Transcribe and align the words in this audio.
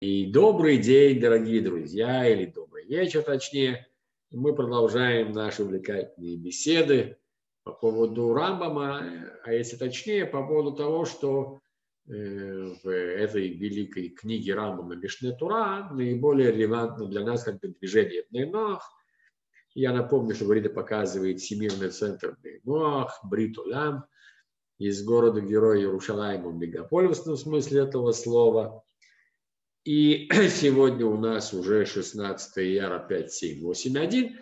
И 0.00 0.30
добрый 0.30 0.78
день, 0.78 1.18
дорогие 1.18 1.60
друзья, 1.60 2.24
или 2.24 2.46
добрый 2.46 2.84
вечер, 2.84 3.20
точнее. 3.22 3.88
Мы 4.30 4.54
продолжаем 4.54 5.32
наши 5.32 5.64
увлекательные 5.64 6.36
беседы 6.36 7.18
по 7.64 7.72
поводу 7.72 8.32
Рамбама, 8.32 9.02
а 9.42 9.52
если 9.52 9.76
точнее, 9.76 10.24
по 10.24 10.46
поводу 10.46 10.76
того, 10.76 11.04
что 11.04 11.58
э, 12.06 12.12
в 12.80 12.88
этой 12.88 13.48
великой 13.48 14.10
книге 14.10 14.54
Рамбама 14.54 14.94
Мишне 14.94 15.32
Тура 15.32 15.88
наиболее 15.90 16.52
релевантно 16.52 17.06
для 17.06 17.24
нас 17.24 17.42
как 17.42 17.58
бы 17.58 17.66
движение 17.66 18.24
Нейнах. 18.30 18.88
Я 19.74 19.92
напомню, 19.92 20.36
что 20.36 20.44
Брида 20.44 20.70
показывает 20.70 21.40
Всемирный 21.40 21.90
центр 21.90 22.36
Нейнах, 22.44 23.18
Бритулям, 23.24 24.04
из 24.78 25.04
города-героя 25.04 25.80
Иерушалайма, 25.80 26.52
мегаполис 26.52 27.26
в 27.26 27.36
смысле 27.36 27.80
этого 27.80 28.12
слова– 28.12 28.84
и 29.88 30.28
сегодня 30.50 31.06
у 31.06 31.16
нас 31.16 31.54
уже 31.54 31.86
16 31.86 32.56
яра 32.58 32.98
5781. 32.98 34.38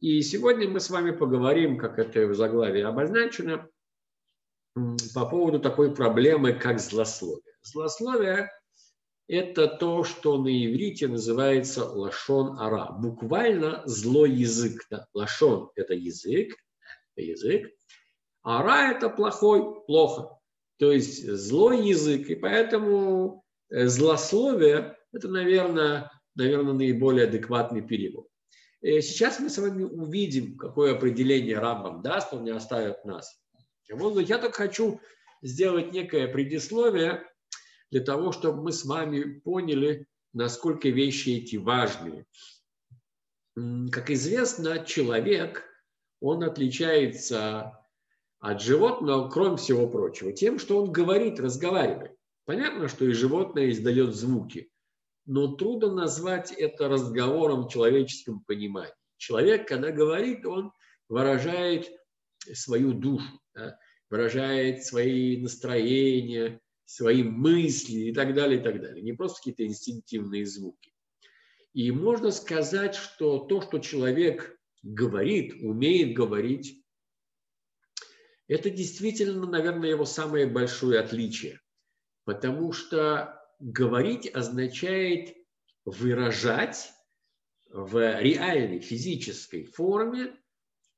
И 0.00 0.20
сегодня 0.20 0.68
мы 0.68 0.80
с 0.80 0.90
вами 0.90 1.12
поговорим, 1.12 1.78
как 1.78 1.98
это 1.98 2.26
в 2.26 2.34
заглавии 2.34 2.82
обозначено, 2.82 3.66
по 5.14 5.24
поводу 5.24 5.60
такой 5.60 5.94
проблемы, 5.94 6.52
как 6.52 6.78
злословие. 6.78 7.54
Злословие– 7.62 8.50
это 9.28 9.66
то, 9.66 10.04
что 10.04 10.36
на 10.36 10.48
иврите 10.48 11.08
называется 11.08 11.86
лашон 11.86 12.60
ара. 12.60 12.92
Буквально 12.92 13.82
злой 13.86 14.30
язык. 14.32 14.84
Да? 14.90 15.06
Лашон– 15.14 15.70
это 15.74 15.94
язык, 15.94 16.54
язык. 17.16 17.70
Ара– 18.42 18.92
это 18.94 19.08
плохой, 19.08 19.82
плохо. 19.86 20.38
То 20.76 20.92
есть 20.92 21.26
злой 21.26 21.88
язык. 21.88 22.28
И 22.28 22.34
поэтому 22.34 23.41
злословие– 23.72 24.96
это, 25.12 25.28
наверное, 25.28 26.10
наверное, 26.34 26.74
наиболее 26.74 27.26
адекватный 27.26 27.82
перевод. 27.82 28.28
И 28.80 29.00
сейчас 29.00 29.38
мы 29.38 29.48
с 29.48 29.58
вами 29.58 29.84
увидим, 29.84 30.56
какое 30.56 30.94
определение 30.94 31.58
Рамбам 31.58 32.02
даст, 32.02 32.32
он 32.32 32.44
не 32.44 32.50
оставит 32.50 33.04
нас. 33.04 33.40
Я 33.88 34.38
только 34.38 34.52
хочу 34.52 35.00
сделать 35.42 35.92
некое 35.92 36.28
предисловие 36.28 37.24
для 37.90 38.00
того, 38.00 38.32
чтобы 38.32 38.62
мы 38.62 38.72
с 38.72 38.84
вами 38.84 39.40
поняли, 39.40 40.06
насколько 40.32 40.88
вещи 40.88 41.30
эти 41.30 41.56
важные. 41.56 42.26
Как 43.90 44.10
известно, 44.10 44.84
человек, 44.84 45.64
он 46.20 46.42
отличается 46.42 47.78
от 48.40 48.60
животного, 48.60 49.28
кроме 49.28 49.56
всего 49.56 49.86
прочего, 49.88 50.32
тем, 50.32 50.58
что 50.58 50.82
он 50.82 50.90
говорит, 50.90 51.38
разговаривает. 51.38 52.16
Понятно, 52.44 52.88
что 52.88 53.04
и 53.04 53.12
животное 53.12 53.70
издает 53.70 54.14
звуки, 54.14 54.70
но 55.26 55.54
трудно 55.54 55.92
назвать 55.92 56.50
это 56.50 56.88
разговором 56.88 57.64
в 57.64 57.72
человеческом 57.72 58.40
понимании. 58.40 58.92
Человек, 59.16 59.68
когда 59.68 59.92
говорит, 59.92 60.44
он 60.44 60.72
выражает 61.08 61.88
свою 62.52 62.92
душу, 62.92 63.40
да, 63.54 63.78
выражает 64.10 64.84
свои 64.84 65.40
настроения, 65.40 66.60
свои 66.84 67.22
мысли 67.22 68.08
и 68.08 68.12
так 68.12 68.34
далее, 68.34 68.60
и 68.60 68.62
так 68.62 68.80
далее. 68.80 69.02
Не 69.02 69.12
просто 69.12 69.38
какие-то 69.38 69.64
инстинктивные 69.64 70.44
звуки. 70.44 70.92
И 71.72 71.92
можно 71.92 72.32
сказать, 72.32 72.96
что 72.96 73.38
то, 73.38 73.62
что 73.62 73.78
человек 73.78 74.58
говорит, 74.82 75.62
умеет 75.62 76.14
говорить, 76.14 76.84
это 78.48 78.68
действительно, 78.68 79.46
наверное, 79.46 79.90
его 79.90 80.04
самое 80.04 80.46
большое 80.46 80.98
отличие 80.98 81.61
потому 82.24 82.72
что 82.72 83.40
говорить 83.58 84.30
означает 84.32 85.36
выражать 85.84 86.92
в 87.68 88.20
реальной 88.20 88.80
физической 88.80 89.64
форме 89.64 90.36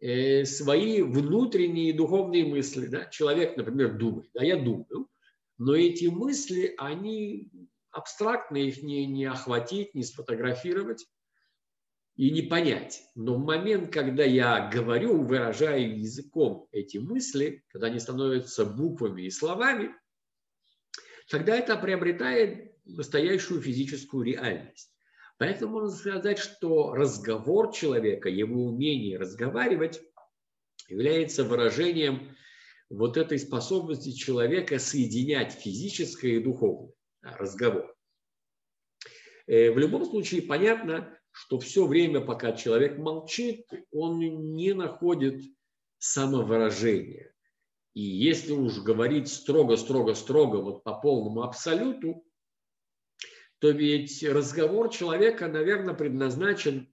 э, 0.00 0.44
свои 0.44 1.02
внутренние 1.02 1.94
духовные 1.94 2.44
мысли. 2.46 2.86
Да? 2.86 3.06
Человек, 3.06 3.56
например, 3.56 3.96
думает, 3.96 4.30
а 4.36 4.44
я 4.44 4.56
думаю, 4.56 5.08
но 5.56 5.74
эти 5.74 6.06
мысли, 6.06 6.74
они 6.78 7.50
абстрактные, 7.90 8.68
их 8.68 8.82
не, 8.82 9.06
не 9.06 9.24
охватить, 9.26 9.94
не 9.94 10.02
сфотографировать 10.02 11.06
и 12.16 12.30
не 12.30 12.42
понять. 12.42 13.02
Но 13.14 13.36
в 13.36 13.44
момент, 13.44 13.92
когда 13.92 14.24
я 14.24 14.68
говорю, 14.68 15.22
выражаю 15.22 16.00
языком 16.00 16.68
эти 16.72 16.98
мысли, 16.98 17.64
когда 17.68 17.86
они 17.86 18.00
становятся 18.00 18.64
буквами 18.64 19.22
и 19.22 19.30
словами, 19.30 19.94
тогда 21.28 21.56
это 21.56 21.76
приобретает 21.76 22.74
настоящую 22.84 23.60
физическую 23.60 24.24
реальность. 24.24 24.92
Поэтому 25.38 25.80
можно 25.80 25.96
сказать, 25.96 26.38
что 26.38 26.94
разговор 26.94 27.72
человека, 27.72 28.28
его 28.28 28.66
умение 28.66 29.18
разговаривать 29.18 30.00
является 30.88 31.44
выражением 31.44 32.36
вот 32.88 33.16
этой 33.16 33.38
способности 33.38 34.12
человека 34.12 34.78
соединять 34.78 35.52
физическое 35.52 36.36
и 36.36 36.42
духовное. 36.42 36.92
разговор. 37.22 37.94
Э, 39.46 39.70
в 39.72 39.78
любом 39.78 40.04
случае 40.04 40.42
понятно, 40.42 41.18
что 41.30 41.58
все 41.58 41.86
время, 41.86 42.20
пока 42.20 42.52
человек 42.52 42.98
молчит, 42.98 43.66
он 43.90 44.20
не 44.20 44.72
находит 44.72 45.42
самовыражения. 45.98 47.33
И 47.94 48.02
если 48.02 48.52
уж 48.52 48.80
говорить 48.80 49.28
строго-строго-строго, 49.28 50.56
вот 50.56 50.82
по 50.82 50.94
полному 50.94 51.42
абсолюту, 51.42 52.24
то 53.60 53.70
ведь 53.70 54.22
разговор 54.24 54.90
человека, 54.90 55.46
наверное, 55.46 55.94
предназначен 55.94 56.92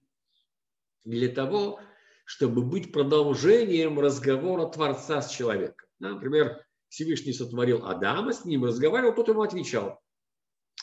для 1.04 1.28
того, 1.28 1.80
чтобы 2.24 2.62
быть 2.62 2.92
продолжением 2.92 3.98
разговора 3.98 4.66
Творца 4.68 5.20
с 5.22 5.30
человеком. 5.32 5.88
Например, 5.98 6.64
Всевышний 6.88 7.32
сотворил 7.32 7.84
Адама, 7.84 8.32
с 8.32 8.44
ним 8.44 8.64
разговаривал, 8.64 9.14
тот 9.14 9.28
ему 9.28 9.42
отвечал. 9.42 10.00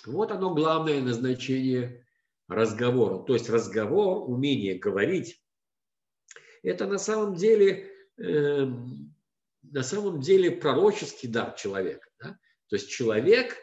Вот 0.06 0.32
оно 0.32 0.54
главное 0.54 1.02
назначение 1.02 2.06
разговора. 2.48 3.24
То 3.24 3.34
есть 3.34 3.50
разговор, 3.50 4.30
умение 4.30 4.78
говорить, 4.78 5.42
это 6.62 6.88
на 6.88 6.98
самом 6.98 7.36
деле 7.36 7.90
эм, 8.18 9.16
на 9.64 9.84
самом 9.84 10.22
деле 10.22 10.52
пророческий 10.52 11.30
дар 11.30 11.54
человека. 11.54 12.10
Да? 12.22 12.38
То 12.70 12.76
есть 12.76 12.90
человек 12.90 13.58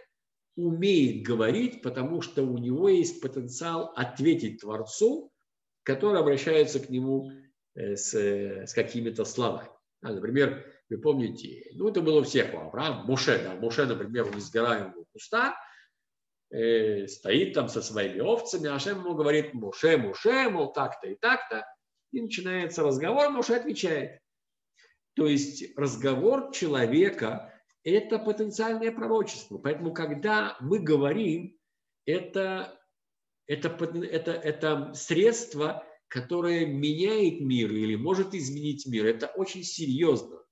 умеет 0.57 1.23
говорить, 1.27 1.83
потому 1.83 2.23
что 2.23 2.43
у 2.43 2.59
него 2.59 2.89
есть 2.89 3.21
потенциал 3.21 3.93
ответить 3.95 4.61
Творцу, 4.61 5.33
который 5.83 6.19
обращается 6.19 6.81
к 6.81 6.89
нему 6.89 7.31
э, 7.75 7.97
с, 7.97 8.15
с 8.15 8.73
какими-то 8.75 9.25
словами. 9.25 9.69
Да, 10.03 10.13
например, 10.13 10.65
вы 10.89 10.99
помните, 10.99 11.71
ну 11.75 11.89
это 11.89 12.01
было 12.01 12.21
у 12.21 12.25
всех, 12.25 12.55
у 12.55 12.59
Авраама, 12.59 13.05
Муше, 13.05 13.41
да, 13.43 13.55
Муше, 13.55 13.87
например, 13.87 14.27
у 14.27 14.35
несгораемого 14.35 15.05
куста, 15.13 15.57
э, 16.51 17.07
стоит 17.07 17.55
там 17.55 17.69
со 17.69 17.83
своими 17.83 18.21
овцами, 18.21 18.69
а 18.69 18.79
Шем 18.79 19.01
ему 19.01 19.15
говорит, 19.15 19.53
Муше, 19.55 19.97
Муше, 19.99 20.49
мол, 20.49 20.73
так-то 20.73 21.09
и 21.09 21.17
так-то, 21.17 21.67
и 22.13 22.21
начинается 22.21 22.83
разговор, 22.83 23.31
Муше 23.31 23.55
отвечает. 23.55 24.21
То 25.17 25.27
есть 25.27 25.77
разговор 25.77 26.53
человека– 26.53 27.53
это 27.85 28.19
потенциальное 28.19 28.93
пророчество. 28.93 29.57
Поэтому, 29.57 29.95
когда 29.95 30.59
мы 30.61 30.79
говорим, 30.79 31.57
это, 32.05 32.79
это, 33.47 33.69
это, 33.69 34.33
это 34.33 34.93
средство, 34.93 35.87
которое 36.09 36.67
меняет 36.67 37.41
мир 37.41 37.73
или 37.73 37.95
может 37.95 38.35
изменить 38.35 38.87
мир. 38.87 39.07
Это 39.07 39.29
очень 39.29 39.63
серьезно. 39.63 40.43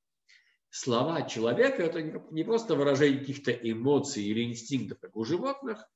Слова 0.71 1.23
человека– 1.29 1.83
это 1.85 2.01
не 2.03 2.43
просто 2.43 2.75
выражение 2.75 3.21
каких-то 3.21 3.53
эмоций 3.53 4.25
или 4.25 4.45
инстинктов, 4.45 4.99
как 4.99 5.15
у 5.15 5.25
животных, 5.25 5.87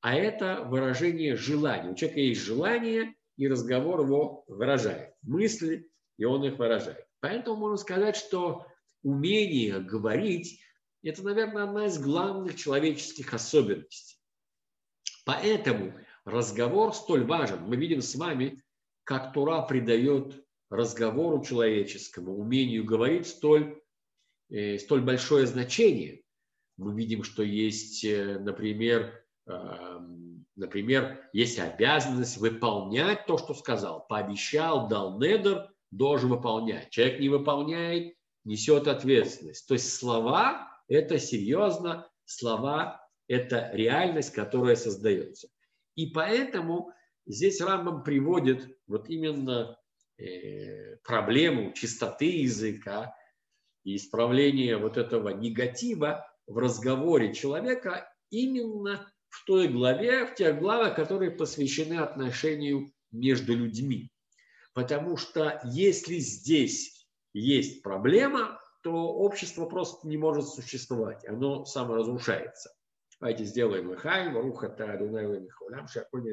а 0.00 0.16
это 0.16 0.64
выражение 0.64 1.36
желания. 1.36 1.90
У 1.90 1.94
человека 1.94 2.20
есть 2.20 2.40
желание, 2.40 3.14
и 3.36 3.46
разговор 3.46 4.00
его 4.00 4.42
выражает. 4.48 5.14
Мысли, 5.22 5.88
и 6.16 6.24
он 6.24 6.44
их 6.44 6.58
выражает. 6.58 7.07
Поэтому 7.20 7.56
можно 7.56 7.76
сказать, 7.76 8.16
что 8.16 8.66
умение 9.02 9.80
говорить– 9.80 10.60
это, 11.02 11.22
наверное, 11.22 11.64
одна 11.64 11.86
из 11.86 11.98
главных 11.98 12.56
человеческих 12.56 13.32
особенностей. 13.32 14.18
Поэтому 15.24 15.94
разговор 16.24 16.94
столь 16.94 17.24
важен. 17.24 17.62
Мы 17.62 17.76
видим 17.76 18.00
с 18.00 18.14
вами, 18.14 18.62
как 19.04 19.32
Тура 19.32 19.62
придает 19.62 20.44
разговору 20.70 21.42
человеческому, 21.44 22.36
умению 22.36 22.84
говорить 22.84 23.26
столь, 23.26 23.80
э, 24.50 24.78
столь 24.78 25.02
большое 25.02 25.46
значение. 25.46 26.22
Мы 26.76 26.94
видим, 26.94 27.24
что 27.24 27.42
есть, 27.42 28.04
э, 28.04 28.38
например, 28.38 29.24
э, 29.46 30.00
например, 30.56 31.28
есть 31.32 31.58
обязанность 31.58 32.36
выполнять 32.36 33.26
то, 33.26 33.38
что 33.38 33.54
сказал. 33.54 34.06
Пообещал, 34.06 34.88
дал 34.88 35.18
недер, 35.18 35.70
должен 35.90 36.30
выполнять. 36.30 36.90
Человек 36.90 37.20
не 37.20 37.28
выполняет, 37.28 38.14
несет 38.44 38.88
ответственность. 38.88 39.66
То 39.66 39.74
есть 39.74 39.94
слова– 39.94 40.68
это 40.88 41.18
серьезно, 41.18 42.08
слова– 42.24 43.06
это 43.28 43.70
реальность, 43.72 44.32
которая 44.32 44.76
создается. 44.76 45.48
И 45.94 46.06
поэтому 46.06 46.92
здесь 47.26 47.60
Рамбам 47.60 48.04
приводит 48.04 48.78
вот 48.86 49.08
именно 49.08 49.76
э, 50.18 50.96
проблему 51.04 51.72
чистоты 51.72 52.26
языка 52.26 53.14
и 53.84 53.96
исправления 53.96 54.76
вот 54.76 54.96
этого 54.96 55.30
негатива 55.30 56.26
в 56.46 56.58
разговоре 56.58 57.34
человека 57.34 58.10
именно 58.30 59.10
в 59.28 59.44
той 59.44 59.68
главе, 59.68 60.26
в 60.26 60.34
тех 60.34 60.58
главах, 60.58 60.96
которые 60.96 61.30
посвящены 61.30 61.94
отношению 61.94 62.90
между 63.10 63.54
людьми. 63.54 64.10
Потому 64.78 65.16
что 65.16 65.60
если 65.64 66.18
здесь 66.18 67.04
есть 67.32 67.82
проблема, 67.82 68.60
то 68.84 68.92
общество 68.92 69.66
просто 69.66 70.06
не 70.06 70.16
может 70.16 70.46
существовать, 70.46 71.26
оно 71.26 71.64
саморазрушается. 71.64 72.72
Давайте 73.18 73.42
сделаем 73.42 73.92
Ихаим, 73.92 74.38
Руха 74.38 74.68
Таадунаева 74.68 75.40
Михаулям, 75.40 75.88
Шаконя 75.88 76.32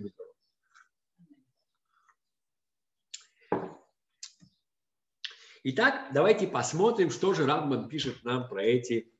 Итак, 5.63 6.11
давайте 6.13 6.45
посмотрим, 6.45 7.09
что 7.09 7.33
же 7.33 7.47
Рамбан 7.47 7.89
пишет 7.89 8.23
нам 8.23 8.47
про 8.47 8.61
эти 8.61 9.11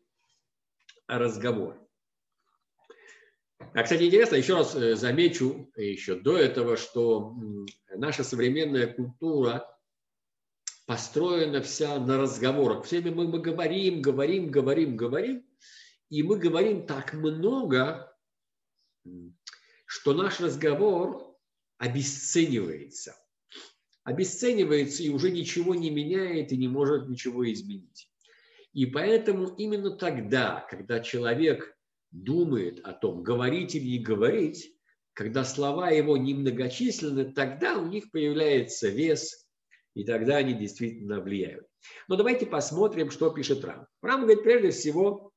разговоры. 1.07 1.79
А, 3.73 3.83
кстати, 3.83 4.03
интересно, 4.03 4.35
еще 4.35 4.55
раз 4.55 4.75
э, 4.75 4.95
замечу 4.95 5.71
еще 5.75 6.15
до 6.15 6.37
этого, 6.37 6.77
что 6.77 7.35
наша 7.93 8.23
современная 8.23 8.87
культура 8.87 9.67
построена 10.85 11.61
вся 11.61 11.99
на 11.99 12.17
разговорах. 12.17 12.85
Все 12.85 13.01
время 13.01 13.23
мы 13.23 13.39
говорим, 13.39 14.01
говорим, 14.01 14.49
говорим, 14.49 14.95
говорим, 14.95 15.45
и 16.09 16.23
мы 16.23 16.37
говорим 16.37 16.85
так 16.85 17.13
много, 17.13 18.15
что 19.85 20.13
наш 20.13 20.39
разговор 20.39 21.35
обесценивается. 21.77 23.15
Обесценивается 24.03 25.01
и 25.01 25.09
уже 25.09 25.31
ничего 25.31 25.73
не 25.73 25.89
меняет 25.89 26.51
и 26.51 26.57
не 26.57 26.67
может 26.67 27.09
ничего 27.09 27.51
изменить. 27.51 28.11
И 28.73 28.85
поэтому 28.85 29.47
именно 29.55 29.91
тогда, 29.91 30.65
когда 30.69 30.99
человек 30.99 31.74
думает 32.23 32.79
о 32.83 32.93
том, 32.93 33.23
говорить 33.23 33.75
или 33.75 33.97
не 33.97 33.99
говорить, 33.99 34.71
когда 35.13 35.43
слова 35.43 35.89
его 35.89 36.17
немногочисленны, 36.17 37.31
тогда 37.33 37.77
у 37.77 37.87
них 37.87 38.11
появляется 38.11 38.89
вес, 38.89 39.47
и 39.93 40.03
тогда 40.03 40.37
они 40.37 40.53
действительно 40.53 41.21
влияют. 41.21 41.67
Но 42.07 42.15
давайте 42.15 42.45
посмотрим, 42.45 43.11
что 43.11 43.29
пишет 43.29 43.63
Рам. 43.63 43.87
Рам 44.01 44.21
говорит 44.21 44.43
прежде 44.43 44.71
всего, 44.71 45.31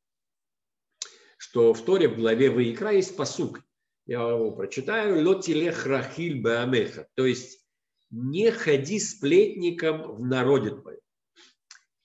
что 1.36 1.72
в 1.72 1.84
Торе 1.84 2.08
в 2.08 2.16
главе 2.16 2.50
Ваикра 2.50 2.92
есть 2.92 3.16
посук. 3.16 3.60
Я 4.06 4.20
его 4.28 4.52
прочитаю. 4.52 5.24
Лотилех 5.24 5.86
рахиль 5.86 6.40
баамеха. 6.40 7.08
То 7.14 7.26
есть 7.26 7.64
не 8.10 8.50
ходи 8.50 8.98
сплетником 8.98 10.16
в 10.16 10.24
народе 10.26 10.70
твоем. 10.70 11.00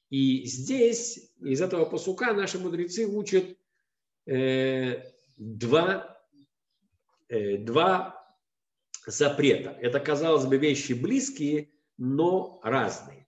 И 0.09 0.45
здесь 0.45 1.31
из 1.41 1.61
этого 1.61 1.85
посука 1.85 2.33
наши 2.33 2.59
мудрецы 2.59 3.07
учат 3.07 3.57
два, 4.25 6.19
э, 7.29 7.57
два 7.57 8.23
запрета. 9.05 9.77
Это, 9.81 9.99
казалось 9.99 10.45
бы, 10.45 10.57
вещи 10.57 10.93
близкие, 10.93 11.71
но 11.97 12.59
разные. 12.63 13.27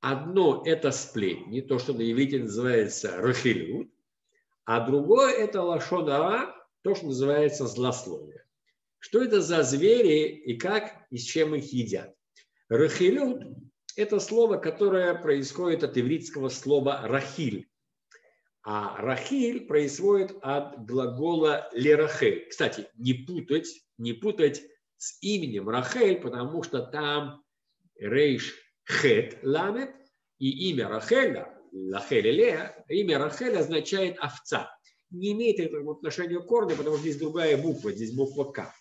Одно– 0.00 0.62
это 0.66 0.90
сплетни, 0.90 1.60
то, 1.60 1.78
что 1.78 1.92
на 1.92 2.10
иврите 2.10 2.40
называется 2.40 3.16
рахилют, 3.18 3.88
а 4.64 4.80
другое– 4.80 5.32
это 5.38 5.62
лашонара, 5.62 6.54
то, 6.82 6.94
что 6.94 7.06
называется 7.06 7.66
злословие. 7.66 8.44
Что 8.98 9.22
это 9.22 9.40
за 9.40 9.62
звери 9.62 10.28
и 10.28 10.56
как 10.56 11.06
и 11.10 11.18
с 11.18 11.24
чем 11.24 11.54
их 11.54 11.72
едят? 11.72 12.14
Рахилют– 12.68 13.44
это 13.96 14.18
слово, 14.18 14.56
которое 14.56 15.14
происходит 15.14 15.84
от 15.84 15.96
ивритского 15.96 16.48
слова 16.48 17.02
рахиль. 17.06 17.68
А 18.64 18.96
рахиль 18.98 19.66
происходит 19.66 20.36
от 20.40 20.84
глагола 20.86 21.68
лерахель. 21.72 22.46
Кстати, 22.48 22.86
не 22.94 23.14
путать, 23.14 23.68
не 23.98 24.12
путать 24.12 24.62
с 24.98 25.18
именем 25.20 25.68
Рахель, 25.68 26.20
потому 26.20 26.62
что 26.62 26.80
там 26.82 27.42
рейш 27.96 28.54
хет 28.88 29.38
ламет, 29.42 29.90
и 30.38 30.70
имя 30.70 30.88
Рахеля, 30.88 31.58
Лахель 31.72 32.30
Лея, 32.30 32.84
имя 32.88 33.18
Рахель 33.18 33.56
означает 33.56 34.16
овца. 34.18 34.70
Не 35.10 35.32
имеет 35.32 35.58
этого 35.58 35.92
отношения 35.92 36.38
к 36.38 36.46
корню, 36.46 36.76
потому 36.76 36.96
что 36.96 37.02
здесь 37.02 37.16
другая 37.16 37.56
буква, 37.56 37.92
здесь 37.92 38.14
буква 38.14 38.44
К. 38.44 38.72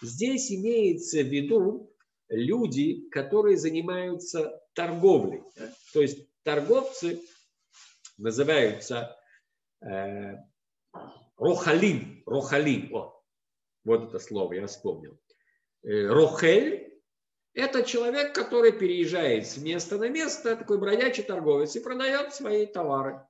Здесь 0.00 0.50
имеется 0.50 1.22
в 1.22 1.26
виду 1.26 1.94
люди, 2.28 3.08
которые 3.10 3.56
занимаются 3.56 4.58
торговлей. 4.74 5.42
То 5.92 6.00
есть 6.00 6.26
торговцы 6.42 7.20
называются 8.18 9.16
э, 9.84 10.36
рохалим, 11.36 12.22
рохалим. 12.26 12.94
О, 12.94 13.22
вот 13.84 14.08
это 14.08 14.18
слово 14.18 14.54
я 14.54 14.66
вспомнил. 14.66 15.18
Э, 15.82 16.06
рохель– 16.06 17.00
это 17.54 17.82
человек, 17.82 18.34
который 18.34 18.72
переезжает 18.72 19.46
с 19.46 19.58
места 19.58 19.98
на 19.98 20.08
место, 20.08 20.56
такой 20.56 20.78
бродячий 20.78 21.22
торговец, 21.22 21.74
и 21.76 21.80
продает 21.80 22.34
свои 22.34 22.66
товары. 22.66 23.20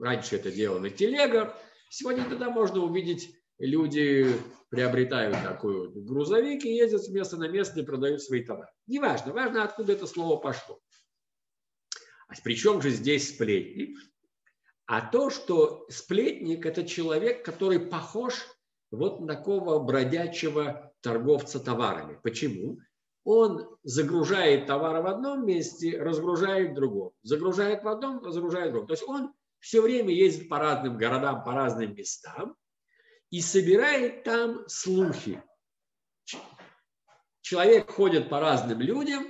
Раньше 0.00 0.36
это 0.36 0.50
дело 0.50 0.78
на 0.78 0.90
телегах. 0.90 1.56
Сегодня 1.90 2.24
тогда 2.28 2.50
можно 2.50 2.80
увидеть, 2.80 3.34
люди 3.58 4.32
приобретают 4.70 5.36
такой 5.42 5.90
грузовик 5.90 6.64
и 6.64 6.74
ездят 6.74 7.02
с 7.02 7.08
места 7.08 7.36
на 7.36 7.48
место 7.48 7.80
и 7.80 7.84
продают 7.84 8.22
свои 8.22 8.44
товары. 8.44 8.68
Неважно, 8.86 9.32
важно, 9.32 9.64
откуда 9.64 9.92
это 9.92 10.06
слово 10.06 10.38
пошло. 10.38 10.80
А 12.28 12.34
при 12.42 12.54
чем 12.54 12.80
же 12.80 12.90
здесь 12.90 13.34
сплетник? 13.34 13.98
А 14.86 15.00
то, 15.00 15.30
что 15.30 15.86
сплетник– 15.88 16.64
это 16.66 16.86
человек, 16.86 17.44
который 17.44 17.80
похож 17.80 18.34
вот 18.90 19.20
на 19.20 19.26
такого 19.26 19.78
бродячего 19.80 20.92
торговца 21.00 21.60
товарами. 21.60 22.18
Почему? 22.22 22.78
Он 23.24 23.76
загружает 23.82 24.66
товары 24.66 25.02
в 25.02 25.06
одном 25.06 25.46
месте, 25.46 26.00
разгружает 26.00 26.70
в 26.70 26.74
другом. 26.74 27.12
Загружает 27.22 27.82
в 27.82 27.88
одном, 27.88 28.24
разгружает 28.24 28.70
в 28.70 28.72
другом. 28.72 28.88
То 28.88 28.94
есть 28.94 29.06
он 29.06 29.34
все 29.58 29.82
время 29.82 30.14
ездит 30.14 30.48
по 30.48 30.58
разным 30.58 30.96
городам, 30.96 31.44
по 31.44 31.52
разным 31.52 31.94
местам 31.94 32.56
и 33.30 33.40
собирает 33.40 34.24
там 34.24 34.66
слухи. 34.68 35.42
Человек 37.42 37.90
ходит 37.90 38.28
по 38.28 38.40
разным 38.40 38.80
людям, 38.80 39.26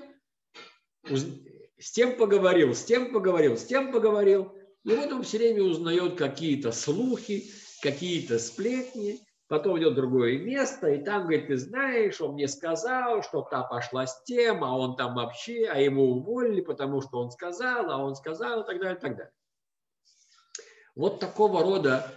с 1.79 1.93
тем 1.93 2.17
поговорил, 2.17 2.75
с 2.75 2.85
тем 2.85 3.13
поговорил, 3.13 3.57
с 3.57 3.65
тем 3.65 3.93
поговорил. 3.93 4.53
И 4.85 4.95
вот 4.95 5.13
он 5.13 5.23
все 5.23 5.39
время 5.39 5.63
узнает 5.63 6.17
какие-то 6.17 6.73
слухи, 6.73 7.51
какие-то 7.83 8.39
сплетни. 8.39 9.21
Потом 9.49 9.79
идет 9.79 9.93
в 9.95 9.97
другое 9.97 10.39
место, 10.39 10.89
и 10.89 11.03
там 11.03 11.23
говорит, 11.23 11.47
ты 11.47 11.57
знаешь, 11.57 12.21
он 12.21 12.35
мне 12.35 12.49
сказал, 12.49 13.23
что 13.23 13.41
та 13.41 13.63
пошла 13.63 14.07
с 14.07 14.23
тем, 14.25 14.63
а 14.63 14.77
он 14.77 14.95
там 14.95 15.15
вообще, 15.15 15.67
а 15.73 15.81
ему 15.81 16.03
уволили, 16.03 16.61
потому 16.61 17.01
что 17.01 17.19
он 17.19 17.31
сказал, 17.31 17.91
а 17.91 17.97
он 17.97 18.15
сказал, 18.15 18.63
и 18.63 18.67
так 18.67 18.79
далее, 18.79 18.99
и 18.99 19.01
так 19.01 19.17
далее. 19.17 19.33
Вот 20.95 21.19
такого 21.19 21.63
рода 21.63 22.13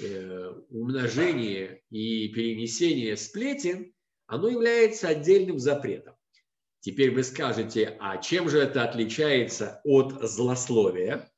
э, 0.00 0.52
умножение 0.70 1.82
и 1.90 2.28
перенесение 2.28 3.16
сплетен, 3.16 3.92
оно 4.26 4.48
является 4.48 5.08
отдельным 5.08 5.58
запретом. 5.58 6.14
Теперь 6.80 7.12
вы 7.12 7.24
скажете, 7.24 7.96
а 8.00 8.18
чем 8.18 8.48
же 8.48 8.58
это 8.58 8.84
отличается 8.84 9.80
от 9.84 10.12
злословия? 10.22 11.30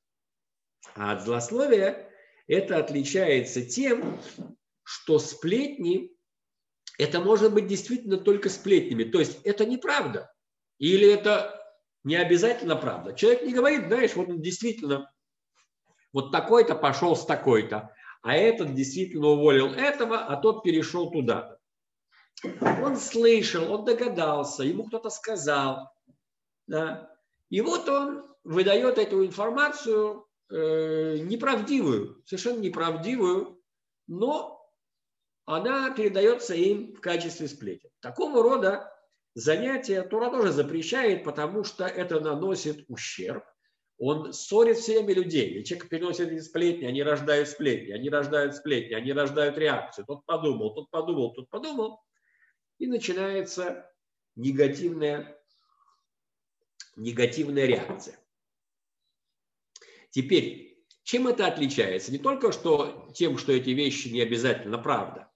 А 0.94 1.12
от 1.12 1.22
злословия 1.22 2.10
это 2.46 2.78
отличается 2.78 3.64
тем, 3.64 4.20
что 4.82 5.18
сплетни– 5.18 6.10
это 6.98 7.20
может 7.20 7.54
быть 7.54 7.68
действительно 7.68 8.18
только 8.18 8.48
сплетнями. 8.48 9.04
То 9.04 9.20
есть 9.20 9.40
это 9.44 9.64
неправда. 9.64 10.32
Или 10.78 11.08
это 11.08 11.58
не 12.04 12.16
обязательно 12.16 12.76
правда. 12.76 13.14
Человек 13.14 13.44
не 13.44 13.54
говорит, 13.54 13.86
знаешь, 13.86 14.14
вот 14.16 14.28
он 14.28 14.42
действительно 14.42 15.10
вот 16.12 16.32
такой-то 16.32 16.74
пошел 16.74 17.14
с 17.14 17.24
такой-то, 17.24 17.94
а 18.22 18.34
этот 18.34 18.74
действительно 18.74 19.28
уволил 19.28 19.72
этого, 19.72 20.18
а 20.18 20.36
тот 20.36 20.62
перешел 20.62 21.10
туда-то. 21.10 21.59
Он 22.62 22.96
слышал, 22.96 23.72
он 23.72 23.84
догадался, 23.84 24.62
ему 24.62 24.84
кто-то 24.84 25.10
сказал. 25.10 25.90
Да? 26.66 27.10
И 27.50 27.60
вот 27.60 27.88
он 27.88 28.24
выдает 28.44 28.98
эту 28.98 29.24
информацию 29.26 30.26
э, 30.50 31.18
неправдивую, 31.18 32.22
совершенно 32.24 32.60
неправдивую, 32.60 33.60
но 34.06 34.60
она 35.44 35.90
передается 35.90 36.54
им 36.54 36.94
в 36.94 37.00
качестве 37.00 37.48
сплетен. 37.48 37.90
Такого 38.00 38.42
рода 38.42 38.92
занятия 39.34 40.02
Тура 40.02 40.30
тоже 40.30 40.52
запрещает, 40.52 41.24
потому 41.24 41.64
что 41.64 41.84
это 41.84 42.20
наносит 42.20 42.84
ущерб. 42.88 43.44
он 43.98 44.32
ссорит 44.32 44.78
все 44.78 45.00
время 45.00 45.14
людей. 45.14 45.60
И 45.60 45.64
человек 45.64 45.88
переносит 45.88 46.44
сплетни, 46.44 46.86
они 46.86 47.02
рождают 47.02 47.48
сплетни, 47.48 47.92
они 47.92 48.08
рождают 48.08 48.54
сплетни, 48.54 48.94
они 48.94 49.12
рождают 49.12 49.58
реакцию. 49.58 50.06
Тот 50.06 50.24
подумал, 50.24 50.74
тот 50.74 50.90
подумал, 50.90 51.32
тот 51.34 51.48
подумал. 51.50 52.00
И 52.80 52.86
начинается 52.86 53.88
негативная, 54.36 55.38
негативная 56.96 57.66
реакция. 57.66 58.18
Теперь, 60.08 60.82
чем 61.02 61.28
это 61.28 61.46
отличается? 61.46 62.10
Не 62.10 62.16
только 62.16 62.52
что 62.52 63.06
тем, 63.14 63.36
что 63.36 63.52
эти 63.52 63.70
вещи 63.70 64.08
не 64.08 64.22
обязательно 64.22 64.78
правда, 64.78 65.30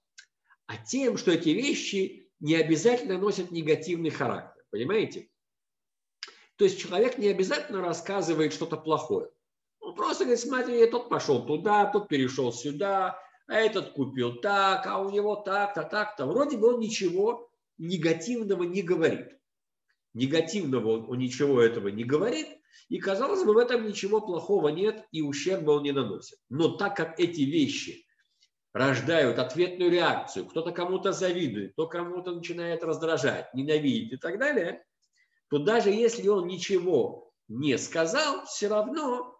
а 0.65 0.75
тем, 0.77 1.17
что 1.17 1.31
эти 1.31 1.49
вещи 1.49 2.31
не 2.39 2.55
обязательно 2.55 3.19
носят 3.19 3.51
негативный 3.51 4.09
характер. 4.09 4.65
Понимаете? 4.71 5.29
То 6.55 6.65
есть 6.65 6.79
человек 6.79 7.19
не 7.19 7.27
обязательно 7.27 7.81
рассказывает 7.81 8.53
что-то 8.53 8.75
плохое. 8.75 9.29
Он 9.79 9.93
просто 9.93 10.23
говорит, 10.23 10.41
смотри, 10.41 10.89
тот 10.89 11.09
пошел 11.09 11.45
туда, 11.45 11.85
тот 11.91 12.07
перешел 12.07 12.51
сюда, 12.51 13.19
а 13.47 13.55
этот 13.55 13.91
купил 13.91 14.35
так, 14.35 14.85
а 14.87 14.99
у 14.99 15.09
него 15.09 15.35
так-то, 15.35 15.83
так-то. 15.83 16.25
Вроде 16.25 16.57
бы 16.57 16.73
он 16.73 16.79
ничего 16.79 17.49
негативного 17.77 18.63
не 18.63 18.81
говорит. 18.81 19.37
Негативного 20.13 20.99
он, 20.99 21.09
он 21.09 21.17
ничего 21.19 21.61
этого 21.61 21.89
не 21.89 22.03
говорит, 22.03 22.47
и, 22.89 22.99
казалось 22.99 23.43
бы, 23.43 23.53
в 23.53 23.57
этом 23.57 23.87
ничего 23.87 24.21
плохого 24.21 24.69
нет, 24.69 25.05
и 25.11 25.21
ущерба 25.21 25.71
он 25.71 25.83
не 25.83 25.91
наносит. 25.91 26.39
Но 26.49 26.69
так 26.69 26.95
как 26.95 27.19
эти 27.19 27.41
вещи 27.41 28.05
рождают 28.73 29.39
ответную 29.39 29.91
реакцию, 29.91 30.45
кто-то 30.45 30.71
кому-то 30.71 31.11
завидует, 31.11 31.73
кто 31.73 31.87
кому-то 31.87 32.33
начинает 32.33 32.83
раздражать, 32.83 33.53
ненавидеть 33.53 34.13
и 34.13 34.17
так 34.17 34.39
далее– 34.39 34.83
то 35.49 35.59
даже 35.59 35.89
если 35.89 36.27
он 36.27 36.47
ничего 36.47 37.31
не 37.47 37.77
сказал, 37.77 38.45
все 38.45 38.67
равно 38.67 39.34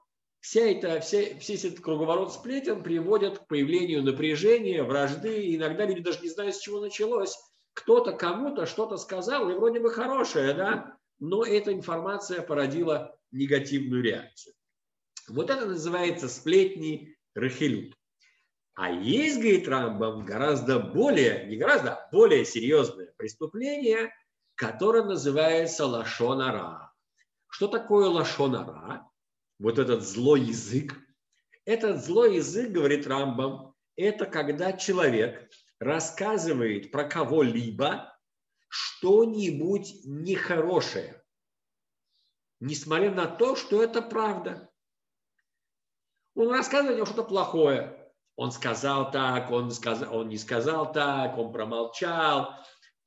вся 0.46 0.62
эта, 0.62 1.00
вся, 1.00 1.22
весь 1.22 1.66
этот 1.66 1.80
круговорот 1.80 2.32
сплетен 2.32 2.84
приводит 2.84 3.40
к 3.40 3.48
появлению 3.48 4.04
напряжения, 4.04 4.84
вражды. 4.84 5.56
иногда 5.56 5.86
люди 5.86 6.02
даже 6.02 6.22
не 6.22 6.30
знают, 6.30 6.56
с 6.56 6.60
чего 6.60 6.80
началось. 6.80 7.36
Кто-то 7.74 8.12
кому-то 8.12 8.68
что-то 8.68 8.98
сказал, 8.98 9.50
и 9.50 9.56
вроде 9.56 9.80
бы 9.80 9.90
хорошее, 9.90 10.54
да, 10.54 10.98
но 11.20 11.44
эта 11.44 11.74
информация 11.74 12.44
породила 12.44 13.18
негативную 13.32 14.04
реакцию. 14.04 14.54
Вот 15.28 15.50
это 15.50 15.66
называется 15.66 16.30
сплетни 16.30 17.18
рахилют. 17.34 17.96
А 18.76 18.92
есть, 18.92 19.40
говорит 19.40 19.68
Рамбам, 19.68 20.26
гораздо 20.26 20.80
более, 20.80 21.48
не 21.48 21.58
гораздо, 21.58 21.96
а 21.96 22.10
более 22.12 22.46
серьезное 22.46 23.14
преступление– 23.18 24.14
которая 24.56 25.04
называется 25.04 25.86
лашонара. 25.86 26.94
Что 27.50 27.68
такое 27.68 28.08
лашонара? 28.08 29.08
Вот 29.60 29.80
этот 29.80 30.04
злой 30.04 30.42
язык. 30.42 30.98
Этот 31.66 32.04
злой 32.04 32.36
язык, 32.36 32.72
говорит 32.72 33.08
Рамбам, 33.08 33.74
это 33.96 34.26
когда 34.26 34.74
человек 34.74 35.50
рассказывает 35.80 36.92
про 36.92 37.06
кого-либо 37.06 38.16
что-нибудь 38.68 40.02
нехорошее, 40.06 41.24
несмотря 42.60 43.12
на 43.12 43.26
то, 43.26 43.56
что 43.56 43.82
это 43.82 44.02
правда. 44.02 44.70
Он 46.36 46.52
рассказывает 46.52 46.96
о 46.96 46.98
нем 46.98 47.06
что-то 47.06 47.24
плохое. 47.24 48.12
Он 48.36 48.52
сказал 48.52 49.12
так, 49.12 49.50
он, 49.50 49.72
сказал, 49.72 50.14
он 50.14 50.28
не 50.28 50.38
сказал 50.38 50.92
так, 50.92 51.38
он 51.38 51.54
промолчал, 51.54 52.54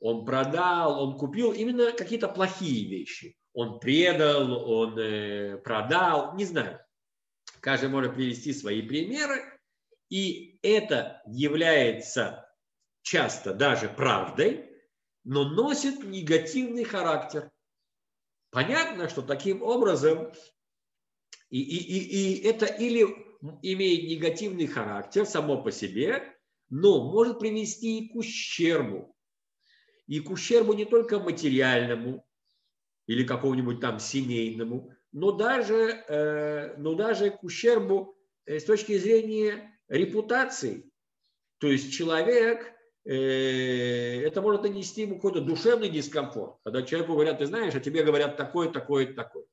он 0.00 0.24
продал, 0.24 1.02
он 1.02 1.18
купил 1.18 1.52
именно 1.52 1.92
какие-то 1.92 2.28
плохие 2.28 2.88
вещи. 2.88 3.37
Он 3.58 3.80
предал, 3.80 4.70
он 4.70 4.96
э, 5.00 5.58
продал, 5.58 6.36
не 6.36 6.44
знаю. 6.44 6.78
Каждый 7.58 7.88
может 7.88 8.14
привести 8.14 8.52
свои 8.52 8.82
примеры. 8.82 9.42
И 10.08 10.60
это 10.62 11.20
является 11.26 12.48
часто 13.02 13.52
даже 13.52 13.88
правдой, 13.88 14.70
но 15.24 15.42
носит 15.42 16.04
негативный 16.04 16.84
характер. 16.84 17.50
Понятно, 18.50 19.08
что 19.08 19.22
таким 19.22 19.60
образом 19.64 20.32
и, 21.50 21.60
и, 21.60 21.78
и, 21.78 22.38
и 22.38 22.46
это 22.46 22.64
или 22.64 23.08
имеет 23.62 24.08
негативный 24.08 24.68
характер 24.68 25.26
само 25.26 25.60
по 25.60 25.72
себе, 25.72 26.32
но 26.70 27.10
может 27.10 27.40
привести 27.40 27.98
и 27.98 28.12
к 28.12 28.14
ущербу 28.14 29.16
и 30.08 30.20
к 30.20 30.30
ущербу 30.30 30.72
не 30.72 30.86
только 30.86 31.20
материальному 31.20 32.24
или 33.08 33.24
какому-нибудь 33.24 33.80
там 33.80 33.98
семейному, 33.98 34.92
но 35.12 35.32
даже, 35.32 36.04
э, 36.08 36.76
но 36.76 36.94
даже 36.94 37.30
к 37.30 37.42
ущербу 37.42 38.16
э, 38.44 38.60
с 38.60 38.64
точки 38.64 38.96
зрения 38.98 39.80
репутации. 39.88 40.84
То 41.58 41.68
есть 41.68 41.92
человек, 41.92 42.70
э, 43.04 44.20
это 44.20 44.42
может 44.42 44.62
нанести 44.62 45.02
ему 45.02 45.16
какой-то 45.16 45.40
душевный 45.40 45.88
дискомфорт, 45.88 46.58
когда 46.62 46.82
человеку 46.82 47.14
говорят, 47.14 47.38
ты 47.38 47.46
знаешь, 47.46 47.74
а 47.74 47.80
тебе 47.80 48.04
говорят 48.04 48.36
такое, 48.36 48.70
такое, 48.70 49.12
такое. 49.14 49.46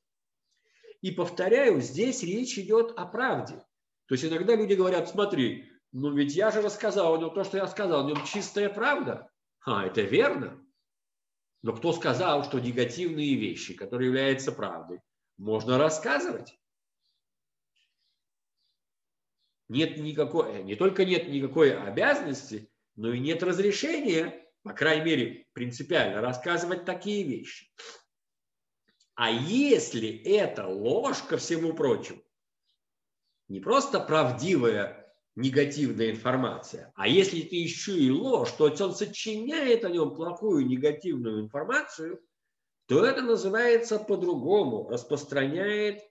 И 1.02 1.12
повторяю, 1.12 1.80
здесь 1.80 2.24
речь 2.24 2.60
идет 2.60 2.92
о 2.98 3.06
правде. 3.06 3.56
То 4.08 4.16
есть 4.16 4.26
иногда 4.26 4.56
люди 4.56 4.74
говорят, 4.74 5.08
смотри, 5.08 5.72
ну 5.94 6.14
ведь 6.14 6.36
я 6.36 6.52
же 6.52 6.62
рассказал, 6.62 7.22
но 7.22 7.30
то, 7.30 7.46
что 7.46 7.56
я 7.56 7.68
сказал, 7.68 8.04
в 8.04 8.08
нем 8.08 8.18
чистая 8.26 8.68
правда. 8.68 9.30
А, 9.64 9.86
это 9.86 10.02
верно. 10.02 10.62
Но 11.65 11.74
кто 11.74 11.93
сказал, 11.93 12.43
что 12.43 12.60
негативные 12.60 13.34
вещи, 13.34 13.74
которые 13.74 14.10
являются 14.10 14.51
правдой, 14.51 15.01
можно 15.38 15.79
рассказывать? 15.79 16.60
Нет 19.67 19.98
никакой, 19.98 20.63
не 20.63 20.75
только 20.75 21.05
нет 21.05 21.27
никакой 21.27 21.75
обязанности, 21.75 22.72
но 22.95 23.12
и 23.12 23.19
нет 23.19 23.41
разрешения, 23.41 24.48
по 24.62 24.74
крайней 24.74 25.05
мере, 25.05 25.48
принципиально 25.53 26.22
рассказывать 26.22 26.86
такие 26.86 27.24
вещи. 27.24 27.74
А 29.15 29.31
если 29.31 30.22
это 30.24 30.67
ложь 30.67 31.24
ко 31.24 31.38
всему 31.38 31.74
прочему, 31.74 32.22
не 33.48 33.60
просто 33.60 34.00
правдивая 34.00 35.05
негативная 35.36 36.12
информация. 36.12 36.92
А 36.96 37.08
если 37.08 37.42
ты 37.42 37.58
еще 37.58 37.98
и 37.98 38.10
ложь, 38.10 38.51
то 38.51 38.65
он 38.65 38.94
сочиняет 38.94 39.84
о 39.84 39.89
нем 39.89 40.15
плохую 40.15 40.65
негативную 40.65 41.42
информацию, 41.42 42.22
то 42.88 43.04
это 43.04 43.22
называется 43.22 44.00
по-другому, 44.00 44.89
распространяет 44.89 46.04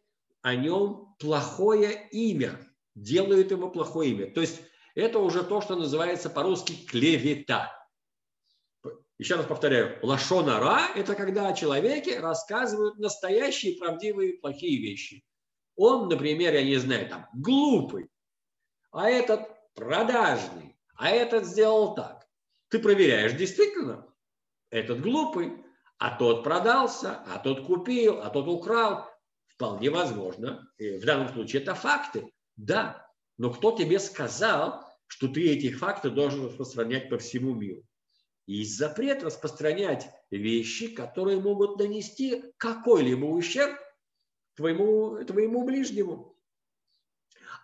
о 0.43 0.55
нем 0.57 1.15
плохое 1.19 2.09
имя, 2.11 2.61
делает 2.95 3.51
ему 3.51 3.71
плохое 3.71 4.11
имя. 4.11 4.31
То 4.31 4.41
есть 4.41 4.61
это 4.95 5.19
уже 5.19 5.43
то, 5.43 5.61
что 5.61 5.77
называется 5.77 6.29
по-русски 6.29 6.75
клевета. 6.87 7.73
Еще 9.17 9.37
раз 9.37 9.47
повторяю, 9.47 9.99
лашонара– 10.03 10.89
это 10.97 11.15
когда 11.15 11.49
о 11.49 11.55
человеке 11.55 12.19
рассказывают 12.19 12.99
настоящие, 12.99 13.79
правдивые, 13.79 14.39
плохие 14.39 14.83
вещи. 14.83 15.25
Он, 15.77 16.09
например, 16.09 16.53
я 16.53 16.65
не 16.65 16.77
знаю, 16.77 17.09
там, 17.09 17.29
глупый, 17.33 18.09
а 18.95 19.11
этот 19.11 19.49
продажный, 19.75 20.77
а 20.97 21.11
этот 21.11 21.45
сделал 21.45 21.95
так. 21.95 22.27
Ты 22.69 22.79
проверяешь, 22.79 23.33
действительно, 23.33 24.07
этот 24.71 25.01
глупый, 25.01 25.65
а 25.99 26.17
тот 26.17 26.45
продался, 26.45 27.23
а 27.27 27.39
тот 27.39 27.67
купил, 27.67 28.21
а 28.23 28.31
тот 28.31 28.47
украл. 28.47 29.11
Вполне 29.47 29.91
возможно. 29.91 30.69
И 30.79 30.99
в 30.99 31.05
данном 31.05 31.29
случае 31.29 31.63
это 31.63 31.75
факты. 31.75 32.33
Да, 32.57 33.07
но 33.37 33.51
кто 33.51 33.73
тебе 33.73 33.99
сказал, 33.99 34.85
что 35.07 35.29
ты 35.29 35.51
эти 35.51 35.73
факты 35.73 36.11
должен 36.11 36.47
распространять 36.47 37.09
по 37.09 37.19
всему 37.19 37.55
миру? 37.55 37.83
Есть 38.47 38.79
запрет 38.79 39.23
распространять 39.23 40.09
вещи, 40.31 40.89
которые 40.89 41.41
могут 41.41 41.79
нанести 41.79 42.45
какой-либо 42.59 43.25
ущерб 43.25 43.77
твоему, 44.55 45.25
твоему 45.25 45.65
ближнему. 45.65 46.34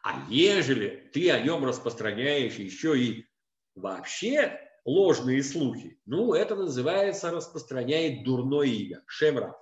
А 0.03 0.25
ежели 0.29 1.11
ты 1.13 1.31
о 1.31 1.41
нем 1.41 1.65
распространяешь 1.65 2.55
еще 2.55 2.99
и 2.99 3.27
вообще 3.75 4.59
ложные 4.85 5.43
слухи, 5.43 6.01
ну, 6.07 6.33
это 6.35 6.57
называется 6.57 7.31
распространяет 7.31 8.25
дурное 8.25 8.67
имя, 8.67 9.03
шемра. 9.07 9.57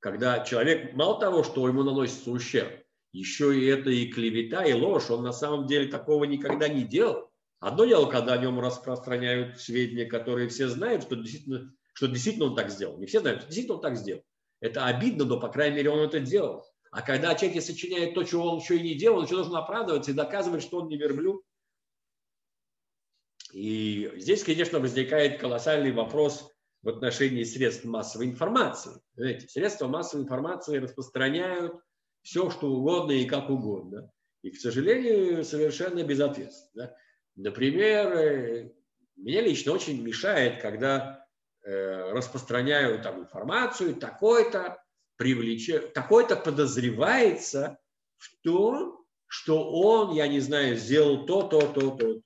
Когда 0.00 0.40
человек, 0.44 0.92
мало 0.94 1.18
того, 1.18 1.44
что 1.44 1.66
ему 1.68 1.82
наносится 1.82 2.30
ущерб, 2.30 2.84
еще 3.12 3.58
и 3.58 3.64
это 3.66 3.90
и 3.90 4.08
клевета, 4.08 4.64
и 4.64 4.72
ложь, 4.72 5.08
он 5.08 5.22
на 5.22 5.32
самом 5.32 5.66
деле 5.66 5.88
такого 5.88 6.24
никогда 6.24 6.68
не 6.68 6.82
делал. 6.82 7.30
Одно 7.60 7.84
дело, 7.84 8.10
когда 8.10 8.34
о 8.34 8.38
нем 8.38 8.60
распространяют 8.60 9.58
сведения, 9.60 10.04
которые 10.04 10.48
все 10.48 10.68
знают, 10.68 11.04
что 11.04 11.14
действительно, 11.14 11.72
что 11.94 12.08
действительно 12.08 12.46
он 12.46 12.56
так 12.56 12.70
сделал. 12.70 12.98
Не 12.98 13.06
все 13.06 13.20
знают, 13.20 13.40
что 13.40 13.46
действительно 13.46 13.76
он 13.76 13.82
так 13.82 13.96
сделал. 13.96 14.22
Это 14.60 14.84
обидно, 14.84 15.24
но, 15.24 15.38
по 15.40 15.48
крайней 15.48 15.76
мере, 15.76 15.90
он 15.90 16.00
это 16.00 16.20
делал. 16.20 16.66
А 16.94 17.02
когда 17.02 17.34
человек 17.34 17.60
сочиняет 17.60 18.14
то, 18.14 18.22
чего 18.22 18.52
он 18.52 18.60
еще 18.60 18.76
и 18.76 18.82
не 18.82 18.94
делал, 18.94 19.18
он 19.18 19.24
еще 19.24 19.34
должен 19.34 19.56
оправдываться 19.56 20.12
и 20.12 20.14
доказывать, 20.14 20.62
что 20.62 20.78
он 20.78 20.86
не 20.86 20.96
верблюд. 20.96 21.42
И 23.52 24.12
здесь, 24.14 24.44
конечно, 24.44 24.78
возникает 24.78 25.40
колоссальный 25.40 25.90
вопрос 25.90 26.52
в 26.82 26.88
отношении 26.88 27.42
средств 27.42 27.84
массовой 27.84 28.26
информации. 28.26 28.92
Знаете, 29.16 29.48
средства 29.48 29.88
массовой 29.88 30.22
информации 30.22 30.78
распространяют 30.78 31.74
все, 32.22 32.48
что 32.48 32.68
угодно 32.68 33.10
и 33.10 33.24
как 33.24 33.50
угодно. 33.50 34.08
И, 34.42 34.52
к 34.52 34.56
сожалению, 34.56 35.42
совершенно 35.42 36.04
безответственно. 36.04 36.94
Например, 37.34 38.12
э, 38.12 38.72
мне 39.16 39.40
лично 39.40 39.72
очень 39.72 40.00
мешает, 40.00 40.62
когда 40.62 41.26
э, 41.64 42.12
распространяют 42.12 43.02
там 43.02 43.22
информацию, 43.22 43.96
такой-то 43.96 44.83
привлечет, 45.16 45.92
такой-то 45.92 46.36
подозревается 46.36 47.78
в 48.16 48.28
том, 48.42 49.04
что 49.26 49.70
он, 49.70 50.14
я 50.14 50.28
не 50.28 50.40
знаю, 50.40 50.76
сделал 50.76 51.26
то, 51.26 51.42
то, 51.42 51.60
то, 51.60 51.90
то, 51.90 51.96
то. 51.96 52.20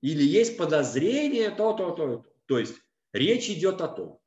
Или 0.00 0.24
есть 0.24 0.56
подозрение 0.56 1.50
то, 1.50 1.72
то, 1.72 1.92
то, 1.92 2.16
то. 2.16 2.32
То 2.46 2.58
есть 2.58 2.74
речь 3.12 3.48
идет 3.48 3.80
о 3.80 3.88
том, 3.88 4.20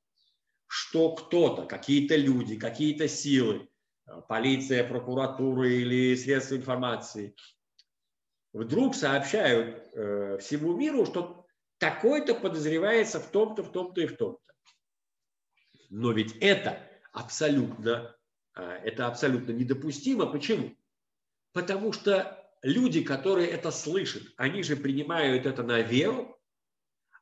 что 0.68 1.16
кто-то, 1.16 1.66
какие-то 1.66 2.16
люди, 2.16 2.58
какие-то 2.58 3.08
силы, 3.08 3.70
полиция, 4.28 4.88
прокуратура 4.88 5.70
или 5.70 6.16
средства 6.16 6.56
информации 6.56 7.36
вдруг 8.54 8.96
сообщают 8.96 9.90
э, 9.94 10.38
всему 10.40 10.76
миру, 10.76 11.06
что 11.06 11.46
такой-то 11.78 12.36
подозревается 12.36 13.20
в 13.20 13.30
том-то, 13.30 13.64
в 13.64 13.72
том-то 13.72 14.02
и 14.02 14.08
в 14.08 14.16
том-то. 14.16 14.54
Но 15.90 16.12
ведь 16.12 16.36
это 16.38 16.80
абсолютно, 17.12 18.16
э, 18.56 18.62
это 18.84 19.08
абсолютно 19.08 19.52
недопустимо. 19.52 20.26
Почему? 20.26 20.76
Потому 21.54 21.94
что 21.94 22.46
люди, 22.62 23.04
которые 23.04 23.48
это 23.50 23.72
слышат, 23.72 24.24
они 24.38 24.64
же 24.64 24.76
принимают 24.76 25.46
это 25.46 25.64
на 25.64 25.82
веру, 25.82 26.38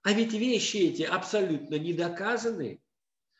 а 0.03 0.11
ведь 0.11 0.33
вещи 0.33 0.77
эти 0.77 1.03
абсолютно 1.03 1.75
не 1.75 1.93
доказаны. 1.93 2.81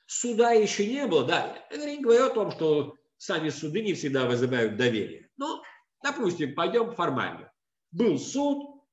Суда 0.05 0.51
еще 0.51 0.85
не 0.85 1.07
было. 1.07 1.25
Да, 1.25 1.65
я 1.71 1.85
не 1.85 2.01
говорю 2.01 2.25
о 2.27 2.33
том, 2.33 2.51
что 2.51 2.95
сами 3.17 3.49
суды 3.49 3.81
не 3.81 3.93
всегда 3.93 4.25
вызывают 4.25 4.77
доверие. 4.77 5.29
Но, 5.37 5.63
допустим, 6.03 6.55
пойдем 6.55 6.93
формально. 6.93 7.51
Был 7.91 8.17
суд, 8.17 8.83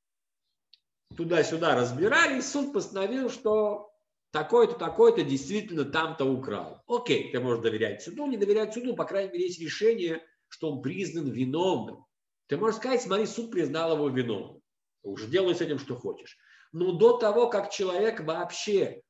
туда-сюда 1.17 1.75
разбирались, 1.75 2.51
суд 2.51 2.73
постановил, 2.73 3.31
что 3.31 3.90
такой-то, 4.31 4.75
такой-то 4.75 5.23
действительно 5.23 5.85
там-то 5.85 6.25
украл. 6.25 6.83
Окей, 6.87 7.31
ты 7.33 7.41
можешь 7.41 7.63
доверять 7.63 8.03
суду, 8.03 8.27
не 8.27 8.37
доверять 8.37 8.75
суду, 8.75 8.95
по 8.95 9.05
крайней 9.05 9.33
мере, 9.33 9.47
есть 9.47 9.61
решение, 9.61 10.23
что 10.49 10.71
он 10.71 10.83
признан 10.83 11.31
виновным. 11.31 12.05
Ты 12.47 12.57
можешь 12.57 12.79
сказать, 12.79 13.03
смотри, 13.03 13.27
суд 13.27 13.51
признал 13.51 13.95
его 13.95 14.09
виновным. 14.09 14.61
Уже 15.03 15.29
делай 15.29 15.55
с 15.55 15.61
этим, 15.61 15.79
что 15.79 15.97
хочешь. 15.97 16.37
Но 16.73 16.93
до 16.93 17.17
того, 17.17 17.49
как 17.49 17.71
человек 17.71 18.21
вообще 18.21 19.03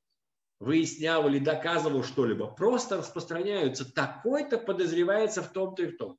выяснял 0.58 1.26
или 1.28 1.38
доказывал 1.38 2.04
что-либо, 2.04 2.46
просто 2.46 2.98
распространяются, 2.98 3.90
такой-то 3.90 4.58
подозревается 4.58 5.42
в 5.42 5.52
том-то 5.52 5.82
и 5.82 5.86
в 5.86 5.96
том. 5.96 6.18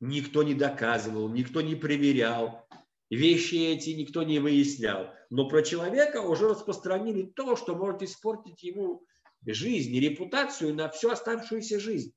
Никто 0.00 0.42
не 0.42 0.54
доказывал, 0.54 1.28
никто 1.28 1.60
не 1.60 1.74
проверял, 1.74 2.66
вещи 3.10 3.54
эти 3.54 3.90
никто 3.90 4.22
не 4.22 4.38
выяснял. 4.38 5.12
Но 5.30 5.48
про 5.48 5.62
человека 5.62 6.20
уже 6.22 6.48
распространили 6.48 7.22
то, 7.22 7.56
что 7.56 7.74
может 7.74 8.02
испортить 8.02 8.62
ему 8.62 9.04
жизнь 9.44 9.94
и 9.94 10.00
репутацию 10.00 10.74
на 10.74 10.88
всю 10.88 11.10
оставшуюся 11.10 11.78
жизнь. 11.80 12.14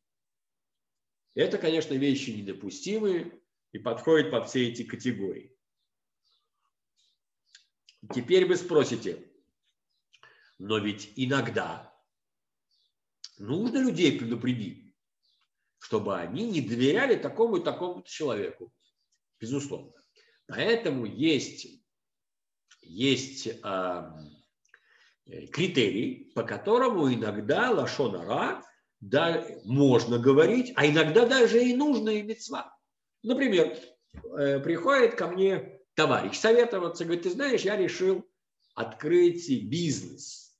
Это, 1.36 1.58
конечно, 1.58 1.94
вещи 1.94 2.32
недопустимые 2.32 3.42
и 3.72 3.80
подходят 3.80 4.32
под 4.32 4.50
все 4.50 4.70
эти 4.70 4.84
категории. 4.84 5.56
Теперь 8.14 8.46
вы 8.46 8.56
спросите, 8.56 9.32
но 10.58 10.80
ведь 10.80 11.14
иногда 11.16 11.94
нужно 13.38 13.78
людей 13.78 14.18
предупредить, 14.18 14.96
чтобы 15.78 16.18
они 16.18 16.50
не 16.50 16.62
доверяли 16.62 17.16
такому 17.16 17.58
и 17.58 17.64
такому 17.64 18.04
человеку. 18.04 18.74
Безусловно. 19.40 20.01
Поэтому 20.52 21.06
есть, 21.06 21.68
есть 22.82 23.48
э, 23.48 24.12
критерий, 25.54 26.32
по 26.36 26.44
которому 26.44 27.12
иногда 27.14 27.72
лошонара 27.72 28.62
да, 29.00 29.46
можно 29.64 30.20
говорить, 30.20 30.74
а 30.76 30.86
иногда 30.86 31.26
даже 31.26 31.64
и 31.64 31.74
нужно 31.74 32.20
иметь 32.20 32.40
мецва. 32.40 32.78
Например, 33.24 33.78
э, 34.38 34.60
приходит 34.60 35.16
ко 35.16 35.28
мне 35.28 35.80
товарищ 35.96 36.38
советоваться, 36.38 37.06
говорит, 37.06 37.24
ты 37.24 37.30
знаешь, 37.30 37.62
я 37.62 37.78
решил 37.78 38.28
открыть 38.76 39.50
бизнес. 39.70 40.58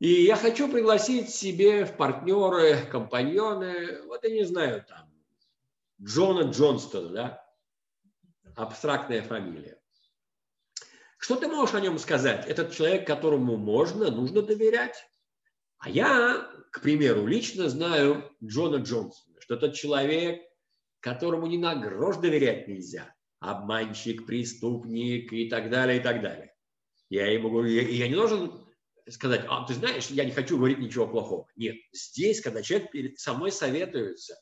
И 0.00 0.24
я 0.24 0.34
хочу 0.36 0.68
пригласить 0.68 1.30
себе 1.30 1.84
в 1.84 1.96
партнеры, 1.96 2.84
компаньоны, 2.90 4.02
вот 4.06 4.24
я 4.24 4.30
не 4.30 4.44
знаю, 4.44 4.84
там, 4.86 5.08
Джона 6.02 6.50
Джонстона, 6.50 7.08
да, 7.10 7.43
абстрактная 8.56 9.22
фамилия. 9.22 9.80
Что 11.18 11.36
ты 11.36 11.48
можешь 11.48 11.74
о 11.74 11.80
нем 11.80 11.98
сказать? 11.98 12.46
Этот 12.46 12.72
человек, 12.72 13.06
которому 13.06 13.56
можно, 13.56 14.10
нужно 14.10 14.42
доверять. 14.42 14.96
А 15.78 15.88
я, 15.88 16.50
к 16.70 16.82
примеру, 16.82 17.26
лично 17.26 17.68
знаю 17.68 18.30
Джона 18.42 18.76
Джонсона, 18.76 19.40
что 19.40 19.54
этот 19.54 19.74
человек, 19.74 20.42
которому 21.00 21.46
ни 21.46 21.56
на 21.56 21.74
грош 21.74 22.16
доверять 22.16 22.68
нельзя 22.68 23.14
обманщик, 23.40 24.26
преступник 24.26 25.32
и 25.32 25.48
так 25.48 25.70
далее, 25.70 25.98
и 25.98 26.02
так 26.02 26.22
далее. 26.22 26.54
Я 27.10 27.30
ему 27.30 27.50
говорю, 27.50 27.68
я, 27.68 27.82
я 27.82 28.08
не 28.08 28.14
должен 28.14 28.66
сказать, 29.08 29.44
а 29.48 29.66
ты 29.66 29.74
знаешь, 29.74 30.06
я 30.08 30.24
не 30.24 30.30
хочу 30.30 30.56
говорить 30.56 30.78
ничего 30.78 31.06
плохого. 31.06 31.46
Нет, 31.56 31.76
здесь, 31.92 32.40
когда 32.40 32.62
человек 32.62 32.90
перед 32.90 33.18
со 33.18 33.34
мной 33.34 33.52
советуется, 33.52 34.40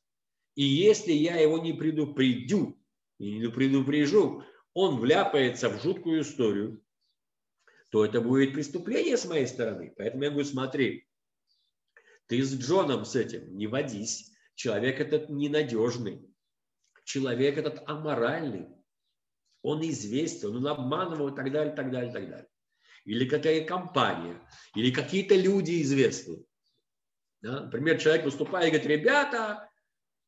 и 0.54 0.62
если 0.62 1.12
я 1.12 1.36
его 1.36 1.58
не 1.58 1.72
предупредю 1.72 2.78
и 3.18 3.38
не 3.38 3.48
предупрежу, 3.48 4.44
он 4.74 4.98
вляпается 4.98 5.68
в 5.68 5.82
жуткую 5.82 6.22
историю, 6.22 6.82
то 7.90 8.04
это 8.04 8.20
будет 8.20 8.54
преступление 8.54 9.16
с 9.16 9.26
моей 9.26 9.46
стороны. 9.46 9.92
Поэтому 9.96 10.24
я 10.24 10.30
говорю, 10.30 10.46
смотри, 10.46 11.08
ты 12.26 12.42
с 12.42 12.54
Джоном 12.58 13.04
с 13.04 13.14
этим 13.14 13.56
не 13.56 13.66
водись. 13.66 14.32
Человек 14.54 15.00
этот 15.00 15.28
ненадежный. 15.28 16.26
Человек 17.04 17.58
этот 17.58 17.82
аморальный 17.86 18.68
он 19.62 19.80
известен, 19.88 20.56
он 20.56 20.66
обманывал 20.66 21.28
и 21.28 21.36
так 21.36 21.50
далее, 21.50 21.74
так 21.74 21.90
далее, 21.90 22.12
так 22.12 22.28
далее. 22.28 22.48
Или 23.04 23.28
какая 23.28 23.64
компания, 23.64 24.40
или 24.74 24.92
какие-то 24.92 25.34
люди 25.34 25.82
известны. 25.82 26.44
Да? 27.40 27.62
Например, 27.62 27.98
человек 27.98 28.24
выступает 28.24 28.68
и 28.68 28.70
говорит, 28.70 29.00
ребята, 29.00 29.70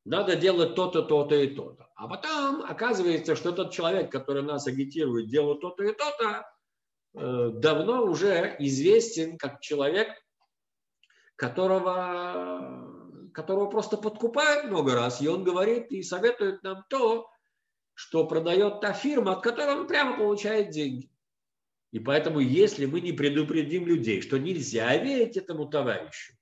надо 0.05 0.35
делать 0.35 0.75
то-то, 0.75 1.01
то-то 1.01 1.35
и 1.35 1.47
то-то. 1.47 1.89
А 1.95 2.07
потом 2.07 2.61
оказывается, 2.61 3.35
что 3.35 3.49
этот 3.49 3.71
человек, 3.71 4.11
который 4.11 4.43
нас 4.43 4.67
агитирует, 4.67 5.29
делает 5.29 5.61
то-то 5.61 5.83
и 5.83 5.93
то-то, 5.93 6.47
э, 7.15 7.49
давно 7.55 8.03
уже 8.05 8.55
известен 8.59 9.37
как 9.37 9.61
человек, 9.61 10.09
которого, 11.35 13.29
которого 13.33 13.65
просто 13.69 13.97
подкупают 13.97 14.65
много 14.65 14.93
раз, 14.93 15.21
и 15.21 15.27
он 15.27 15.43
говорит 15.43 15.91
и 15.91 16.03
советует 16.03 16.61
нам 16.63 16.85
то, 16.87 17.27
что 17.95 18.27
продает 18.27 18.81
та 18.81 18.93
фирма, 18.93 19.33
от 19.33 19.41
которой 19.41 19.75
он 19.75 19.87
прямо 19.87 20.17
получает 20.17 20.69
деньги. 20.69 21.09
И 21.91 21.99
поэтому, 21.99 22.39
если 22.39 22.85
мы 22.85 23.01
не 23.01 23.13
предупредим 23.13 23.87
людей, 23.87 24.21
что 24.21 24.37
нельзя 24.37 24.95
верить 24.97 25.37
этому 25.37 25.65
товарищу, 25.65 26.34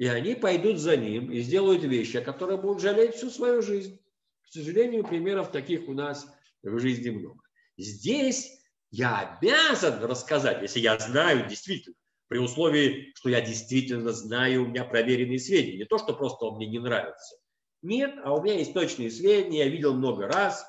и 0.00 0.06
они 0.06 0.34
пойдут 0.34 0.78
за 0.78 0.96
ним 0.96 1.30
и 1.30 1.40
сделают 1.40 1.82
вещи, 1.82 2.16
о 2.16 2.22
которых 2.22 2.62
будут 2.62 2.80
жалеть 2.80 3.16
всю 3.16 3.28
свою 3.28 3.60
жизнь. 3.60 4.00
К 4.40 4.48
сожалению, 4.50 5.06
примеров 5.06 5.52
таких 5.52 5.88
у 5.88 5.92
нас 5.92 6.26
в 6.62 6.78
жизни 6.78 7.10
много. 7.10 7.42
Здесь 7.76 8.62
я 8.90 9.36
обязан 9.36 10.02
рассказать, 10.02 10.62
если 10.62 10.80
я 10.80 10.98
знаю 10.98 11.46
действительно, 11.46 11.96
при 12.28 12.38
условии, 12.38 13.12
что 13.14 13.28
я 13.28 13.42
действительно 13.42 14.10
знаю, 14.12 14.64
у 14.64 14.68
меня 14.68 14.84
проверенные 14.84 15.38
сведения. 15.38 15.80
Не 15.80 15.84
то, 15.84 15.98
что 15.98 16.14
просто 16.14 16.46
он 16.46 16.56
мне 16.56 16.66
не 16.66 16.78
нравится. 16.78 17.36
Нет, 17.82 18.14
а 18.24 18.34
у 18.34 18.42
меня 18.42 18.54
есть 18.54 18.72
точные 18.72 19.10
сведения, 19.10 19.64
я 19.64 19.68
видел 19.68 19.92
много 19.92 20.26
раз 20.28 20.64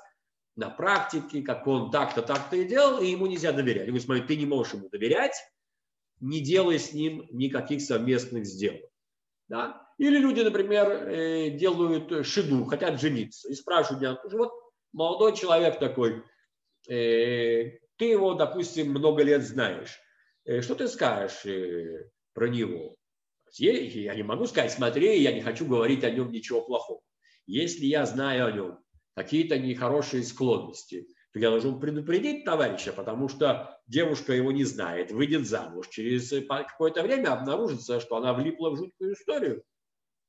на 0.57 0.69
практике, 0.69 1.41
как 1.41 1.65
он 1.67 1.89
так-то, 1.89 2.21
так-то 2.21 2.57
и 2.57 2.67
делал, 2.67 3.01
и 3.01 3.07
ему 3.07 3.27
нельзя 3.27 3.53
доверять. 3.53 3.85
Я 3.85 3.91
говорю, 3.93 4.03
смотри, 4.03 4.23
ты 4.23 4.35
не 4.35 4.45
можешь 4.45 4.73
ему 4.73 4.89
доверять, 4.89 5.41
не 6.19 6.41
делай 6.41 6.79
с 6.79 6.91
ним 6.91 7.25
никаких 7.31 7.79
совместных 7.81 8.45
сделок. 8.45 8.90
Да? 9.51 9.85
Или 9.97 10.17
люди, 10.17 10.39
например, 10.39 11.09
э, 11.09 11.49
делают 11.49 12.25
шиду, 12.25 12.63
хотят 12.63 13.01
жениться, 13.01 13.49
и 13.49 13.53
спрашивают 13.53 14.01
меня, 14.01 14.37
вот 14.37 14.53
молодой 14.93 15.35
человек 15.35 15.77
такой, 15.77 16.23
э, 16.87 17.77
ты 17.97 18.05
его, 18.05 18.33
допустим, 18.33 18.91
много 18.91 19.23
лет 19.23 19.43
знаешь, 19.43 19.99
э, 20.45 20.61
что 20.61 20.73
ты 20.73 20.87
скажешь 20.87 21.43
про 22.33 22.47
него? 22.47 22.95
Я 23.57 24.15
не 24.15 24.23
могу 24.23 24.45
сказать, 24.47 24.71
смотри, 24.71 25.21
я 25.21 25.33
не 25.33 25.41
хочу 25.41 25.65
говорить 25.65 26.05
о 26.05 26.11
нем 26.11 26.31
ничего 26.31 26.61
плохого. 26.61 27.01
Если 27.45 27.85
я 27.85 28.05
знаю 28.05 28.45
о 28.45 28.51
нем 28.53 28.79
какие-то 29.15 29.59
нехорошие 29.59 30.23
склонности, 30.23 31.07
то 31.33 31.39
я 31.39 31.49
должен 31.49 31.79
предупредить 31.79 32.43
товарища, 32.43 32.91
потому 32.91 33.29
что 33.29 33.79
девушка 33.87 34.33
его 34.33 34.51
не 34.51 34.65
знает, 34.65 35.11
выйдет 35.11 35.47
замуж. 35.47 35.87
Через 35.89 36.29
какое-то 36.47 37.03
время 37.03 37.33
обнаружится, 37.33 37.99
что 38.01 38.17
она 38.17 38.33
влипла 38.33 38.71
в 38.71 38.77
жуткую 38.77 39.13
историю, 39.13 39.63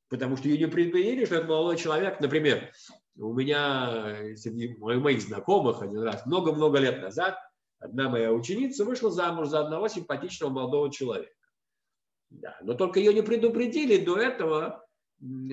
потому 0.09 0.37
что 0.37 0.47
ее 0.47 0.57
не 0.57 0.67
предупредили, 0.67 1.25
что 1.25 1.35
это 1.35 1.47
молодой 1.47 1.77
человек. 1.77 2.21
Например, 2.21 2.71
у 3.17 3.33
меня 3.33 4.35
среди 4.37 4.75
моих 4.77 5.21
знакомых 5.21 5.81
один 5.81 6.03
раз, 6.03 6.25
много-много 6.25 6.79
лет 6.79 7.01
назад, 7.01 7.37
одна 7.79 8.07
моя 8.09 8.31
ученица 8.31 8.85
вышла 8.85 9.11
замуж 9.11 9.49
за 9.49 9.59
одного 9.59 9.89
симпатичного 9.89 10.51
молодого 10.51 10.89
человека. 10.91 11.33
Да, 12.29 12.57
но 12.61 12.73
только 12.75 12.99
ее 12.99 13.13
не 13.13 13.21
предупредили 13.21 14.03
до 14.03 14.17
этого, 14.17 14.87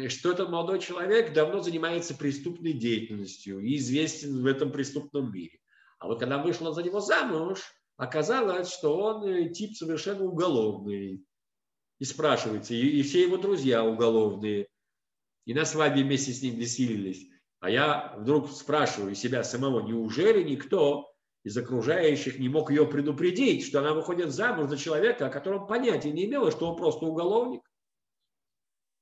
что 0.09 0.33
этот 0.33 0.51
молодой 0.51 0.81
человек 0.81 1.33
давно 1.33 1.61
занимается 1.61 2.14
преступной 2.14 2.73
деятельностью 2.73 3.61
и 3.61 3.77
известен 3.77 4.42
в 4.42 4.46
этом 4.46 4.73
преступном 4.73 5.33
мире. 5.33 5.59
А 5.99 6.07
вот 6.07 6.18
когда 6.18 6.42
вышла 6.42 6.73
за 6.73 6.83
него 6.83 7.01
замуж, 7.01 7.61
оказалось, 7.96 8.73
что 8.73 8.96
он 8.96 9.25
э, 9.25 9.51
тип 9.51 9.77
совершенно 9.77 10.25
уголовный. 10.25 11.23
И 11.99 12.05
спрашивается, 12.05 12.73
и, 12.73 12.81
и 12.81 13.03
все 13.03 13.23
его 13.23 13.37
друзья 13.37 13.85
уголовные. 13.85 14.68
И 15.44 15.53
на 15.53 15.66
свадьбе 15.66 16.03
вместе 16.03 16.33
с 16.33 16.42
ним 16.42 16.55
веселились. 16.55 17.29
А 17.61 17.68
я 17.68 18.14
вдруг 18.16 18.51
спрашиваю 18.51 19.14
себя 19.14 19.44
самого, 19.44 19.87
неужели 19.87 20.42
никто 20.42 21.12
из 21.44 21.57
окружающих 21.57 22.38
не 22.38 22.49
мог 22.49 22.70
ее 22.70 22.87
предупредить, 22.87 23.66
что 23.66 23.81
она 23.81 23.92
выходит 23.92 24.33
замуж 24.33 24.70
за 24.70 24.79
человека, 24.79 25.27
о 25.27 25.31
котором 25.31 25.66
понятия 25.66 26.11
не 26.11 26.25
имела, 26.25 26.51
что 26.51 26.70
он 26.70 26.77
просто 26.77 27.05
уголовник? 27.05 27.61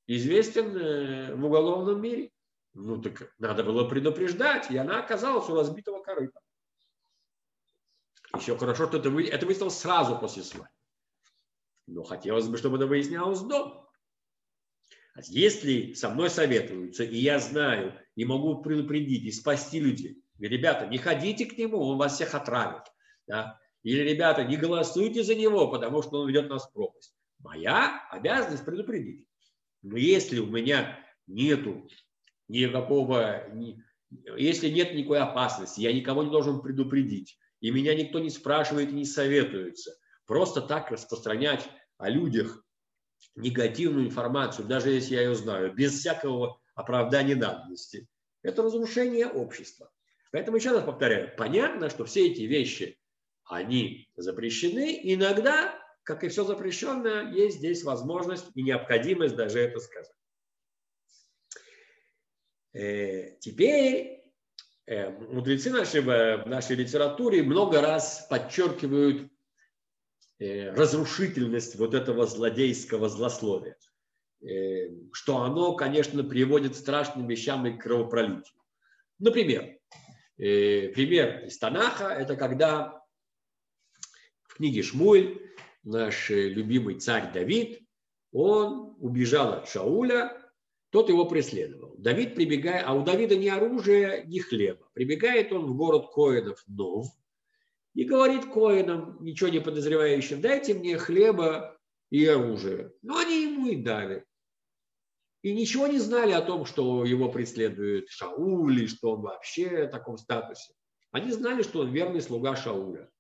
Известен 0.09 0.77
э, 0.77 1.35
в 1.35 1.45
уголовном 1.45 2.01
мире. 2.01 2.33
Ну 2.75 3.01
так 3.01 3.33
надо 3.39 3.63
было 3.63 3.89
предупреждать, 3.89 4.71
и 4.71 4.77
она 4.77 5.01
оказалась 5.01 5.49
у 5.49 5.55
разбитого 5.55 6.03
корыта. 6.03 6.41
Еще 8.37 8.57
хорошо, 8.59 8.89
что 8.89 8.99
это, 8.99 9.11
вы, 9.11 9.27
это 9.27 9.47
выяснилось 9.47 9.79
сразу 9.79 10.19
после 10.19 10.43
свадьбы. 10.43 10.69
Но 11.87 12.03
хотелось 12.03 12.49
бы, 12.49 12.59
чтобы 12.59 12.77
это 12.77 12.87
выяснялось 12.87 13.41
до. 13.41 13.89
Если 15.25 15.95
со 15.95 16.11
мной 16.11 16.31
советуются, 16.31 17.03
и 17.03 17.17
я 17.17 17.39
знаю, 17.41 17.99
и 18.15 18.25
могу 18.25 18.63
предупредить, 18.63 19.25
и 19.25 19.33
спасти 19.33 19.81
людей, 19.81 20.23
ребята, 20.39 20.87
не 20.87 20.99
ходите 20.99 21.47
к 21.47 21.59
нему, 21.59 21.81
он 21.81 21.99
вас 21.99 22.15
всех 22.15 22.35
отравит. 22.35 22.85
Да? 23.27 23.59
Или, 23.83 24.03
ребята, 24.03 24.45
не 24.45 24.57
голосуйте 24.57 25.23
за 25.25 25.35
него, 25.35 25.69
потому 25.69 26.03
что 26.03 26.21
он 26.21 26.29
ведет 26.29 26.49
нас 26.49 26.69
в 26.69 26.73
пропасть. 26.73 27.17
Моя 27.41 28.07
обязанность 28.11 28.65
предупредить. 28.65 29.28
Но 29.91 29.97
если 29.97 30.39
у 30.39 30.47
меня 30.47 30.99
нету 31.27 31.89
никакого, 32.47 33.45
если 34.37 34.69
нет 34.69 34.95
никакой 34.95 35.21
опасности, 35.21 35.81
я 35.81 35.93
никого 35.93 36.23
не 36.23 36.31
должен 36.31 36.61
предупредить, 36.61 37.39
и 37.61 37.71
меня 37.71 37.95
никто 37.95 38.19
не 38.19 38.31
спрашивает 38.31 38.91
и 38.91 38.95
не 38.95 39.07
советуется, 39.07 39.93
просто 40.27 40.61
так 40.61 40.91
распространять 40.91 41.69
о 41.97 42.11
людях 42.11 42.63
негативную 43.35 44.07
информацию, 44.07 44.69
даже 44.69 44.91
если 44.91 45.15
я 45.15 45.23
ее 45.23 45.35
знаю, 45.35 45.73
без 45.73 45.99
всякого 45.99 46.61
оправдания 46.75 47.35
надобности, 47.35 48.07
это 48.43 48.63
разрушение 48.63 49.27
общества. 49.27 49.91
Поэтому 50.33 50.59
еще 50.59 50.73
раз 50.73 50.85
повторяю, 50.85 51.35
понятно, 51.37 51.89
что 51.89 52.05
все 52.05 52.31
эти 52.31 52.43
вещи, 52.43 52.99
они 53.45 54.11
запрещены. 54.17 55.01
Иногда 55.03 55.75
как 56.09 56.25
и 56.25 56.29
все 56.29 56.43
запрещенное, 56.43 57.31
есть 57.35 57.59
здесь 57.59 57.85
возможность 57.85 58.47
и 58.55 58.63
необходимость 58.63 59.37
даже 59.37 59.59
это 59.59 59.79
сказать. 59.79 60.11
Э, 62.73 63.37
теперь 63.41 64.25
э, 64.87 65.11
мудрецы 65.11 65.71
наши 65.71 66.01
в 66.01 66.47
нашей 66.47 66.77
литературе 66.77 67.43
много 67.43 67.83
раз 67.83 68.27
подчеркивают 68.31 69.31
э, 70.39 70.71
разрушительность 70.71 71.77
вот 71.77 71.93
этого 71.93 72.25
злодейского 72.27 73.11
злословия, 73.11 73.77
что 75.13 75.43
оно, 75.43 75.77
конечно, 75.77 76.25
приводит 76.25 76.73
к 76.73 76.77
страшным 76.77 77.27
вещам 77.27 77.67
и 77.67 77.77
к 77.77 77.83
кровопролитию. 77.83 78.63
Например, 79.19 79.79
пример 80.37 81.45
из 81.45 81.59
Танаха– 81.59 82.05
это 82.19 82.35
когда 82.35 83.05
в 84.45 84.55
книге 84.55 84.83
Шмуэль 84.83 85.49
наш 85.89 86.31
э, 86.31 86.49
любимый 86.49 86.97
царь 86.97 87.33
Давид, 87.33 87.81
он 88.33 88.97
убежал 89.01 89.55
от 89.55 89.69
Шауля, 89.69 90.37
тот 90.91 91.09
его 91.09 91.27
преследовал. 91.27 91.95
Давид 91.99 92.35
прибегает, 92.35 92.85
а 92.87 92.95
у 92.95 93.03
Давида 93.03 93.37
ни 93.37 93.49
оружия, 93.49 94.25
ни 94.25 94.39
хлеба. 94.39 94.89
Прибегает 94.95 95.53
он 95.53 95.67
в 95.67 95.77
город 95.77 96.07
Коинов 96.15 96.63
Нов 96.67 97.07
и 97.95 98.05
говорит 98.05 98.47
Коинам, 98.47 99.19
ничего 99.21 99.51
не 99.51 99.61
подозревающим, 99.61 100.41
дайте 100.41 100.75
мне 100.75 100.97
хлеба 100.97 101.79
и 102.11 102.25
оружие. 102.27 102.93
Но 103.03 103.19
они 103.19 103.43
ему 103.43 103.67
и 103.69 103.77
дали. 103.77 104.25
И 105.43 105.55
ничего 105.55 105.87
не 105.87 105.99
знали 105.99 106.33
о 106.33 106.43
том, 106.43 106.65
что 106.65 107.05
его 107.05 107.31
преследует 107.31 108.09
Шауль, 108.09 108.85
и 108.85 108.87
что 108.89 109.13
он 109.13 109.23
вообще 109.23 109.87
в 109.87 109.91
таком 109.91 110.19
статусе. 110.19 110.73
Они 111.11 111.31
знали, 111.33 111.63
что 111.63 111.81
он 111.81 111.93
верный 111.93 112.21
слуга 112.21 112.57
Шауля. 112.57 113.11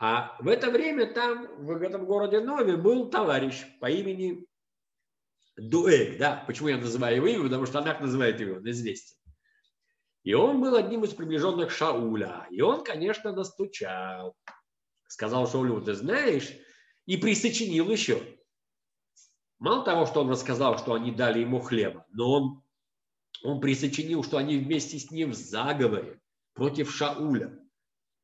А 0.00 0.34
в 0.40 0.48
это 0.48 0.70
время 0.70 1.12
там, 1.12 1.46
в 1.58 1.82
этом 1.82 2.06
городе 2.06 2.40
Нове, 2.40 2.78
был 2.78 3.10
товарищ 3.10 3.66
по 3.80 3.90
имени 3.90 4.46
Дуэль. 5.58 6.16
Да, 6.16 6.42
почему 6.46 6.68
я 6.68 6.78
называю 6.78 7.16
его 7.16 7.26
имя? 7.26 7.42
Потому 7.42 7.66
что 7.66 7.80
Анак 7.80 8.00
называет 8.00 8.40
его, 8.40 8.56
он 8.56 8.70
известен. 8.70 9.16
И 10.22 10.32
он 10.32 10.62
был 10.62 10.74
одним 10.74 11.04
из 11.04 11.12
приближенных 11.12 11.70
Шауля. 11.70 12.46
И 12.50 12.62
он, 12.62 12.82
конечно, 12.82 13.32
настучал. 13.32 14.34
Сказал 15.06 15.46
Шаулю, 15.46 15.82
ты 15.82 15.92
знаешь, 15.92 16.50
и 17.04 17.18
присочинил 17.18 17.90
еще. 17.90 18.22
Мало 19.58 19.84
того, 19.84 20.06
что 20.06 20.22
он 20.22 20.30
рассказал, 20.30 20.78
что 20.78 20.94
они 20.94 21.10
дали 21.10 21.40
ему 21.40 21.60
хлеба, 21.60 22.06
но 22.08 22.32
он, 22.32 22.62
он 23.42 23.60
присочинил, 23.60 24.24
что 24.24 24.38
они 24.38 24.56
вместе 24.56 24.98
с 24.98 25.10
ним 25.10 25.32
в 25.32 25.34
заговоре 25.34 26.22
против 26.54 26.90
Шауля. 26.90 27.59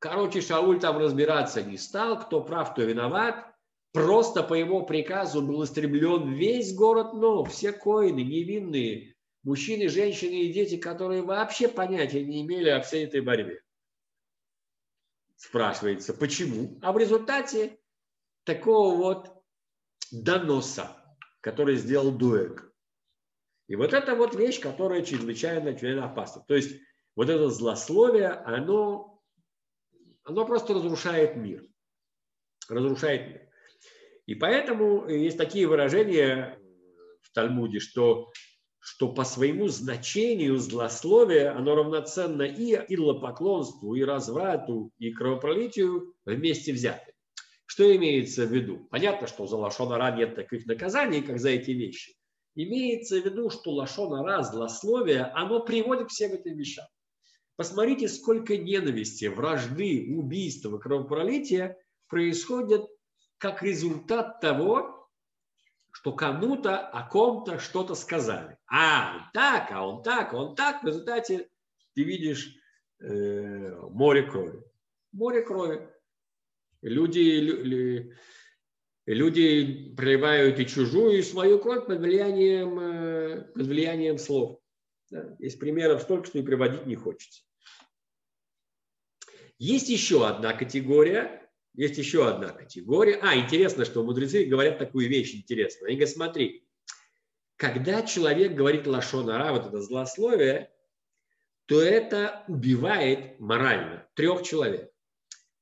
Короче, 0.09 0.41
Шауль 0.41 0.79
там 0.79 0.99
разбираться 0.99 1.65
не 1.65 1.77
стал, 1.77 2.21
кто 2.21 2.41
прав, 2.41 2.73
кто 2.73 2.83
виноват. 2.83 3.53
Просто 3.93 4.45
по 4.45 4.55
его 4.55 4.85
приказу 4.85 5.43
был 5.43 5.65
истреблен 5.65 6.33
весь 6.33 6.75
город 6.75 7.15
Нов, 7.15 7.51
все 7.51 7.73
коины, 7.73 8.21
невинные, 8.21 9.17
мужчины, 9.43 9.89
женщины 9.89 10.43
и 10.43 10.53
дети, 10.53 10.77
которые 10.77 11.23
вообще 11.23 11.67
понятия 11.67 12.23
не 12.23 12.43
имели 12.43 12.69
о 12.69 12.83
всей 12.83 13.07
этой 13.07 13.21
борьбе. 13.21 13.61
Спрашивается, 15.35 16.15
почему? 16.15 16.79
А 16.83 16.93
в 16.93 16.99
результате 16.99 17.81
такого 18.45 18.95
вот 18.95 19.43
доноса, 20.13 20.97
который 21.41 21.77
сделал 21.77 22.13
Дуэк. 22.13 22.73
И 23.67 23.75
вот 23.75 23.93
это 23.93 24.15
вот 24.15 24.37
вещь, 24.37 24.61
которая 24.61 25.03
чрезвычайно, 25.03 25.73
чрезвычайно 25.73 26.05
опасна. 26.05 26.45
То 26.47 26.55
есть 26.55 26.81
вот 27.17 27.29
это 27.29 27.51
злословие, 27.51 28.29
оно 28.29 29.16
оно 30.27 30.45
просто 30.45 30.75
разрушает 30.75 31.37
мир. 31.37 31.65
Разрушает 32.69 33.29
мир. 33.29 33.41
И 34.27 34.35
поэтому 34.35 35.09
есть 35.09 35.39
такие 35.39 35.69
выражения 35.69 36.59
в 37.23 37.33
Талмуде, 37.33 37.79
что, 37.79 38.33
что 38.81 39.13
по 39.13 39.23
своему 39.23 39.69
значению 39.69 40.59
злословие, 40.59 41.51
оно 41.51 41.77
равноценно 41.77 42.43
и 42.43 42.75
идолопоклонству, 42.75 43.95
и 43.95 44.03
разврату, 44.03 44.91
и 44.99 45.13
кровопролитию 45.13 46.15
вместе 46.25 46.73
взяты. 46.73 47.13
Что 47.67 47.95
имеется 47.95 48.47
в 48.47 48.53
виду? 48.53 48.89
Понятно, 48.91 49.29
что 49.29 49.47
за 49.47 49.57
лошонара 49.57 50.17
нет 50.17 50.35
таких 50.35 50.67
наказаний, 50.67 51.23
как 51.23 51.39
за 51.39 51.51
эти 51.51 51.71
вещи. 51.71 52.17
Имеется 52.57 53.21
в 53.21 53.25
виду, 53.25 53.49
что 53.51 53.71
лошонара, 53.71 54.43
злословие, 54.43 55.23
оно 55.35 55.61
приводит 55.61 56.09
к 56.09 56.11
всем 56.11 56.33
этим 56.33 56.57
вещам. 56.57 56.87
Посмотрите, 57.57 58.09
сколько 58.09 58.57
ненависти, 58.57 59.27
вражды, 59.27 60.15
убийства, 60.15 60.77
кровопролития 60.79 61.79
происходят 62.07 62.87
как 63.39 63.63
результат 63.63 64.41
того, 64.41 65.09
что 65.91 66.13
кому-то 66.13 66.79
о 66.79 67.09
ком-то 67.09 67.59
что-то 67.59 67.95
сказали. 67.95 68.59
А, 68.67 69.17
он 69.17 69.23
так, 69.33 69.73
а 69.73 69.87
он 69.87 70.03
так, 70.03 70.35
а 70.35 70.37
он 70.37 70.55
так. 70.55 70.83
В 70.83 70.87
результате 70.87 71.49
ты 71.95 72.03
видишь 72.03 72.55
э, 73.01 73.71
море 73.91 74.25
крови. 74.25 74.63
Море 75.13 75.43
крови. 75.43 75.89
Люди, 76.83 78.13
люди 79.07 79.95
проливают 79.97 80.61
и 80.61 80.67
чужую, 80.67 81.19
и 81.19 81.23
свою 81.23 81.59
кровь 81.59 81.87
под 81.87 82.01
влиянием, 82.01 82.79
э, 82.79 83.53
под 83.55 83.67
влиянием 83.67 84.19
слов. 84.19 84.61
Да? 85.11 85.35
Есть 85.39 85.59
примеров 85.59 86.03
столько, 86.03 86.27
что 86.27 86.39
и 86.39 86.43
приводить 86.43 86.85
не 86.85 86.97
хочется. 86.97 87.46
Есть 89.59 89.89
еще 89.89 90.27
одна 90.27 90.53
категория, 90.53 91.51
есть 91.75 91.99
еще 91.99 92.29
одна 92.29 92.49
категория. 92.49 93.19
А, 93.23 93.37
интересно, 93.37 93.85
что 93.85 94.03
мудрецы 94.03 94.45
говорят 94.45 94.79
такую 94.79 95.09
вещь 95.09 95.35
интересную. 95.35 95.89
Они 95.89 95.97
говорят, 95.97 96.15
смотри, 96.15 96.67
когда 97.57 98.03
человек 98.03 98.55
говорит 98.55 98.87
лашонара, 98.87 99.53
вот 99.53 99.67
это 99.67 99.81
злословие, 99.81 100.71
то 101.67 101.81
это 101.81 102.45
убивает 102.49 103.41
морально 103.41 104.09
трех 104.15 104.43
человек. 104.43 104.91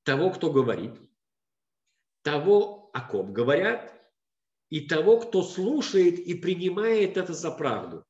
Того, 0.03 0.31
кто 0.31 0.53
говорит, 0.53 0.93
того, 2.23 2.91
о 2.93 3.01
ком 3.01 3.33
говорят, 3.33 3.93
и 4.71 4.81
того, 4.81 5.19
кто 5.21 5.43
слушает 5.43 6.19
и 6.19 6.35
принимает 6.35 7.17
это 7.17 7.33
за 7.33 7.51
правду. 7.51 8.05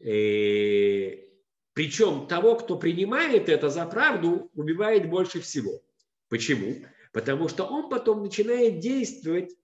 Э, 0.00 1.31
причем 1.74 2.26
того, 2.26 2.56
кто 2.56 2.76
принимает 2.76 3.48
это 3.48 3.70
за 3.70 3.86
правду, 3.86 4.50
убивает 4.54 5.08
больше 5.08 5.40
всего. 5.40 5.80
Почему? 6.28 6.84
Потому 7.12 7.48
что 7.48 7.64
он 7.64 7.88
потом 7.88 8.22
начинает 8.22 8.78
действовать, 8.78 9.54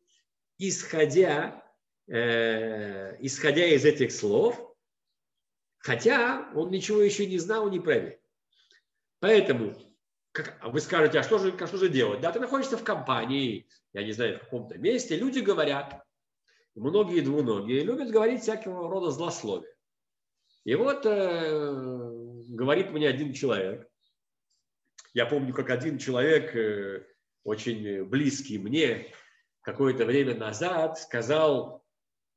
исходя, 0.58 1.64
э, 2.06 3.16
исходя 3.20 3.66
из 3.66 3.84
этих 3.84 4.12
слов, 4.12 4.74
хотя 5.78 6.50
он 6.54 6.70
ничего 6.70 7.02
еще 7.02 7.26
не 7.26 7.38
знал, 7.38 7.70
не 7.70 7.80
проверил. 7.80 8.18
Поэтому 9.20 9.74
как, 10.32 10.58
вы 10.62 10.80
скажете, 10.80 11.18
а 11.18 11.22
что, 11.22 11.38
же, 11.38 11.54
а 11.58 11.66
что 11.66 11.76
же 11.76 11.88
делать? 11.88 12.20
Да, 12.20 12.32
ты 12.32 12.40
находишься 12.40 12.76
в 12.76 12.84
компании, 12.84 13.66
я 13.92 14.02
не 14.02 14.12
знаю, 14.12 14.36
в 14.36 14.40
каком-то 14.40 14.78
месте, 14.78 15.16
люди 15.16 15.40
говорят, 15.40 16.04
многие 16.74 17.20
двуногие 17.20 17.82
любят 17.82 18.10
говорить 18.10 18.42
всякого 18.42 18.88
рода 18.88 19.10
злословия. 19.10 19.74
И 20.68 20.74
вот 20.74 21.06
э, 21.06 21.72
говорит 22.50 22.90
мне 22.90 23.08
один 23.08 23.32
человек, 23.32 23.88
я 25.14 25.24
помню, 25.24 25.54
как 25.54 25.70
один 25.70 25.96
человек, 25.96 26.54
э, 26.54 27.06
очень 27.42 28.04
близкий 28.04 28.58
мне, 28.58 29.10
какое-то 29.62 30.04
время 30.04 30.36
назад 30.36 30.98
сказал 30.98 31.86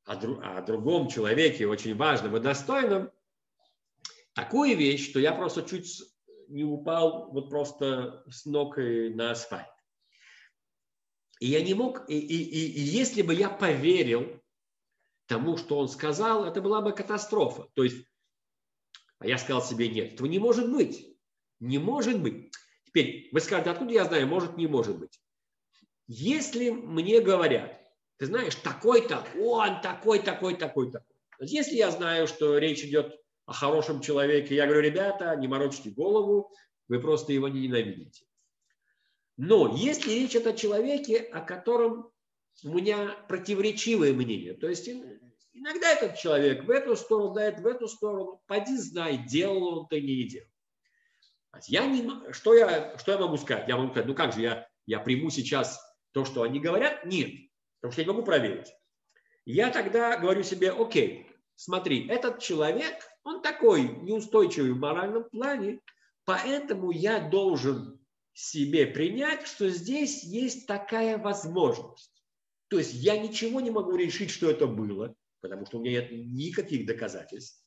о, 0.04 0.16
дру, 0.16 0.40
о 0.42 0.62
другом 0.62 1.08
человеке, 1.08 1.66
очень 1.66 1.94
важном 1.94 2.34
и 2.34 2.40
достойном, 2.40 3.10
такую 4.32 4.78
вещь, 4.78 5.10
что 5.10 5.20
я 5.20 5.34
просто 5.34 5.62
чуть 5.62 6.02
не 6.48 6.64
упал 6.64 7.30
вот 7.32 7.50
просто 7.50 8.24
с 8.30 8.46
ног 8.46 8.78
на 8.78 9.32
асфальт. 9.32 9.68
И 11.38 11.48
я 11.48 11.62
не 11.62 11.74
мог, 11.74 12.08
и, 12.08 12.18
и, 12.18 12.42
и, 12.42 12.78
и 12.78 12.80
если 12.80 13.20
бы 13.20 13.34
я 13.34 13.50
поверил 13.50 14.42
тому, 15.26 15.58
что 15.58 15.76
он 15.76 15.88
сказал, 15.90 16.46
это 16.46 16.62
была 16.62 16.80
бы 16.80 16.92
катастрофа. 16.92 17.68
То 17.74 17.84
есть, 17.84 18.06
а 19.22 19.26
я 19.26 19.38
сказал 19.38 19.62
себе, 19.62 19.88
нет, 19.88 20.14
этого 20.14 20.26
не 20.26 20.38
может 20.38 20.70
быть. 20.70 21.06
Не 21.60 21.78
может 21.78 22.20
быть. 22.20 22.50
Теперь 22.86 23.28
вы 23.32 23.40
скажете, 23.40 23.70
откуда 23.70 23.92
я 23.92 24.04
знаю, 24.04 24.26
может, 24.26 24.56
не 24.56 24.66
может 24.66 24.98
быть. 24.98 25.20
Если 26.08 26.70
мне 26.70 27.20
говорят, 27.20 27.80
ты 28.16 28.26
знаешь, 28.26 28.56
такой-то, 28.56 29.24
он 29.40 29.80
такой, 29.80 30.18
такой, 30.18 30.56
такой, 30.56 30.90
такой. 30.90 31.06
Если 31.38 31.76
я 31.76 31.90
знаю, 31.90 32.26
что 32.26 32.58
речь 32.58 32.82
идет 32.82 33.16
о 33.46 33.52
хорошем 33.52 34.00
человеке, 34.00 34.56
я 34.56 34.66
говорю, 34.66 34.82
ребята, 34.82 35.34
не 35.36 35.46
морочьте 35.46 35.90
голову, 35.90 36.52
вы 36.88 37.00
просто 37.00 37.32
его 37.32 37.48
не 37.48 37.62
ненавидите. 37.62 38.24
Но 39.36 39.74
если 39.76 40.10
речь 40.10 40.32
идет 40.32 40.48
о 40.48 40.52
человеке, 40.52 41.18
о 41.18 41.40
котором 41.40 42.10
у 42.64 42.74
меня 42.74 43.16
противоречивое 43.28 44.12
мнение, 44.12 44.54
то 44.54 44.68
есть 44.68 44.90
иногда 45.52 45.90
этот 45.92 46.16
человек 46.16 46.64
в 46.64 46.70
эту 46.70 46.96
сторону 46.96 47.34
дает, 47.34 47.60
в 47.60 47.66
эту 47.66 47.88
сторону, 47.88 48.42
поди 48.46 48.76
знай, 48.76 49.18
делал 49.18 49.80
он 49.80 49.86
или 49.90 50.22
не 50.22 50.28
делал. 50.28 50.48
Я 51.66 51.86
не, 51.86 52.32
что, 52.32 52.54
я, 52.54 52.96
что 52.98 53.12
я 53.12 53.18
могу 53.18 53.36
сказать? 53.36 53.68
Я 53.68 53.76
могу 53.76 53.90
сказать, 53.90 54.08
ну 54.08 54.14
как 54.14 54.32
же, 54.32 54.40
я, 54.40 54.66
я 54.86 55.00
приму 55.00 55.30
сейчас 55.30 55.80
то, 56.12 56.24
что 56.24 56.42
они 56.42 56.60
говорят? 56.60 57.04
Нет, 57.04 57.30
потому 57.80 57.92
что 57.92 58.00
я 58.00 58.06
не 58.06 58.12
могу 58.12 58.24
проверить. 58.24 58.72
Я 59.44 59.70
тогда 59.70 60.16
говорю 60.18 60.42
себе, 60.42 60.70
окей, 60.70 61.30
смотри, 61.56 62.08
этот 62.08 62.38
человек, 62.38 62.94
он 63.24 63.42
такой 63.42 63.82
неустойчивый 63.82 64.72
в 64.72 64.78
моральном 64.78 65.24
плане, 65.24 65.80
поэтому 66.24 66.90
я 66.90 67.20
должен 67.20 68.00
себе 68.32 68.86
принять, 68.86 69.46
что 69.46 69.68
здесь 69.68 70.24
есть 70.24 70.66
такая 70.66 71.18
возможность. 71.18 72.24
То 72.68 72.78
есть 72.78 72.94
я 72.94 73.18
ничего 73.18 73.60
не 73.60 73.70
могу 73.70 73.94
решить, 73.96 74.30
что 74.30 74.50
это 74.50 74.66
было, 74.66 75.14
потому 75.42 75.66
что 75.66 75.78
у 75.78 75.80
меня 75.82 76.00
нет 76.00 76.10
никаких 76.12 76.86
доказательств. 76.86 77.62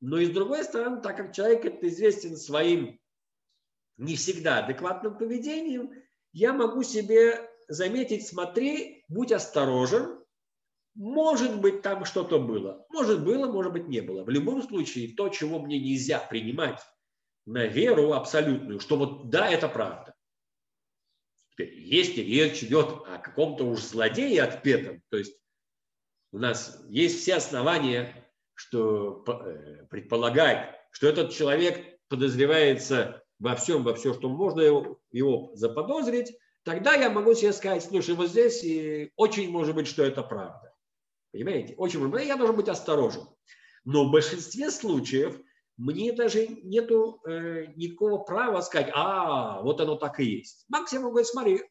Но 0.00 0.18
и 0.18 0.26
с 0.26 0.30
другой 0.30 0.64
стороны, 0.64 1.00
так 1.00 1.16
как 1.16 1.32
человек 1.32 1.64
это 1.64 1.88
известен 1.88 2.36
своим 2.36 3.00
не 3.96 4.16
всегда 4.16 4.58
адекватным 4.58 5.16
поведением, 5.16 5.92
я 6.32 6.52
могу 6.52 6.82
себе 6.82 7.48
заметить, 7.68 8.26
смотри, 8.26 9.04
будь 9.08 9.32
осторожен, 9.32 10.18
может 10.94 11.60
быть, 11.60 11.82
там 11.82 12.04
что-то 12.04 12.38
было. 12.38 12.84
Может 12.90 13.24
было, 13.24 13.50
может 13.50 13.72
быть, 13.72 13.88
не 13.88 14.00
было. 14.00 14.24
В 14.24 14.28
любом 14.28 14.62
случае, 14.62 15.14
то, 15.14 15.28
чего 15.28 15.60
мне 15.60 15.78
нельзя 15.78 16.18
принимать 16.18 16.80
на 17.46 17.66
веру 17.66 18.12
абсолютную, 18.12 18.80
что 18.80 18.96
вот 18.96 19.30
да, 19.30 19.48
это 19.48 19.68
правда. 19.68 20.14
Теперь, 21.52 21.74
если 21.74 22.22
речь 22.22 22.62
идет 22.62 22.88
о 23.06 23.18
каком-то 23.18 23.64
уж 23.64 23.80
злодее 23.80 24.42
отпетом, 24.42 25.02
то 25.10 25.16
есть 25.16 25.41
у 26.32 26.38
нас 26.38 26.82
есть 26.88 27.20
все 27.20 27.36
основания 27.36 28.22
что 28.54 29.24
э, 29.26 29.86
предполагать, 29.90 30.76
что 30.92 31.08
этот 31.08 31.32
человек 31.32 31.98
подозревается 32.08 33.22
во 33.38 33.56
всем, 33.56 33.82
во 33.82 33.94
все, 33.94 34.14
что 34.14 34.28
можно 34.28 34.60
его, 34.60 35.00
его 35.10 35.50
заподозрить, 35.54 36.36
тогда 36.62 36.94
я 36.94 37.10
могу 37.10 37.34
себе 37.34 37.52
сказать, 37.52 37.82
слушай, 37.82 38.14
вот 38.14 38.28
здесь 38.28 39.10
очень 39.16 39.50
может 39.50 39.74
быть, 39.74 39.88
что 39.88 40.04
это 40.04 40.22
правда. 40.22 40.72
Понимаете? 41.32 41.74
Очень 41.76 42.00
может 42.00 42.12
быть. 42.12 42.26
Я 42.26 42.36
должен 42.36 42.56
быть 42.56 42.68
осторожен. 42.68 43.26
Но 43.84 44.04
в 44.04 44.12
большинстве 44.12 44.70
случаев 44.70 45.40
мне 45.76 46.12
даже 46.12 46.46
нету 46.46 47.20
э, 47.26 47.66
никакого 47.74 48.18
права 48.18 48.60
сказать, 48.60 48.90
а, 48.94 49.60
вот 49.62 49.80
оно 49.80 49.96
так 49.96 50.20
и 50.20 50.24
есть. 50.24 50.66
Максимум 50.68 51.10
говорит, 51.10 51.26
смотри, 51.26 51.62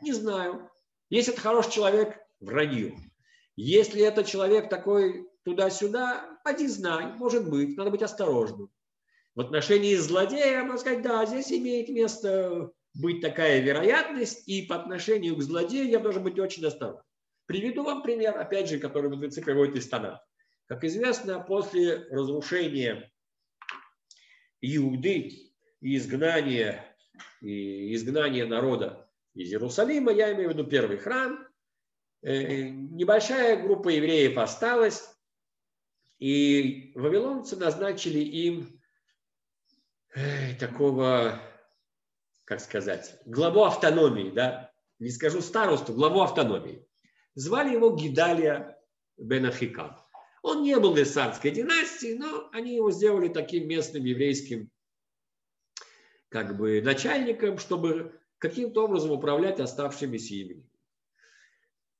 не 0.00 0.12
знаю. 0.12 0.70
Если 1.10 1.32
это 1.32 1.42
хороший 1.42 1.72
человек, 1.72 2.16
вранье. 2.40 2.96
Если 3.60 4.02
это 4.02 4.22
человек 4.22 4.68
такой 4.68 5.28
туда-сюда, 5.42 6.38
поди 6.44 6.68
знай, 6.68 7.06
может 7.06 7.50
быть, 7.50 7.76
надо 7.76 7.90
быть 7.90 8.02
осторожным. 8.02 8.70
В 9.34 9.40
отношении 9.40 9.96
злодея, 9.96 10.62
можно 10.62 10.78
сказать, 10.78 11.02
да, 11.02 11.26
здесь 11.26 11.50
имеет 11.50 11.88
место 11.88 12.70
быть 12.94 13.20
такая 13.20 13.58
вероятность, 13.58 14.46
и 14.46 14.62
по 14.62 14.76
отношению 14.76 15.34
к 15.34 15.42
злодею 15.42 15.88
я 15.88 15.98
должен 15.98 16.22
быть 16.22 16.38
очень 16.38 16.64
осторожен. 16.64 17.02
Приведу 17.46 17.82
вам 17.82 18.04
пример, 18.04 18.38
опять 18.38 18.68
же, 18.68 18.78
который 18.78 19.10
мудрецы 19.10 19.42
приводят 19.42 19.74
из 19.74 19.88
Танах. 19.88 20.20
Как 20.66 20.84
известно, 20.84 21.40
после 21.40 22.06
разрушения 22.12 23.10
Иуды 24.60 25.32
и 25.80 25.96
изгнания, 25.96 26.96
и 27.40 27.92
изгнания 27.92 28.46
народа 28.46 29.10
из 29.34 29.50
Иерусалима, 29.50 30.12
я 30.12 30.32
имею 30.32 30.50
в 30.50 30.52
виду 30.52 30.62
первый 30.62 30.98
храм, 30.98 31.47
небольшая 32.22 33.62
группа 33.62 33.88
евреев 33.88 34.38
осталась, 34.38 35.08
и 36.18 36.92
вавилонцы 36.94 37.56
назначили 37.56 38.18
им 38.18 38.80
э, 40.14 40.54
такого, 40.56 41.40
как 42.44 42.60
сказать, 42.60 43.20
главу 43.24 43.64
автономии, 43.64 44.30
да, 44.30 44.72
не 44.98 45.10
скажу 45.10 45.40
старосту, 45.40 45.94
главу 45.94 46.22
автономии. 46.22 46.84
Звали 47.34 47.74
его 47.74 47.94
Гидалия 47.94 48.76
бен 49.16 49.46
Ахикам. 49.46 49.96
Он 50.42 50.62
не 50.62 50.78
был 50.78 50.96
из 50.96 51.12
царской 51.12 51.52
династии, 51.52 52.14
но 52.14 52.48
они 52.52 52.74
его 52.74 52.90
сделали 52.90 53.28
таким 53.28 53.68
местным 53.68 54.04
еврейским 54.04 54.70
как 56.30 56.56
бы 56.56 56.80
начальником, 56.82 57.58
чтобы 57.58 58.18
каким-то 58.38 58.84
образом 58.84 59.12
управлять 59.12 59.60
оставшимися 59.60 60.34
евреями. 60.34 60.68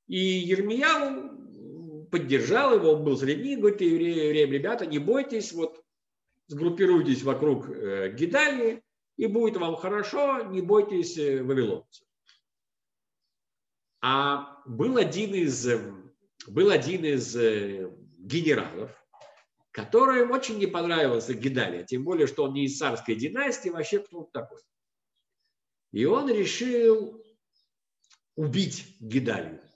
И 0.09 0.19
Ермияу 0.19 2.07
поддержал 2.11 2.75
его, 2.75 2.93
он 2.93 3.05
был 3.05 3.17
среди 3.17 3.51
них, 3.51 3.61
говорит 3.61 3.81
евреям, 3.83 4.53
ребята, 4.53 4.87
не 4.87 4.99
бойтесь, 4.99 5.53
вот 5.53 5.85
сгруппируйтесь 6.47 7.23
вокруг 7.23 7.69
э, 7.69 8.15
Гидалии, 8.15 8.83
и 9.17 9.27
будет 9.27 9.59
вам 9.59 9.77
хорошо, 9.77 10.43
не 10.45 10.63
бойтесь 10.63 11.19
э, 11.19 11.43
вавилонцев. 11.43 12.07
А 14.01 14.63
был 14.65 14.97
один 14.97 15.35
из, 15.35 15.67
э, 15.67 15.79
был 16.47 16.71
один 16.71 17.05
из 17.05 17.37
генералов, 18.19 18.91
который 19.71 20.27
очень 20.27 20.59
не 20.59 20.67
понравился 20.67 21.35
Гидалия, 21.35 21.85
тем 21.85 22.05
более, 22.05 22.27
что 22.27 22.45
он 22.45 22.55
не 22.55 22.65
из 22.65 22.79
царской 22.79 23.15
династии, 23.15 23.69
вообще 23.69 23.99
кто 23.99 24.29
такой. 24.33 24.61
И 25.93 26.07
он 26.07 26.31
решил 26.31 27.23
убить 28.37 28.97
Гидалию. 29.01 29.68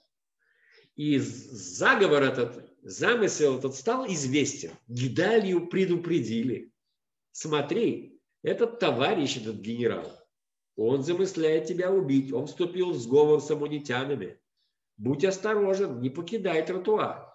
И 0.95 1.17
заговор 1.17 2.23
этот, 2.23 2.69
замысел 2.83 3.57
этот 3.57 3.75
стал 3.75 4.05
известен. 4.07 4.71
Гидалию 4.87 5.67
предупредили. 5.67 6.71
Смотри, 7.31 8.21
этот 8.43 8.79
товарищ, 8.79 9.37
этот 9.37 9.55
генерал, 9.55 10.11
он 10.75 11.03
замысляет 11.03 11.65
тебя 11.65 11.91
убить. 11.91 12.31
Он 12.31 12.47
вступил 12.47 12.91
в 12.91 12.97
сговор 12.97 13.41
с 13.41 13.49
амунитянами. 13.49 14.39
Будь 14.97 15.25
осторожен, 15.25 15.99
не 15.99 16.09
покидай 16.09 16.65
тротуар. 16.65 17.33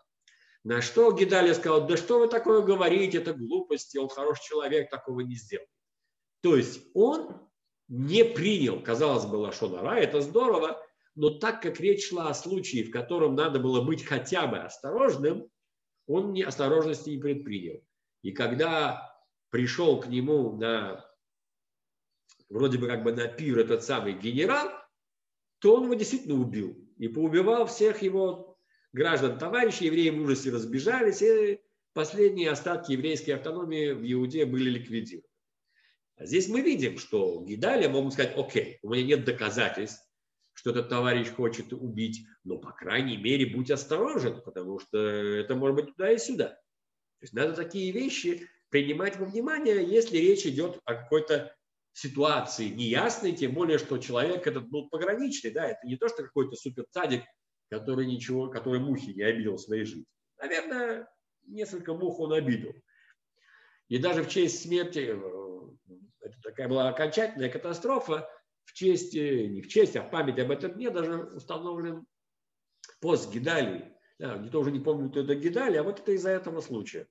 На 0.65 0.83
что 0.83 1.11
Гидалия 1.13 1.55
сказал, 1.55 1.87
да 1.87 1.97
что 1.97 2.19
вы 2.19 2.29
такое 2.29 2.63
говорите, 2.63 3.19
это 3.19 3.33
глупости, 3.33 3.97
он 3.97 4.09
хороший 4.09 4.45
человек, 4.49 4.91
такого 4.91 5.21
не 5.21 5.35
сделал. 5.35 5.67
То 6.43 6.57
есть 6.57 6.81
он 6.95 7.49
не 7.89 8.25
принял, 8.25 8.81
казалось 8.83 9.25
бы, 9.25 9.37
Лашонара, 9.37 9.97
это 9.97 10.21
здорово, 10.21 10.81
но 11.19 11.31
так 11.31 11.61
как 11.61 11.81
речь 11.81 12.11
шла 12.11 12.29
о 12.29 12.35
случае, 12.35 12.85
в 12.85 12.93
котором 12.93 13.35
надо 13.35 13.59
было 13.59 13.83
быть 13.83 14.05
хотя 14.05 14.47
бы 14.47 14.59
осторожным, 14.59 15.51
он 16.07 16.33
не 16.33 16.43
осторожности 16.45 17.11
не 17.11 17.19
предпринял. 17.19 17.83
И 18.23 18.31
когда 18.31 19.21
пришел 19.51 19.99
к 19.99 20.07
нему 20.07 20.57
на 20.57 21.05
вроде 22.49 22.79
бы 22.79 22.87
как 22.87 23.03
бы 23.03 23.13
на 23.13 23.27
пир 23.27 23.59
этот 23.59 23.83
самый 23.83 24.13
генерал, 24.13 24.71
то 25.59 25.75
он 25.75 25.85
его 25.85 25.95
действительно 25.95 26.41
убил 26.41 26.79
и 26.99 27.09
поубивал 27.09 27.67
всех 27.67 28.01
его 28.01 28.57
граждан 28.93 29.41
товарищей, 29.41 29.87
евреи 29.87 30.11
в 30.11 30.23
ужасе 30.23 30.51
разбежались, 30.51 31.21
и 31.21 31.61
последние 31.95 32.53
остатки 32.53 32.93
еврейской 32.93 33.33
автономии 33.33 33.91
в 33.91 34.09
Иуде 34.13 34.47
были 34.47 34.71
ликвидированы. 34.71 35.29
А 36.15 36.27
здесь 36.27 36.49
мы 36.49 36.61
видим, 36.61 36.97
что 36.97 37.43
Гидаля 37.43 37.89
могут 37.89 38.13
сказать, 38.13 38.37
окей, 38.37 38.79
у 38.83 38.91
меня 38.91 39.17
нет 39.17 39.25
доказательств, 39.25 40.08
что 40.59 40.71
этот 40.71 40.89
товарищ 40.89 41.29
хочет 41.29 41.73
убить, 41.73 42.27
но, 42.43 42.59
по 42.59 42.73
крайней 42.73 43.17
мере, 43.17 43.47
будь 43.47 43.71
осторожен, 43.71 44.43
потому 44.43 44.81
что 44.81 44.99
это 44.99 45.55
может 45.55 45.77
быть 45.77 45.87
туда 45.95 46.11
и 46.11 46.19
сюда. 46.19 46.49
То 46.49 47.23
есть 47.23 47.33
надо 47.33 47.53
такие 47.53 47.93
вещи 47.93 48.49
принимать 48.69 49.17
во 49.19 49.27
внимание, 49.27 49.87
если 49.87 50.19
речь 50.19 50.45
идет 50.47 50.81
о 50.85 50.97
какой-то 50.97 51.55
ситуации 51.93 52.71
неясной, 52.71 53.37
тем 53.37 53.53
более, 53.55 53.79
что 53.79 53.99
человек 53.99 54.49
этот 54.49 54.69
был 54.69 54.89
пограничный, 54.89 55.53
да, 55.53 55.65
это 55.65 55.87
не 55.87 55.97
то, 55.97 56.09
что 56.09 56.25
какой-то 56.25 56.57
супер 56.57 56.87
цадик, 56.91 57.23
который 57.71 58.07
ничего, 58.07 58.49
который 58.49 58.81
мухи 58.81 59.11
не 59.11 59.23
обидел 59.23 59.59
в 59.59 59.61
своей 59.61 59.85
жизни. 59.85 60.07
Наверное, 60.39 61.09
несколько 61.47 61.95
мух 61.95 62.19
он 62.19 62.33
обидел. 62.33 62.75
И 63.87 63.99
даже 63.99 64.25
в 64.25 64.29
честь 64.29 64.63
смерти, 64.63 65.11
э, 65.13 65.95
это 66.19 66.37
такая 66.43 66.67
была 66.67 66.89
окончательная 66.89 67.49
катастрофа, 67.49 68.29
в 68.69 68.75
честь, 68.75 69.15
э, 69.15 69.47
не 69.47 69.63
в 69.63 69.69
честь, 69.69 69.97
а 69.97 70.03
в 70.03 70.11
память 70.11 70.39
об 70.39 70.51
этом 70.51 70.73
дне 70.73 70.91
даже 70.91 71.25
установлен 71.35 72.07
пост 73.01 73.33
Гидалии. 73.33 73.95
Да, 74.19 74.37
никто 74.37 74.61
уже 74.61 74.71
не 74.71 74.81
помнит, 74.81 75.13
кто 75.13 75.21
это 75.21 75.35
Гидалия, 75.35 75.81
а 75.81 75.85
вот 75.85 76.01
это 76.01 76.13
из-за 76.13 76.31
этого 76.31 76.61
случая. 76.61 77.09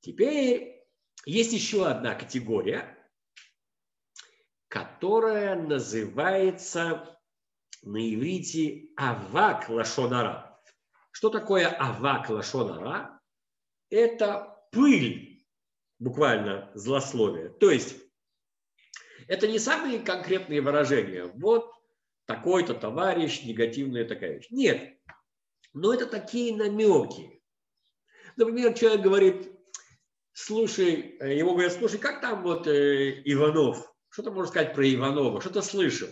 Теперь 0.00 0.86
есть 1.24 1.52
еще 1.52 1.86
одна 1.86 2.14
категория, 2.14 2.96
которая 4.68 5.56
называется 5.56 7.18
на 7.82 8.14
иврите 8.14 8.90
авак 8.96 9.68
лашонара. 9.68 10.60
Что 11.10 11.30
такое 11.30 11.66
авак 11.66 12.30
лашонара? 12.30 13.20
Это 13.90 14.64
пыль, 14.70 15.44
буквально 15.98 16.70
злословие. 16.74 17.48
То 17.48 17.70
есть 17.70 18.05
это 19.28 19.48
не 19.48 19.58
самые 19.58 19.98
конкретные 20.00 20.60
выражения. 20.60 21.26
Вот 21.34 21.72
такой-то 22.26 22.74
товарищ, 22.74 23.44
негативная 23.44 24.04
такая 24.04 24.34
вещь. 24.34 24.46
Нет. 24.50 24.98
Но 25.72 25.92
это 25.92 26.06
такие 26.06 26.56
намеки. 26.56 27.42
Например, 28.36 28.74
человек 28.74 29.02
говорит, 29.02 29.52
слушай, 30.32 31.16
э, 31.20 31.36
ему 31.36 31.52
говорят, 31.52 31.72
слушай, 31.72 31.98
как 31.98 32.20
там 32.20 32.42
вот 32.42 32.66
э, 32.66 33.22
Иванов? 33.24 33.92
Что 34.08 34.24
ты 34.24 34.30
можешь 34.30 34.50
сказать 34.50 34.74
про 34.74 34.86
Иванова? 34.92 35.40
Что 35.40 35.50
ты 35.50 35.62
слышал? 35.62 36.08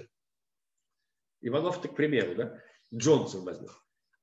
Иванов, 1.40 1.80
так 1.80 1.92
к 1.92 1.96
примеру, 1.96 2.34
да? 2.34 2.62
Джонсон 2.94 3.44
возьмем. 3.44 3.70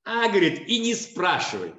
А, 0.04 0.28
говорит, 0.28 0.68
и 0.68 0.80
не 0.80 0.94
спрашивай. 0.94 1.74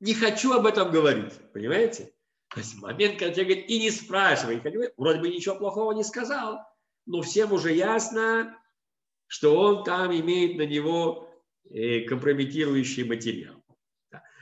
Не 0.00 0.14
хочу 0.14 0.52
об 0.52 0.66
этом 0.66 0.90
говорить, 0.90 1.34
понимаете? 1.52 2.12
То 2.50 2.58
есть 2.58 2.80
момент, 2.80 3.18
когда 3.18 3.32
тебе 3.32 3.44
говорят, 3.44 3.70
и 3.70 3.78
не 3.78 3.90
спрашивай. 3.90 4.60
Вроде 4.96 5.20
бы 5.20 5.28
ничего 5.28 5.54
плохого 5.54 5.92
не 5.92 6.02
сказал, 6.02 6.60
но 7.06 7.22
всем 7.22 7.52
уже 7.52 7.72
ясно, 7.72 8.56
что 9.28 9.56
он 9.56 9.84
там 9.84 10.12
имеет 10.12 10.56
на 10.56 10.66
него 10.66 11.30
э, 11.70 12.00
компрометирующий 12.00 13.04
материал. 13.04 13.62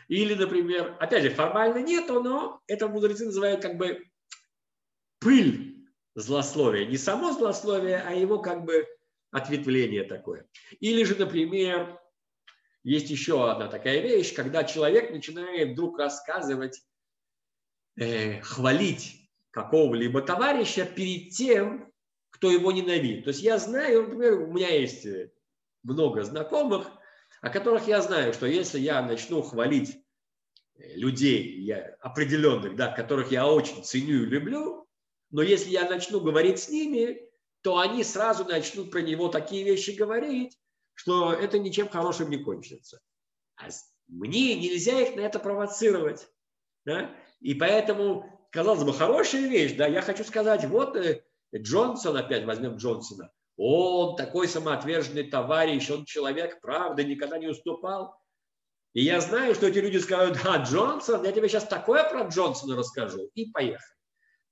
Или, 0.09 0.33
например, 0.33 0.97
опять 1.01 1.23
же, 1.23 1.31
формально 1.31 1.83
нету, 1.83 2.23
но 2.23 2.63
это 2.67 2.89
мудрецы 2.89 3.27
называют 3.27 3.61
как 3.61 3.77
бы 3.77 4.03
пыль 5.21 5.87
злословия. 6.15 6.87
Не 6.87 6.97
само 6.97 7.33
злословие, 7.33 8.03
а 8.07 8.15
его 8.15 8.39
как 8.39 8.65
бы 8.65 8.87
ответвление 9.31 10.05
такое. 10.05 10.47
Или 10.81 11.05
же, 11.05 11.15
например, 11.15 12.01
есть 12.83 13.11
еще 13.11 13.51
одна 13.51 13.69
такая 13.69 14.01
вещь, 14.01 14.35
когда 14.35 14.65
человек 14.65 15.11
начинает 15.11 15.73
вдруг 15.73 15.99
рассказывать, 15.99 16.83
э, 17.99 18.41
хвалить 18.41 19.31
какого-либо 19.51 20.23
товарища 20.23 20.85
перед 20.85 21.31
тем, 21.31 21.93
кто 22.31 22.51
его 22.51 22.73
ненавидит. 22.73 23.25
То 23.25 23.31
есть 23.31 23.43
я 23.43 23.59
знаю, 23.59 24.03
например, 24.03 24.41
у 24.41 24.53
меня 24.53 24.69
есть 24.69 25.07
много 25.83 26.23
знакомых, 26.23 26.89
о 27.41 27.51
которых 27.51 27.87
я 27.87 28.03
знаю, 28.03 28.33
что 28.33 28.47
если 28.47 28.79
я 28.79 29.03
начну 29.03 29.43
хвалить 29.43 29.97
э, 30.77 30.95
людей 30.97 31.61
я, 31.61 31.97
определенных, 32.01 32.77
да, 32.77 32.89
которых 32.89 33.31
я 33.31 33.47
очень 33.47 33.85
ценю 33.85 34.23
и 34.23 34.27
люблю, 34.27 34.87
но 35.31 35.43
если 35.43 35.71
я 35.71 35.89
начну 35.89 36.21
говорить 36.21 36.59
с 36.59 36.69
ними, 36.69 37.21
то 37.63 37.79
они 37.79 38.05
сразу 38.05 38.45
начнут 38.45 38.91
про 38.91 39.01
него 39.01 39.29
такие 39.29 39.65
вещи 39.65 39.91
говорить, 39.91 40.59
что 40.95 41.33
это 41.33 41.59
ничем 41.59 41.89
хорошим 41.89 42.31
не 42.31 42.39
кончится. 42.39 43.01
А 43.57 43.69
мне 44.07 44.55
нельзя 44.55 45.01
их 45.01 45.17
на 45.17 45.21
это 45.21 45.39
провоцировать. 45.39 46.29
Да? 46.85 47.15
И 47.41 47.55
поэтому, 47.55 48.49
казалось 48.51 48.85
бы, 48.85 48.93
хорошая 48.93 49.49
вещь, 49.49 49.77
да, 49.77 49.87
я 49.87 50.03
хочу 50.03 50.25
сказать, 50.25 50.65
вот 50.65 50.97
э, 50.97 51.23
Джонсон, 51.55 52.17
опять 52.17 52.45
возьмем 52.45 52.77
Джонсона, 52.77 53.31
он 53.57 54.17
такой 54.17 54.49
самоотверженный 54.49 55.25
товарищ, 55.25 55.91
он 55.91 56.05
человек, 56.05 56.61
правда, 56.61 57.03
никогда 57.03 57.39
не 57.39 57.49
уступал. 57.49 58.17
И 58.95 59.03
я 59.03 59.21
знаю, 59.21 59.55
что 59.55 59.67
эти 59.67 59.79
люди 59.79 59.99
скажут, 59.99 60.39
а, 60.45 60.63
Джонсон, 60.63 61.25
я 61.25 61.33
тебе 61.33 61.49
сейчас 61.49 61.65
такое 61.65 62.09
про 62.09 62.23
Джонсона 62.29 62.77
расскажу. 62.77 63.31
И 63.35 63.51
поехали. 63.51 63.97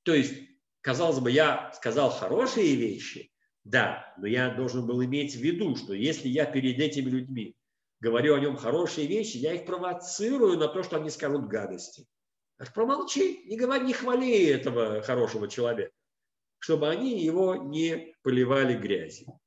То 0.02 0.14
есть, 0.14 0.34
казалось 0.82 1.20
бы, 1.20 1.30
я 1.30 1.72
сказал 1.74 2.10
хорошие 2.10 2.74
вещи, 2.76 3.32
да, 3.64 4.14
но 4.18 4.26
я 4.26 4.50
должен 4.50 4.86
был 4.86 5.02
иметь 5.04 5.34
в 5.34 5.40
виду, 5.40 5.74
что 5.76 5.94
если 5.94 6.28
я 6.28 6.44
перед 6.44 6.78
этими 6.78 7.08
людьми 7.08 7.56
говорю 8.00 8.34
о 8.34 8.40
нем 8.40 8.56
хорошие 8.56 9.06
вещи, 9.06 9.38
я 9.38 9.54
их 9.54 9.66
провоцирую 9.66 10.58
на 10.58 10.68
то, 10.68 10.82
что 10.82 10.96
они 10.96 11.10
скажут 11.10 11.48
гадости. 11.48 12.06
Промолчи, 12.74 13.42
не 13.46 13.56
говори, 13.56 13.84
не 13.84 13.92
хвали 13.92 14.46
этого 14.46 15.02
хорошего 15.02 15.48
человека 15.48 15.92
чтобы 16.58 16.88
они 16.88 17.20
его 17.20 17.54
не 17.54 18.14
поливали 18.22 18.74
грязью. 18.74 19.38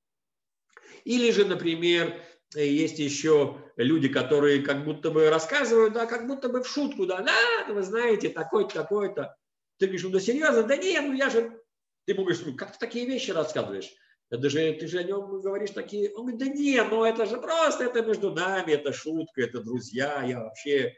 Или 1.04 1.32
же, 1.32 1.46
например, 1.46 2.22
есть 2.56 3.00
еще 3.00 3.58
люди, 3.76 4.08
которые 4.08 4.62
как 4.62 4.84
будто 4.84 5.12
бы 5.12 5.30
рассказывают, 5.30 5.94
да, 5.94 6.06
как 6.06 6.28
будто 6.28 6.50
бы 6.50 6.64
в 6.64 6.68
шутку, 6.68 7.06
да, 7.06 7.22
да, 7.22 7.74
вы 7.74 7.84
знаете, 7.84 8.30
такой-то, 8.30 8.74
такой-то. 8.74 9.36
Ты 9.78 9.88
говоришь, 9.88 10.04
ну 10.04 10.10
да 10.12 10.20
серьезно, 10.20 10.64
да 10.64 10.76
нет, 10.76 11.04
ну 11.06 11.14
я 11.14 11.30
же, 11.30 11.62
ты 12.06 12.14
говоришь, 12.14 12.42
ну 12.46 12.56
как 12.56 12.74
ты 12.74 12.80
такие 12.80 13.06
вещи 13.06 13.32
рассказываешь? 13.32 13.92
Это 14.30 14.50
же, 14.50 14.74
ты 14.74 14.88
же 14.88 15.00
о 15.00 15.04
нем 15.04 15.42
говоришь 15.42 15.72
такие, 15.72 16.14
он 16.14 16.28
говорит, 16.28 16.40
да 16.40 16.48
нет, 16.48 16.88
ну 16.92 17.04
это 17.04 17.26
же 17.26 17.38
просто, 17.38 17.86
это 17.86 18.02
между 18.02 18.32
нами, 18.32 18.74
это 18.74 18.94
шутка, 18.94 19.42
это 19.42 19.62
друзья, 19.62 20.24
я 20.24 20.42
вообще, 20.42 20.98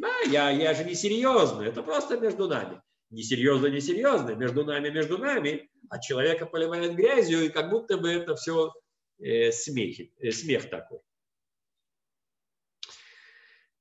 да, 0.00 0.20
я, 0.30 0.50
я 0.50 0.74
же 0.74 0.84
не 0.84 0.94
серьезно, 0.94 1.62
это 1.62 1.82
просто 1.82 2.18
между 2.18 2.48
нами 2.48 2.80
несерьезно, 3.10 3.66
несерьезно, 3.66 4.34
между 4.34 4.64
нами, 4.64 4.90
между 4.90 5.18
нами, 5.18 5.68
а 5.88 5.98
человека 5.98 6.46
поливает 6.46 6.94
грязью, 6.94 7.44
и 7.44 7.48
как 7.48 7.70
будто 7.70 7.96
бы 7.96 8.10
это 8.10 8.34
все 8.36 8.72
э, 9.18 9.50
смех, 9.52 9.98
э, 10.18 10.30
смех 10.30 10.68
такой. 10.68 11.00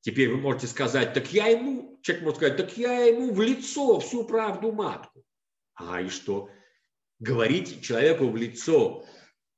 Теперь 0.01 0.29
вы 0.29 0.37
можете 0.37 0.67
сказать, 0.67 1.13
так 1.13 1.33
я 1.33 1.47
ему, 1.47 1.99
человек 2.01 2.23
может 2.23 2.37
сказать, 2.37 2.57
так 2.57 2.77
я 2.77 3.03
ему 3.03 3.33
в 3.33 3.41
лицо 3.41 3.99
всю 3.99 4.23
правду 4.23 4.71
матку. 4.71 5.23
А 5.75 6.01
и 6.01 6.07
что? 6.07 6.49
Говорить 7.19 7.83
человеку 7.83 8.29
в 8.29 8.37
лицо 8.37 9.05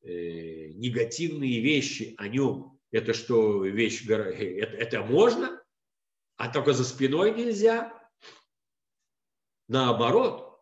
э, 0.02 0.69
негативные 0.69 1.62
вещи 1.62 2.15
о 2.17 2.28
нем, 2.28 2.80
это 2.91 3.13
что, 3.13 3.63
вещь, 3.63 4.08
это, 4.08 4.75
это 4.75 5.04
можно? 5.04 5.58
А 6.40 6.48
только 6.48 6.71
за 6.71 6.85
спиной 6.85 7.35
нельзя? 7.35 7.94
Наоборот, 9.67 10.62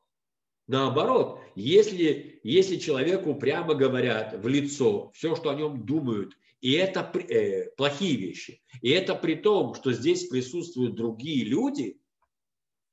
наоборот, 0.65 1.39
если, 1.53 2.39
если 2.43 2.77
человеку 2.77 3.35
прямо 3.35 3.75
говорят 3.75 4.33
в 4.33 4.47
лицо 4.47 5.11
все, 5.11 5.35
что 5.35 5.51
о 5.51 5.55
нем 5.55 5.85
думают, 5.85 6.35
и 6.61 6.71
это 6.71 7.11
э, 7.29 7.69
плохие 7.77 8.17
вещи, 8.17 8.63
и 8.81 8.89
это 8.89 9.13
при 9.13 9.35
том, 9.35 9.75
что 9.75 9.93
здесь 9.93 10.27
присутствуют 10.27 10.95
другие 10.95 11.45
люди, 11.45 12.01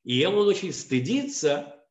и 0.04 0.22
он 0.26 0.46
очень 0.46 0.74
стыдится, 0.74 1.86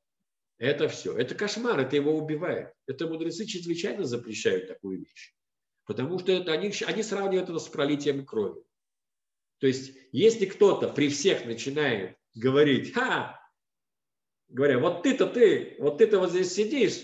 это 0.60 0.88
все. 0.90 1.18
Это 1.18 1.34
кошмар, 1.34 1.80
это 1.80 1.96
его 1.96 2.16
убивает. 2.16 2.72
Это 2.86 3.08
мудрецы 3.08 3.48
чрезвычайно 3.48 4.04
запрещают 4.04 4.68
такую 4.68 5.00
вещь. 5.00 5.34
Потому 5.86 6.20
что 6.20 6.32
это, 6.32 6.54
они, 6.54 6.72
они 6.86 7.02
сравнивают 7.02 7.50
это 7.50 7.58
с 7.58 7.68
пролитием 7.68 8.28
крови. 8.28 8.64
То 9.64 9.68
есть, 9.68 9.94
если 10.12 10.46
кто-то 10.46 10.90
при 10.90 11.08
всех 11.08 11.46
начинает 11.46 12.18
говорить, 12.36 12.94
ха, 12.94 13.40
говоря, 14.50 14.78
вот 14.78 15.04
ты-то 15.04 15.26
ты, 15.26 15.78
вот 15.80 16.00
ты-то 16.00 16.20
вот 16.20 16.32
здесь 16.32 16.52
сидишь, 16.52 17.00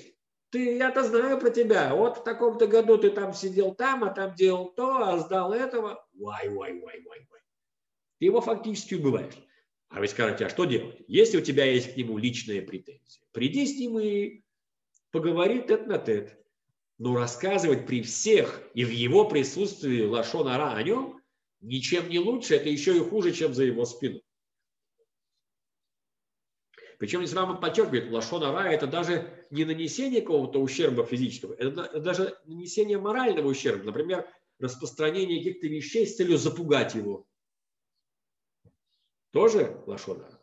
ты, 0.49 0.75
я-то 0.75 1.03
знаю 1.03 1.39
про 1.39 1.51
тебя, 1.51 1.95
вот 1.95 2.17
в 2.17 2.23
таком-то 2.25 2.67
году 2.67 2.97
ты 2.97 3.11
там 3.11 3.33
сидел 3.33 3.73
там, 3.75 4.03
а 4.03 4.09
там 4.09 4.35
делал 4.35 4.73
то, 4.73 5.07
а 5.07 5.19
сдал 5.19 5.53
этого, 5.53 6.05
вай, 6.11 6.49
вай, 6.49 6.73
вай, 6.73 7.01
вай, 7.05 7.27
вай. 7.29 7.41
Ты 8.19 8.25
его 8.25 8.41
фактически 8.41 8.95
убиваешь. 8.95 9.35
А 9.87 10.01
вы 10.01 10.09
скажете, 10.09 10.45
а 10.45 10.49
что 10.49 10.65
делать? 10.65 11.01
Если 11.07 11.37
у 11.37 11.41
тебя 11.41 11.63
есть 11.63 11.93
к 11.93 11.95
нему 11.95 12.17
личные 12.17 12.61
претензии, 12.61 13.21
приди 13.31 13.65
с 13.65 13.79
ним 13.79 13.99
и 13.99 14.41
поговори 15.11 15.61
тет 15.61 15.87
на 15.87 15.97
тет. 15.97 16.37
Но 16.97 17.15
рассказывать 17.15 17.87
при 17.87 18.01
всех 18.01 18.61
и 18.73 18.83
в 18.83 18.89
его 18.89 19.29
присутствии 19.29 20.01
лошонара 20.01 20.73
о 20.73 20.83
нем 20.83 21.18
ничем 21.61 22.09
не 22.09 22.19
лучше, 22.19 22.55
это 22.55 22.69
еще 22.69 22.95
и 22.95 22.99
хуже, 22.99 23.31
чем 23.31 23.53
за 23.53 23.63
его 23.63 23.85
спину. 23.85 24.21
Причем 26.99 27.23
Рама 27.33 27.55
подчеркивает, 27.55 28.11
лошонара 28.11 28.69
это 28.69 28.85
даже 28.85 29.47
не 29.51 29.63
нанесение 29.63 30.21
какого-то 30.21 30.59
ущерба 30.59 31.05
физического, 31.05 31.53
это 31.53 31.99
даже 31.99 32.37
нанесение 32.45 32.99
морального 32.99 33.47
ущерба. 33.47 33.85
Например, 33.85 34.29
распространение 34.59 35.37
каких-то 35.37 35.67
вещей 35.67 36.05
с 36.05 36.17
целью 36.17 36.37
запугать 36.37 36.95
его. 36.95 37.25
Тоже 39.31 39.81
лошонара. 39.85 40.39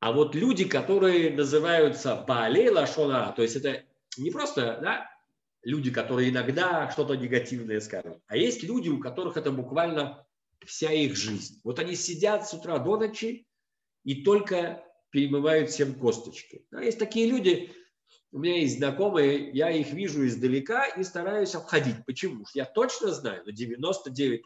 А 0.00 0.12
вот 0.12 0.34
люди, 0.34 0.64
которые 0.64 1.30
называются 1.30 2.16
Баалей 2.16 2.70
Лашона, 2.70 3.32
то 3.36 3.42
есть 3.42 3.56
это 3.56 3.84
не 4.16 4.30
просто 4.30 4.78
да, 4.82 5.11
люди, 5.62 5.90
которые 5.90 6.30
иногда 6.30 6.90
что-то 6.90 7.14
негативное 7.14 7.80
скажут, 7.80 8.18
а 8.26 8.36
есть 8.36 8.62
люди, 8.62 8.88
у 8.88 8.98
которых 8.98 9.36
это 9.36 9.50
буквально 9.50 10.26
вся 10.64 10.92
их 10.92 11.16
жизнь. 11.16 11.60
Вот 11.64 11.78
они 11.78 11.94
сидят 11.94 12.48
с 12.48 12.54
утра 12.54 12.78
до 12.78 12.96
ночи 12.96 13.46
и 14.04 14.22
только 14.22 14.84
перемывают 15.10 15.70
всем 15.70 15.94
косточки. 15.94 16.66
А 16.72 16.82
есть 16.82 16.98
такие 16.98 17.28
люди, 17.28 17.72
у 18.32 18.38
меня 18.38 18.60
есть 18.60 18.78
знакомые, 18.78 19.50
я 19.50 19.70
их 19.70 19.92
вижу 19.92 20.26
издалека 20.26 20.86
и 20.86 21.04
стараюсь 21.04 21.54
обходить. 21.54 22.04
Почему? 22.06 22.44
Я 22.54 22.64
точно 22.64 23.12
знаю 23.12 23.44
на 23.44 23.50
99%, 23.50 24.40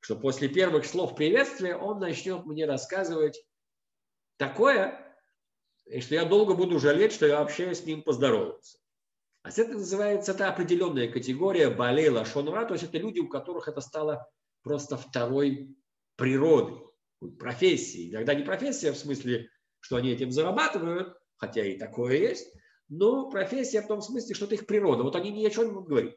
что 0.00 0.16
после 0.16 0.48
первых 0.48 0.86
слов 0.86 1.16
приветствия 1.16 1.76
он 1.76 1.98
начнет 1.98 2.46
мне 2.46 2.66
рассказывать 2.66 3.44
такое, 4.36 5.04
что 6.00 6.14
я 6.14 6.24
долго 6.24 6.54
буду 6.54 6.78
жалеть, 6.78 7.12
что 7.12 7.26
я 7.26 7.40
вообще 7.40 7.74
с 7.74 7.84
ним 7.84 8.02
поздоровался. 8.02 8.78
А 9.42 9.48
это 9.48 9.72
называется, 9.72 10.32
это 10.32 10.48
определенная 10.48 11.10
категория 11.10 11.70
болей 11.70 12.10
лашонра, 12.10 12.66
то 12.66 12.74
есть 12.74 12.84
это 12.84 12.98
люди, 12.98 13.20
у 13.20 13.28
которых 13.28 13.68
это 13.68 13.80
стало 13.80 14.28
просто 14.62 14.96
второй 14.98 15.74
природой, 16.16 16.82
профессией. 17.38 18.10
Иногда 18.10 18.34
не 18.34 18.44
профессия 18.44 18.92
в 18.92 18.98
смысле, 18.98 19.48
что 19.80 19.96
они 19.96 20.10
этим 20.10 20.30
зарабатывают, 20.30 21.16
хотя 21.36 21.64
и 21.64 21.78
такое 21.78 22.18
есть, 22.18 22.52
но 22.88 23.30
профессия 23.30 23.80
в 23.80 23.86
том 23.86 24.02
смысле, 24.02 24.34
что 24.34 24.44
это 24.44 24.56
их 24.56 24.66
природа. 24.66 25.02
Вот 25.04 25.16
они 25.16 25.30
ни 25.30 25.46
о 25.46 25.50
чем 25.50 25.66
не 25.66 25.72
будут 25.72 25.88
говорить. 25.88 26.16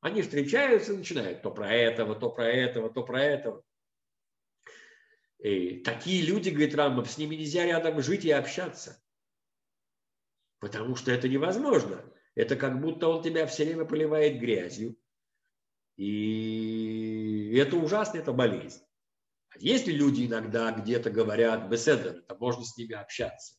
Они 0.00 0.22
встречаются 0.22 0.92
и 0.92 0.96
начинают 0.96 1.42
то 1.42 1.50
про 1.50 1.72
этого, 1.72 2.16
то 2.16 2.30
про 2.30 2.48
этого, 2.48 2.90
то 2.90 3.04
про 3.04 3.22
этого. 3.22 3.62
И 5.38 5.80
такие 5.84 6.26
люди, 6.26 6.50
говорит 6.50 6.74
Рамбов, 6.74 7.10
с 7.10 7.18
ними 7.18 7.36
нельзя 7.36 7.64
рядом 7.64 8.00
жить 8.00 8.24
и 8.24 8.30
общаться. 8.30 9.00
Потому 10.58 10.96
что 10.96 11.12
это 11.12 11.28
невозможно. 11.28 12.04
Это 12.38 12.54
как 12.54 12.80
будто 12.80 13.08
он 13.08 13.20
тебя 13.20 13.48
все 13.48 13.64
время 13.64 13.84
поливает 13.84 14.38
грязью. 14.38 14.96
И 15.96 17.52
это 17.56 17.74
ужасно, 17.76 18.18
это 18.18 18.32
болезнь. 18.32 18.80
А 19.48 19.56
если 19.58 19.90
люди 19.90 20.24
иногда 20.24 20.70
где-то 20.70 21.10
говорят 21.10 21.68
беседер, 21.68 22.22
то 22.28 22.36
можно 22.36 22.64
с 22.64 22.76
ними 22.76 22.94
общаться. 22.94 23.56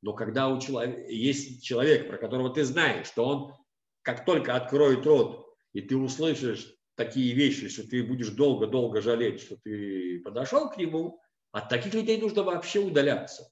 Но 0.00 0.14
когда 0.14 0.48
у 0.48 0.58
человека, 0.58 1.12
есть 1.12 1.62
человек, 1.62 2.08
про 2.08 2.16
которого 2.16 2.48
ты 2.48 2.64
знаешь, 2.64 3.06
что 3.06 3.26
он 3.26 3.54
как 4.00 4.24
только 4.24 4.56
откроет 4.56 5.04
рот, 5.04 5.54
и 5.74 5.82
ты 5.82 5.94
услышишь 5.94 6.74
такие 6.94 7.34
вещи, 7.34 7.68
что 7.68 7.86
ты 7.86 8.02
будешь 8.02 8.30
долго-долго 8.30 9.02
жалеть, 9.02 9.42
что 9.42 9.58
ты 9.62 10.22
подошел 10.24 10.70
к 10.70 10.78
нему, 10.78 11.20
от 11.50 11.68
таких 11.68 11.92
людей 11.92 12.18
нужно 12.18 12.44
вообще 12.44 12.80
удаляться. 12.80 13.51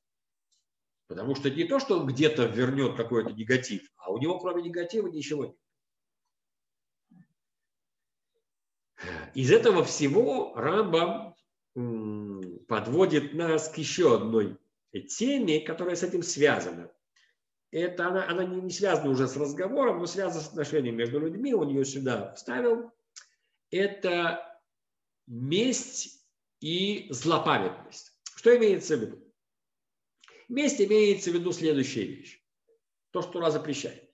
Потому 1.10 1.34
что 1.34 1.50
не 1.50 1.64
то, 1.64 1.80
что 1.80 1.98
он 1.98 2.06
где-то 2.06 2.44
вернет 2.44 2.96
какой-то 2.96 3.32
негатив, 3.32 3.82
а 3.96 4.12
у 4.12 4.18
него 4.18 4.38
кроме 4.38 4.62
негатива 4.62 5.08
ничего 5.08 5.46
нет. 5.46 5.56
Из 9.34 9.50
этого 9.50 9.82
всего 9.82 10.54
Рамбам 10.54 11.34
подводит 12.68 13.34
нас 13.34 13.68
к 13.68 13.78
еще 13.78 14.14
одной 14.14 14.56
теме, 15.08 15.58
которая 15.58 15.96
с 15.96 16.04
этим 16.04 16.22
связана. 16.22 16.92
Это 17.72 18.06
она, 18.06 18.28
она 18.28 18.44
не 18.44 18.70
связана 18.70 19.10
уже 19.10 19.26
с 19.26 19.36
разговором, 19.36 19.98
но 19.98 20.06
связана 20.06 20.40
с 20.40 20.48
отношением 20.50 20.94
между 20.94 21.18
людьми. 21.18 21.52
Он 21.52 21.70
ее 21.70 21.84
сюда 21.84 22.32
вставил. 22.34 22.92
Это 23.72 24.60
месть 25.26 26.24
и 26.60 27.08
злопамятность. 27.10 28.12
Что 28.36 28.56
имеется 28.56 28.96
в 28.96 29.00
виду? 29.00 29.29
Месть 30.50 30.80
имеется 30.80 31.30
в 31.30 31.34
виду 31.34 31.52
следующая 31.52 32.04
вещь. 32.06 32.42
То, 33.12 33.22
что 33.22 33.30
Тура 33.30 33.50
запрещает. 33.50 34.12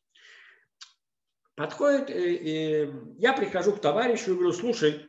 Подходит, 1.54 2.10
э, 2.10 2.84
э, 2.84 3.14
я 3.18 3.32
прихожу 3.32 3.72
к 3.72 3.80
товарищу 3.80 4.32
и 4.32 4.34
говорю, 4.34 4.52
слушай, 4.52 5.08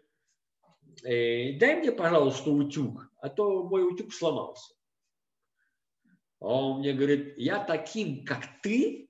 э, 1.03 1.59
дай 1.59 1.75
мне, 1.75 1.91
пожалуйста, 1.91 2.49
утюг, 2.49 3.11
а 3.17 3.27
то 3.27 3.63
мой 3.63 3.83
утюг 3.83 4.13
сломался. 4.13 4.73
А 6.39 6.45
он 6.45 6.79
мне 6.79 6.93
говорит, 6.93 7.37
я 7.37 7.61
таким, 7.61 8.23
как 8.23 8.61
ты, 8.61 9.09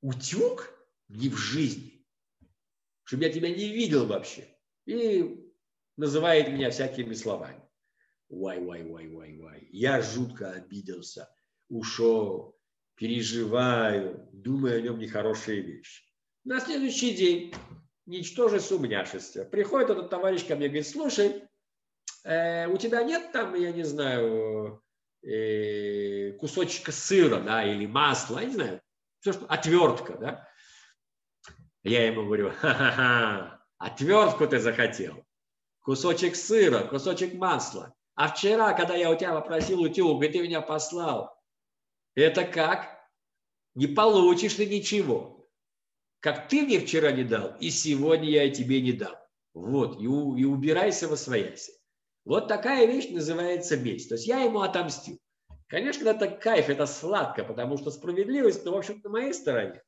утюг 0.00 0.74
не 1.08 1.28
в 1.28 1.36
жизни, 1.36 2.04
чтобы 3.04 3.22
я 3.22 3.32
тебя 3.32 3.50
не 3.50 3.68
видел 3.68 4.06
вообще. 4.06 4.48
И 4.84 5.48
называет 5.96 6.48
меня 6.48 6.72
всякими 6.72 7.14
словами. 7.14 7.65
Вай, 8.28 8.60
вай, 8.60 8.82
вай, 8.84 9.08
вай, 9.08 9.36
вай. 9.38 9.68
Я 9.70 10.02
жутко 10.02 10.50
обиделся, 10.50 11.28
ушел, 11.68 12.58
переживаю, 12.96 14.28
думаю 14.32 14.78
о 14.78 14.80
нем 14.80 14.98
нехорошие 14.98 15.60
вещи. 15.60 16.02
На 16.44 16.60
следующий 16.60 17.14
день, 17.14 17.54
ничтоже 18.04 18.60
сумняшество, 18.60 19.44
приходит 19.44 19.90
этот 19.90 20.10
товарищ 20.10 20.44
ко 20.44 20.56
мне 20.56 20.66
и 20.66 20.68
говорит, 20.68 20.88
слушай, 20.88 21.44
э, 22.24 22.66
у 22.68 22.76
тебя 22.78 23.02
нет 23.04 23.32
там, 23.32 23.54
я 23.54 23.72
не 23.72 23.84
знаю, 23.84 24.82
э, 25.22 26.32
кусочка 26.32 26.92
сыра, 26.92 27.40
да, 27.40 27.64
или 27.64 27.86
масла, 27.86 28.40
я 28.40 28.46
не 28.46 28.54
знаю, 28.54 28.80
все, 29.20 29.32
что, 29.32 29.46
отвертка, 29.46 30.18
да. 30.18 30.48
Я 31.84 32.06
ему 32.06 32.24
говорю, 32.24 32.50
ха-ха-ха, 32.50 33.64
отвертку 33.78 34.48
ты 34.48 34.58
захотел 34.58 35.26
кусочек 35.86 36.34
сыра, 36.34 36.80
кусочек 36.80 37.34
масла. 37.34 37.94
А 38.16 38.28
вчера, 38.28 38.72
когда 38.72 38.96
я 38.96 39.10
у 39.10 39.14
тебя 39.14 39.34
попросил 39.34 39.82
утюг, 39.82 40.24
и 40.24 40.28
ты 40.28 40.40
меня 40.40 40.62
послал, 40.62 41.38
это 42.14 42.44
как? 42.44 42.98
Не 43.74 43.86
получишь 43.86 44.54
ты 44.54 44.66
ничего. 44.66 45.46
Как 46.20 46.48
ты 46.48 46.62
мне 46.62 46.80
вчера 46.80 47.12
не 47.12 47.24
дал, 47.24 47.54
и 47.60 47.70
сегодня 47.70 48.30
я 48.30 48.50
тебе 48.50 48.80
не 48.80 48.92
дам. 48.92 49.14
Вот, 49.52 50.00
и, 50.00 50.04
и 50.04 50.44
убирайся 50.44 51.08
во 51.08 51.16
свояси. 51.16 51.72
Вот 52.24 52.48
такая 52.48 52.86
вещь 52.86 53.10
называется 53.10 53.76
месть. 53.76 54.08
То 54.08 54.14
есть 54.14 54.26
я 54.26 54.40
ему 54.40 54.62
отомстил. 54.62 55.18
Конечно, 55.68 56.08
это 56.08 56.28
кайф, 56.28 56.70
это 56.70 56.86
сладко, 56.86 57.44
потому 57.44 57.76
что 57.76 57.90
справедливость, 57.90 58.64
ну, 58.64 58.72
в 58.72 58.78
общем, 58.78 59.00
на 59.04 59.10
моей 59.10 59.34
стороне. 59.34 59.82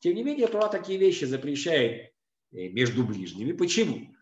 Тем 0.00 0.14
не 0.14 0.24
менее, 0.24 0.48
Тура 0.48 0.68
такие 0.68 0.98
вещи 0.98 1.24
запрещает 1.24 2.12
э, 2.52 2.68
между 2.68 3.04
ближними. 3.04 3.52
Почему? 3.52 4.14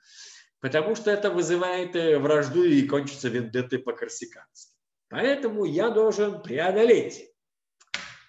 Потому 0.60 0.94
что 0.96 1.10
это 1.10 1.30
вызывает 1.30 1.94
э, 1.96 2.18
вражду 2.18 2.64
и 2.64 2.86
кончится 2.86 3.28
вендеттой 3.28 3.78
по-корсикански. 3.78 4.72
Поэтому 5.08 5.64
я 5.64 5.90
должен 5.90 6.42
преодолеть 6.42 7.30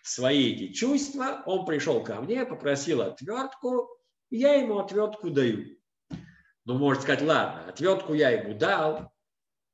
свои 0.04 0.54
эти 0.54 0.74
чувства. 0.74 1.44
Он 1.46 1.66
пришел 1.66 2.04
ко 2.04 2.22
мне, 2.22 2.46
попросил 2.46 3.02
отвертку, 3.02 3.90
я 4.30 4.56
ему 4.56 4.80
отвертку 4.80 5.30
даю. 5.30 5.78
Ну, 6.66 6.78
можно 6.78 7.02
сказать, 7.02 7.22
ладно, 7.22 7.70
отвертку 7.70 8.14
я 8.14 8.30
ему 8.30 8.54
дал, 8.54 9.12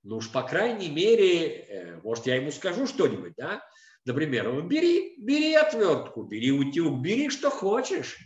ну 0.04 0.18
уж 0.18 0.30
по 0.30 0.43
крайней 0.43 0.89
мере, 0.89 1.47
э, 1.47 2.01
может, 2.04 2.28
я 2.28 2.36
ему 2.36 2.51
скажу 2.51 2.86
что-нибудь, 2.88 3.34
да? 3.38 3.64
Например, 4.06 4.62
бери, 4.64 5.16
бери 5.18 5.54
отвертку, 5.54 6.24
бери 6.24 6.51
утюг, 6.51 6.99
бери 6.99 7.30
что 7.30 7.49
хочешь. 7.49 8.18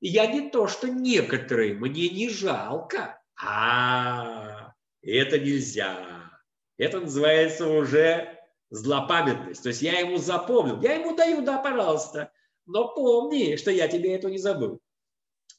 Я 0.00 0.26
не 0.26 0.50
то, 0.50 0.68
что 0.68 0.88
некоторые, 0.88 1.74
мне 1.74 2.10
не 2.10 2.28
жалко. 2.28 3.18
А, 3.46 4.72
это 5.02 5.38
нельзя. 5.38 6.30
Это 6.78 7.00
называется 7.00 7.68
уже 7.68 8.38
злопамятность. 8.70 9.62
То 9.62 9.68
есть 9.68 9.82
я 9.82 10.00
ему 10.00 10.16
запомнил. 10.16 10.80
Я 10.80 10.94
ему 10.94 11.14
даю, 11.14 11.42
да, 11.42 11.58
пожалуйста. 11.58 12.32
Но 12.66 12.94
помни, 12.94 13.56
что 13.56 13.70
я 13.70 13.88
тебе 13.88 14.14
это 14.14 14.30
не 14.30 14.38
забыл. 14.38 14.80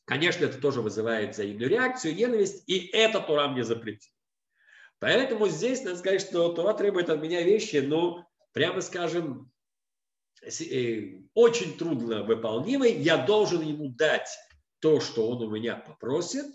Конечно, 0.06 0.46
это 0.46 0.60
тоже 0.60 0.82
вызывает 0.82 1.34
взаимную 1.34 1.70
реакцию, 1.70 2.16
ненависть, 2.16 2.64
и 2.68 2.90
это 2.94 3.20
Тура 3.20 3.48
мне 3.48 3.64
запретил. 3.64 4.12
Поэтому 5.00 5.48
здесь 5.48 5.84
надо 5.84 5.98
сказать, 5.98 6.22
что 6.22 6.54
Тура 6.54 6.74
требует 6.74 7.10
от 7.10 7.22
меня 7.22 7.42
вещи, 7.42 7.78
ну, 7.78 8.24
прямо 8.54 8.82
скажем, 8.82 9.52
э, 10.44 11.22
очень 11.34 11.78
трудно 11.78 12.24
выполнимой. 12.24 12.94
Я 12.94 13.18
должен 13.18 13.62
ему 13.62 13.90
дать 13.90 14.30
то, 14.80 15.00
что 15.00 15.28
он 15.28 15.42
у 15.42 15.50
меня 15.50 15.76
попросит, 15.76 16.46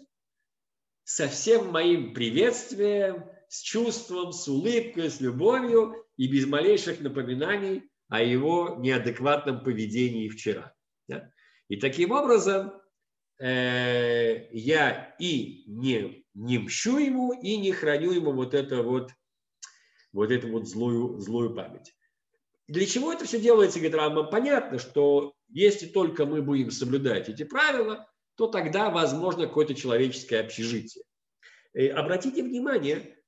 со 1.10 1.26
всем 1.26 1.72
моим 1.72 2.14
приветствием, 2.14 3.24
с 3.48 3.62
чувством, 3.62 4.32
с 4.32 4.46
улыбкой, 4.46 5.10
с 5.10 5.20
любовью 5.20 6.06
и 6.16 6.28
без 6.28 6.46
малейших 6.46 7.00
напоминаний 7.00 7.90
о 8.08 8.22
его 8.22 8.76
неадекватном 8.78 9.64
поведении 9.64 10.28
вчера. 10.28 10.72
Да? 11.08 11.28
И 11.66 11.78
таким 11.78 12.12
образом 12.12 12.72
э, 13.40 14.46
я 14.52 15.16
и 15.18 15.64
не, 15.66 16.24
не 16.34 16.58
мщу 16.58 16.98
ему, 16.98 17.32
и 17.32 17.56
не 17.56 17.72
храню 17.72 18.12
ему 18.12 18.30
вот 18.30 18.54
это 18.54 18.84
вот, 18.84 19.10
вот 20.12 20.30
эту 20.30 20.46
вот 20.46 20.68
злую, 20.68 21.18
злую 21.18 21.56
память. 21.56 21.92
Для 22.68 22.86
чего 22.86 23.12
это 23.12 23.24
все 23.24 23.40
делается, 23.40 23.80
говорит 23.80 23.96
Рамбам? 23.96 24.30
Понятно, 24.30 24.78
что 24.78 25.34
если 25.48 25.86
только 25.86 26.24
мы 26.24 26.40
будем 26.40 26.70
соблюдать 26.70 27.28
эти 27.28 27.42
правила, 27.42 28.08
то 28.40 28.46
тогда 28.46 28.88
возможно 28.88 29.46
какое-то 29.46 29.74
человеческое 29.74 30.40
общежитие. 30.40 31.04
И 31.74 31.88
обратите 31.88 32.42
внимание, 32.42 33.18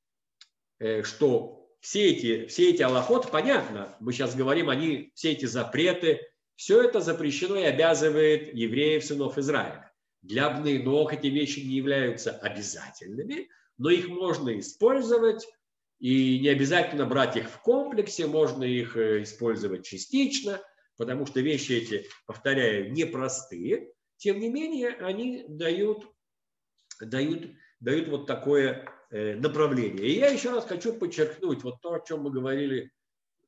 э, 0.79 1.03
что 1.03 1.69
все 1.81 2.09
эти, 2.13 2.47
все 2.47 2.71
эти 2.71 2.81
аллахот, 2.81 3.31
понятно, 3.31 3.95
мы 4.01 4.15
сейчас 4.15 4.35
говорим, 4.35 4.71
они, 4.71 5.13
все 5.15 5.33
эти 5.33 5.45
запреты, 5.45 6.23
все 6.57 6.83
это 6.83 7.03
запрещено 7.03 7.57
и 7.57 7.65
обязывает 7.65 8.55
евреев, 8.55 9.05
сынов 9.05 9.37
Израиля. 9.37 9.93
Для 10.23 10.49
ног 10.59 11.13
эти 11.13 11.27
вещи 11.27 11.61
не 11.61 11.75
являются 11.75 12.31
обязательными, 12.31 13.51
но 13.77 13.91
их 13.91 14.09
можно 14.09 14.59
использовать, 14.59 15.47
и 15.99 16.39
не 16.39 16.49
обязательно 16.49 17.05
брать 17.05 17.37
их 17.37 17.51
в 17.51 17.61
комплексе, 17.61 18.27
можно 18.27 18.65
их 18.65 18.97
э, 18.97 19.25
использовать 19.25 19.85
частично, 19.85 20.59
потому 20.97 21.27
что 21.27 21.41
вещи 21.41 21.73
эти, 21.73 22.09
повторяю, 22.25 22.91
непростые. 22.95 23.92
Тем 24.23 24.39
не 24.39 24.51
менее, 24.51 24.91
они 25.01 25.45
дают, 25.49 26.07
дают, 27.01 27.51
дают 27.81 28.07
вот 28.07 28.29
такое 28.29 28.89
э, 29.11 29.35
направление. 29.35 30.07
И 30.07 30.17
я 30.21 30.29
еще 30.29 30.53
раз 30.53 30.65
хочу 30.65 30.95
подчеркнуть 30.95 31.65
вот 31.65 31.81
то, 31.81 31.95
о 31.95 32.01
чем 32.07 32.21
мы 32.21 32.31
говорили 32.31 32.93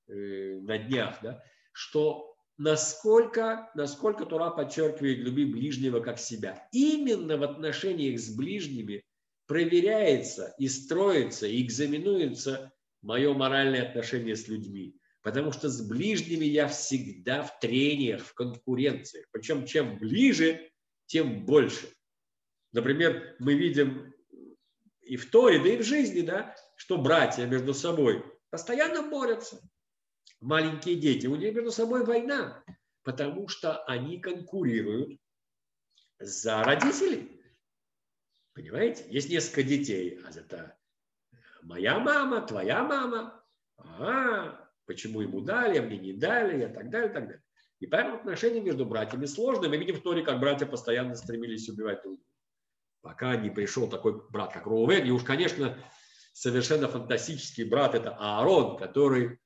э, 0.09 0.59
на 0.63 0.77
днях, 0.79 1.21
да, 1.23 1.45
что 1.71 2.35
насколько, 2.59 3.71
насколько 3.77 4.27
Тура 4.27 4.51
подчеркивает 4.51 5.19
люби 5.19 5.45
ближнего 5.45 6.01
как 6.01 6.19
себя. 6.19 6.69
Именно 6.73 7.37
в 7.37 7.45
отношениях 7.45 8.19
с 8.19 8.37
ближними 8.37 9.05
проверяется 9.47 10.57
и 10.59 10.67
строится, 10.67 11.47
и 11.47 11.63
экзаменуется 11.63 12.73
мое 13.01 13.33
моральное 13.33 13.89
отношение 13.89 14.35
с 14.35 14.49
людьми. 14.49 14.97
Потому 15.25 15.53
что 15.53 15.71
с 15.71 15.81
ближними 15.81 16.45
я 16.45 16.69
всегда 16.69 17.43
в 17.43 17.59
трениях, 17.59 18.23
в 18.23 18.35
конкуренции. 18.35 19.27
Причем 19.33 19.65
чем 19.65 19.99
ближе, 19.99 20.71
тем 21.07 21.47
больше. 21.47 21.89
Например, 22.73 23.35
мы 23.39 23.55
видим 23.55 24.13
и 25.01 25.17
в 25.17 25.31
Торе, 25.31 25.61
да 25.61 25.71
и 25.71 25.79
в 25.79 25.83
жизни, 25.83 26.21
да, 26.21 26.55
что 26.77 26.99
братья 26.99 27.47
между 27.47 27.73
собой 27.73 28.23
постоянно 28.51 29.09
борются 29.09 29.61
маленькие 30.41 30.97
дети, 30.97 31.27
у 31.27 31.37
них 31.37 31.55
между 31.55 31.73
собой 31.73 32.05
война, 32.05 32.63
потому 33.03 33.49
что 33.49 33.83
они 33.85 34.21
конкурируют 34.21 35.19
за 36.19 36.63
родителей. 36.63 37.41
Понимаете? 38.53 39.07
Есть 39.09 39.31
несколько 39.31 39.63
детей, 39.63 40.21
а 40.23 40.31
это 40.31 40.79
моя 41.63 41.99
мама, 41.99 42.47
твоя 42.47 42.85
мама, 42.85 43.43
а, 43.79 44.64
почему 44.87 45.21
ему 45.21 45.41
дали, 45.41 45.79
а 45.79 45.83
мне 45.83 45.99
не 45.99 46.13
дали, 46.13 46.65
и 46.65 46.73
так 46.73 46.91
далее, 46.91 47.11
и 47.11 47.13
так 47.13 47.25
далее. 47.25 47.43
И 47.81 47.87
поэтому 47.87 48.17
отношения 48.17 48.61
между 48.61 48.87
братьями 48.87 49.27
сложные. 49.27 49.69
Мы 49.69 49.77
видим 49.77 49.97
в 49.97 50.03
Торе, 50.03 50.23
как 50.23 50.41
братья 50.41 50.67
постоянно 50.67 51.15
стремились 51.15 51.69
убивать 51.69 52.03
друг 52.03 52.17
друга. 52.17 52.31
Пока 53.03 53.37
не 53.37 53.51
пришел 53.51 53.89
такой 53.89 54.23
брат, 54.31 54.53
как 54.53 54.67
Роувен. 54.67 55.05
И 55.05 55.11
уж, 55.11 55.23
конечно, 55.25 55.77
совершенно 56.33 56.89
фантастический 56.89 57.65
брат– 57.65 57.95
это 57.97 58.17
Аарон, 58.19 58.79
который 58.79 59.39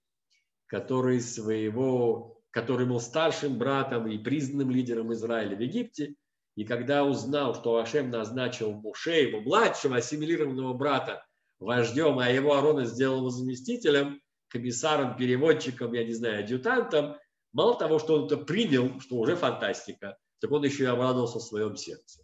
который 0.69 1.21
своего, 1.21 2.41
который 2.51 2.87
был 2.87 3.01
старшим 3.01 3.59
братом 3.59 4.07
и 4.07 4.19
признанным 4.19 4.71
лидером 4.71 5.13
Израиля 5.15 5.57
в 5.57 5.61
Египте. 5.61 6.15
И 6.55 6.65
когда 6.65 7.05
узнал, 7.05 7.55
что 7.55 7.77
Ашем 7.77 8.11
назначил 8.11 8.73
Муше, 8.73 9.13
его 9.13 9.41
младшего 9.41 9.97
ассимилированного 9.97 10.75
брата, 10.75 11.25
вождем, 11.59 12.19
а 12.19 12.29
его 12.29 12.57
Арона 12.57 12.85
сделал 12.85 13.29
заместителем, 13.31 14.21
комиссаром, 14.49 15.17
переводчиком, 15.17 15.93
я 15.93 16.05
не 16.05 16.13
знаю, 16.13 16.45
адъютантом, 16.45 17.17
мало 17.53 17.79
того, 17.79 17.99
что 17.99 18.17
он 18.17 18.27
это 18.27 18.37
принял, 18.37 19.01
что 19.01 19.17
уже 19.17 19.37
фантастика, 19.37 20.17
так 20.41 20.51
он 20.51 20.65
еще 20.65 20.85
и 20.85 20.87
обрадовался 20.87 21.39
в 21.39 21.43
своем 21.43 21.77
сердце. 21.77 22.23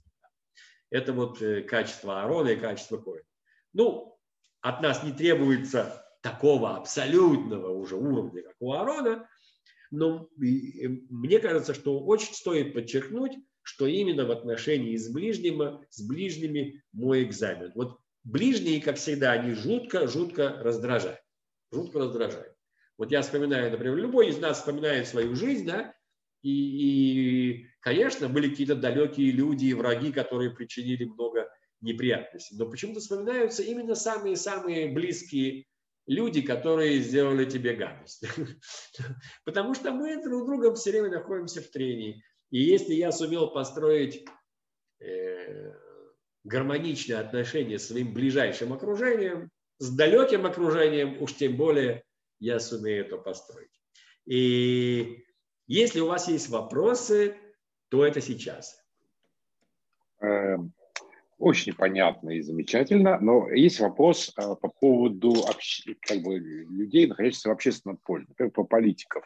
Это 0.91 1.13
вот 1.13 1.43
э, 1.43 1.63
качество 1.63 2.23
Аарона 2.23 2.49
и 2.49 2.57
качество 2.57 2.99
Коина. 2.99 3.25
Ну, 3.73 4.19
от 4.61 4.81
нас 4.81 5.03
не 5.03 5.13
требуется 5.13 6.07
такого 6.23 6.77
абсолютного 6.77 7.71
уже 7.71 7.97
уровня, 7.97 8.43
как 8.43 8.55
у 8.61 8.73
Аарона, 8.73 9.29
но 9.91 10.29
мне 10.37 11.39
кажется, 11.39 11.75
что 11.75 12.01
очень 12.01 12.35
стоит 12.35 12.75
подчеркнуть, 12.75 13.33
что 13.63 13.87
именно 13.87 14.25
в 14.25 14.31
отношении 14.31 14.97
с 14.97 15.11
ближними, 15.11 15.85
с 15.91 16.07
ближними 16.07 16.83
мой 16.93 17.25
экзамен. 17.25 17.73
Вот 17.75 17.99
ближние, 18.25 18.81
как 18.81 18.97
всегда, 18.97 19.33
они 19.33 19.55
жутко-жутко 19.55 20.61
раздражают. 20.61 21.21
Жутко 21.75 21.99
раздражают. 21.99 22.55
Вот 22.97 23.11
я 23.11 23.23
вспоминаю, 23.23 23.71
например, 23.73 23.97
любой 23.97 24.29
из 24.29 24.39
нас 24.39 24.59
вспоминает 24.59 25.09
свою 25.09 25.35
жизнь, 25.35 25.67
да, 25.67 25.95
и, 26.43 26.51
и 26.51 27.67
конечно, 27.81 28.29
были 28.29 28.51
какие-то 28.51 28.77
далекие 28.77 29.33
люди 29.33 29.67
и 29.67 29.75
враги, 29.75 30.13
которые 30.13 30.51
причинили 30.51 31.05
много 31.05 31.49
неприятностей. 31.81 32.57
Но 32.57 32.71
почему-то 32.71 33.01
вспоминаются 33.01 33.63
именно 33.63 33.95
самые-самые 33.95 34.93
близкие 34.93 35.67
люди, 36.07 36.43
которые 36.43 37.01
сделали 37.01 37.45
тебе 37.45 37.75
гадость. 37.75 38.25
Потому 39.45 39.75
что 39.75 39.91
мы 39.93 40.23
друг 40.23 40.43
с 40.43 40.47
другом 40.47 40.75
все 40.75 40.91
время 40.91 41.11
находимся 41.11 41.63
в 41.63 41.69
трении. 41.69 42.23
И 42.51 42.61
если 42.61 42.95
я 42.95 43.11
сумел 43.11 43.51
построить 43.51 44.25
э, 45.01 45.73
гармоничные 46.45 47.19
отношения 47.19 47.79
с 47.79 47.89
своим 47.89 48.13
ближайшим 48.13 48.73
окружением, 48.73 49.51
с 49.79 49.95
далеким 49.95 50.47
окружением, 50.47 51.21
уж 51.23 51.35
тем 51.35 51.57
более 51.57 52.05
я 52.39 52.61
сумею 52.61 53.05
это 53.07 53.17
построить. 53.17 53.71
И 54.27 55.25
если 55.67 56.01
у 56.01 56.07
вас 56.07 56.29
есть 56.29 56.49
вопросы, 56.49 57.37
то 57.89 58.05
это 58.05 58.21
сейчас. 58.21 58.83
Эм, 60.21 60.73
очень 61.39 61.75
понятно 61.75 62.31
и 62.31 62.41
замечательно, 62.41 63.19
но 63.21 63.51
есть 63.51 63.81
вопрос 63.81 64.33
а, 64.37 64.55
по 64.55 64.69
поводу 64.69 65.35
как 66.01 66.23
бы, 66.23 66.39
людей, 66.39 67.07
находящихся 67.07 67.49
в 67.49 67.53
общественном 67.53 67.99
поле, 67.99 68.25
например, 68.29 68.53
по 68.53 68.65
политиков. 68.65 69.25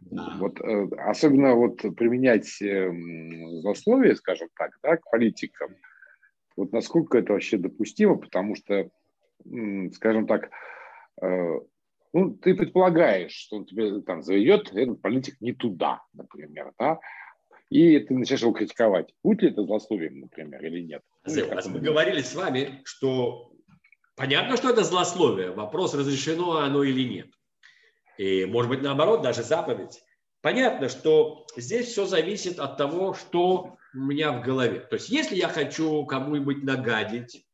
Да. 0.00 0.36
Вот, 0.38 0.60
э, 0.60 0.88
особенно 0.98 1.54
вот 1.54 1.76
применять 1.96 2.60
э, 2.62 2.90
злословие, 3.60 4.16
скажем 4.16 4.48
так, 4.56 4.72
да, 4.82 4.96
к 4.96 5.10
политикам, 5.10 5.76
вот 6.56 6.72
насколько 6.72 7.18
это 7.18 7.32
вообще 7.32 7.58
допустимо, 7.58 8.16
потому 8.16 8.54
что, 8.54 8.90
скажем 9.92 10.26
так, 10.26 10.50
э, 11.22 11.60
ну, 12.12 12.30
ты 12.36 12.54
предполагаешь, 12.54 13.32
что 13.32 13.56
он 13.56 13.66
тебе 13.66 14.00
там 14.02 14.22
заведет 14.22 14.72
этот 14.72 15.02
политик 15.02 15.40
не 15.40 15.52
туда, 15.52 16.02
например, 16.12 16.72
да, 16.78 17.00
и 17.70 17.98
ты 17.98 18.14
начинаешь 18.14 18.42
его 18.42 18.52
критиковать. 18.52 19.12
Будет 19.22 19.42
ли 19.42 19.50
это 19.50 19.64
злословием, 19.64 20.20
например, 20.20 20.64
или 20.64 20.80
нет? 20.80 21.02
Ну, 21.26 21.50
раз 21.50 21.66
мы 21.66 21.80
говорили 21.80 22.20
с 22.20 22.34
вами, 22.34 22.80
что 22.84 23.52
понятно, 24.16 24.56
что 24.56 24.70
это 24.70 24.84
злословие. 24.84 25.50
Вопрос, 25.50 25.94
разрешено 25.94 26.58
оно 26.58 26.84
или 26.84 27.02
нет. 27.02 27.30
И, 28.16 28.44
может 28.44 28.70
быть, 28.70 28.82
наоборот, 28.82 29.22
даже 29.22 29.42
заповедь. 29.42 30.00
Понятно, 30.40 30.88
что 30.88 31.46
здесь 31.56 31.86
все 31.86 32.06
зависит 32.06 32.60
от 32.60 32.76
того, 32.76 33.14
что 33.14 33.76
у 33.94 33.98
меня 33.98 34.30
в 34.30 34.42
голове. 34.42 34.80
То 34.80 34.94
есть, 34.94 35.08
если 35.08 35.34
я 35.34 35.48
хочу 35.48 36.04
кому-нибудь 36.04 36.62
нагадить, 36.62 37.44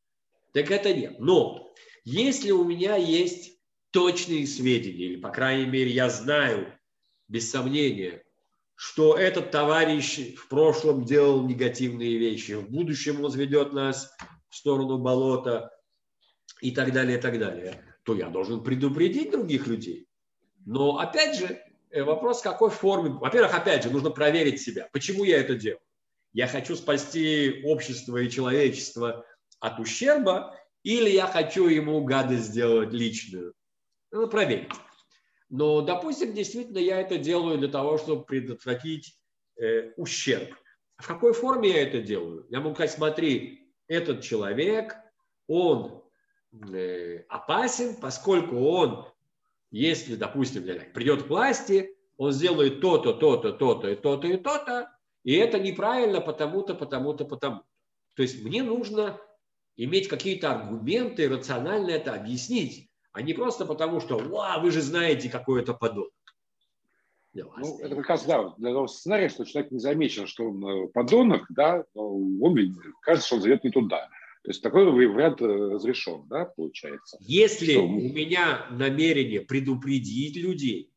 так 0.53 0.71
это 0.71 0.93
нет. 0.93 1.19
Но 1.19 1.73
если 2.03 2.51
у 2.51 2.63
меня 2.63 2.95
есть 2.95 3.59
точные 3.91 4.47
сведения, 4.47 5.05
или, 5.05 5.15
по 5.19 5.29
крайней 5.29 5.65
мере, 5.65 5.91
я 5.91 6.09
знаю, 6.09 6.73
без 7.27 7.49
сомнения, 7.49 8.23
что 8.75 9.15
этот 9.15 9.51
товарищ 9.51 10.35
в 10.35 10.47
прошлом 10.47 11.05
делал 11.05 11.45
негативные 11.45 12.17
вещи, 12.17 12.53
в 12.53 12.69
будущем 12.69 13.23
он 13.23 13.31
ведет 13.33 13.73
нас 13.73 14.11
в 14.49 14.55
сторону 14.55 14.97
болота 14.97 15.71
и 16.61 16.71
так 16.71 16.91
далее, 16.91 17.17
и 17.17 17.21
так 17.21 17.37
далее, 17.37 17.83
то 18.03 18.15
я 18.15 18.29
должен 18.29 18.63
предупредить 18.63 19.31
других 19.31 19.67
людей. 19.67 20.07
Но 20.65 20.97
опять 20.97 21.37
же, 21.37 21.61
э, 21.91 22.03
вопрос 22.03 22.39
в 22.39 22.43
какой 22.43 22.69
форме. 22.69 23.11
Во-первых, 23.11 23.55
опять 23.55 23.83
же, 23.83 23.89
нужно 23.89 24.09
проверить 24.09 24.61
себя, 24.61 24.89
почему 24.91 25.23
я 25.23 25.39
это 25.39 25.55
делаю. 25.55 25.81
я 26.33 26.47
хочу 26.47 26.75
спасти 26.75 27.61
общество 27.65 28.17
и 28.17 28.29
человечество 28.29 29.25
от 29.61 29.79
ущерба, 29.79 30.57
или 30.83 31.09
я 31.09 31.27
хочу 31.27 31.67
ему 31.67 32.03
гадость 32.03 32.45
сделать 32.45 32.91
личную. 32.91 33.53
Ну, 34.11 34.27
проверить. 34.27 34.71
Но, 35.49 35.81
допустим, 35.81 36.33
действительно 36.33 36.79
я 36.79 36.99
это 36.99 37.17
делаю 37.17 37.57
для 37.57 37.69
того, 37.69 37.97
чтобы 37.97 38.25
предотвратить 38.25 39.17
э, 39.57 39.91
ущерб. 39.95 40.49
В 40.97 41.07
какой 41.07 41.33
форме 41.33 41.69
я 41.69 41.83
это 41.83 42.01
делаю? 42.01 42.45
Я 42.49 42.59
могу 42.59 42.75
сказать, 42.75 42.91
смотри, 42.91 43.73
этот 43.87 44.21
человек, 44.21 44.95
он 45.47 46.03
э, 46.73 47.23
опасен, 47.29 47.95
поскольку 47.95 48.57
он, 48.57 49.05
если, 49.69 50.15
допустим, 50.15 50.63
придет 50.93 51.23
к 51.23 51.27
власти, 51.27 51.95
он 52.17 52.31
сделает 52.31 52.81
то-то, 52.81 53.13
то-то, 53.13 53.51
то-то, 53.51 53.89
и 53.89 53.95
то-то, 53.95 54.27
и 54.27 54.37
то-то, 54.37 54.97
и 55.23 55.35
это 55.35 55.59
неправильно 55.59 56.21
потому-то, 56.21 56.73
потому-то, 56.73 57.25
потому. 57.25 57.63
То 58.15 58.23
есть 58.23 58.43
мне 58.43 58.63
нужно 58.63 59.19
иметь 59.77 60.07
какие-то 60.07 60.51
аргументы, 60.51 61.29
рационально 61.29 61.91
это 61.91 62.13
объяснить, 62.13 62.89
а 63.13 63.21
не 63.21 63.33
просто 63.33 63.65
потому, 63.65 63.99
что 63.99 64.17
«Ва, 64.17 64.59
вы 64.61 64.71
же 64.71 64.81
знаете, 64.81 65.29
какой 65.29 65.61
это 65.61 65.73
подонок». 65.73 66.11
Ну, 67.33 67.79
это 67.79 67.95
как 67.95 68.09
раз, 68.09 68.25
да, 68.25 68.53
для 68.57 68.73
того 68.73 68.87
сценария, 68.87 69.29
что 69.29 69.45
человек 69.45 69.71
не 69.71 69.79
замечен, 69.79 70.27
что 70.27 70.49
он 70.49 70.65
э, 70.65 70.87
подонок, 70.89 71.45
да, 71.49 71.85
он 71.93 72.41
кажется, 73.01 73.27
что 73.27 73.35
он 73.37 73.41
зовет 73.41 73.63
не 73.63 73.71
туда. 73.71 74.09
То 74.43 74.49
есть 74.49 74.61
такой 74.61 74.85
вариант 74.91 75.41
э, 75.41 75.45
разрешен, 75.45 76.27
да, 76.27 76.45
получается. 76.45 77.17
Если 77.21 77.73
что... 77.73 77.83
у 77.83 77.89
меня 77.89 78.67
намерение 78.71 79.39
предупредить 79.39 80.35
людей 80.35 80.91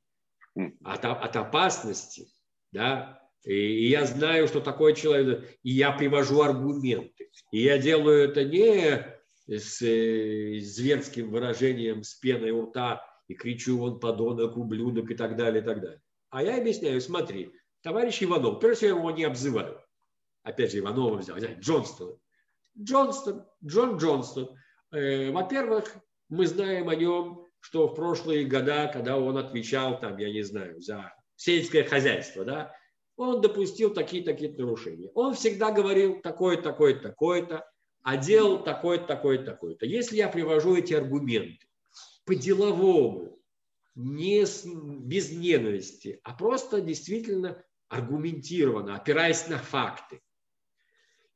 от, 0.83 1.05
от 1.05 1.37
опасности, 1.37 2.29
да, 2.72 3.24
и 3.45 3.89
я 3.89 4.07
знаю, 4.07 4.49
что 4.49 4.61
такой 4.61 4.95
человек, 4.95 5.49
и 5.63 5.71
я 5.71 5.93
привожу 5.93 6.41
аргументы. 6.41 7.31
И 7.51 7.63
я 7.63 7.79
делаю 7.79 8.31
это 8.31 8.45
не 8.45 9.07
с 9.47 9.83
э, 9.83 10.61
зверским 10.61 11.31
выражением, 11.31 12.03
с 12.03 12.15
пеной 12.15 12.51
у 12.51 12.67
рта, 12.67 13.05
и 13.29 13.35
кричу, 13.35 13.81
он 13.83 14.01
подонок, 14.01 14.57
ублюдок 14.57 15.11
и 15.11 15.15
так 15.15 15.37
далее, 15.37 15.63
и 15.63 15.65
так 15.65 15.81
далее. 15.81 16.01
А 16.31 16.43
я 16.43 16.59
объясняю, 16.59 17.01
смотри, 17.01 17.53
товарищ 17.83 18.23
Иванов, 18.23 18.61
прежде 18.61 18.87
всего 18.87 18.91
я 18.91 18.99
его 18.99 19.11
не 19.11 19.25
обзываю. 19.25 19.81
Опять 20.43 20.73
же, 20.73 20.79
Иванова 20.79 21.17
взял, 21.17 21.37
Джонстон. 21.39 22.19
Джонстон, 22.79 23.45
Джон 23.65 23.99
Джонстон. 23.99 24.57
Э, 24.91 25.31
во-первых, 25.31 25.95
мы 26.29 26.47
знаем 26.47 26.89
о 26.89 26.97
нем, 26.97 27.47
что 27.61 27.89
в 27.89 27.95
прошлые 27.95 28.45
года, 28.45 28.91
когда 28.93 29.19
он 29.19 29.39
отвечал, 29.39 30.01
там, 30.01 30.19
я 30.19 30.31
не 30.31 30.43
знаю, 30.43 30.81
за 30.81 31.15
сельское 31.37 31.85
хозяйство, 31.85 32.45
да, 32.45 32.75
он 33.17 33.41
допустил 33.41 33.93
такие-такие 33.93 34.53
нарушения. 34.53 35.11
Он 35.15 35.35
всегда 35.35 35.71
говорил 35.71 36.21
такое, 36.21 36.61
такое, 36.61 36.99
такое-то, 37.01 37.65
а 38.03 38.17
делал 38.17 38.62
такое-то, 38.62 39.07
такое-то, 39.07 39.45
такое-то. 39.45 39.87
Если 39.87 40.17
я 40.17 40.29
привожу 40.29 40.77
эти 40.77 40.95
аргументы 40.95 41.67
по-деловому, 42.25 43.39
не 43.95 44.45
с, 44.45 44.65
без 44.67 45.31
ненависти, 45.31 46.21
а 46.25 46.35
просто 46.35 46.81
действительно 46.81 47.65
аргументированно, 47.89 48.97
опираясь 48.97 49.47
на 49.49 49.59
факты, 49.59 50.21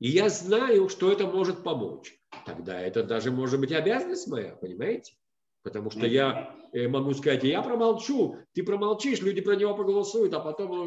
и 0.00 0.10
я 0.10 0.28
знаю, 0.28 0.88
что 0.88 1.12
это 1.12 1.26
может 1.26 1.62
помочь, 1.62 2.18
тогда 2.44 2.80
это 2.80 3.02
даже 3.04 3.30
может 3.30 3.60
быть 3.60 3.72
обязанность 3.72 4.28
моя, 4.28 4.54
понимаете? 4.56 5.14
Потому 5.68 5.90
что 5.90 6.06
я 6.06 6.56
э, 6.72 6.88
могу 6.88 7.12
сказать, 7.12 7.44
я 7.44 7.60
промолчу, 7.60 8.38
ты 8.54 8.62
промолчишь, 8.62 9.20
люди 9.20 9.42
про 9.42 9.54
него 9.54 9.76
проголосуют, 9.76 10.32
а 10.32 10.40
потом 10.40 10.72
э, 10.72 10.86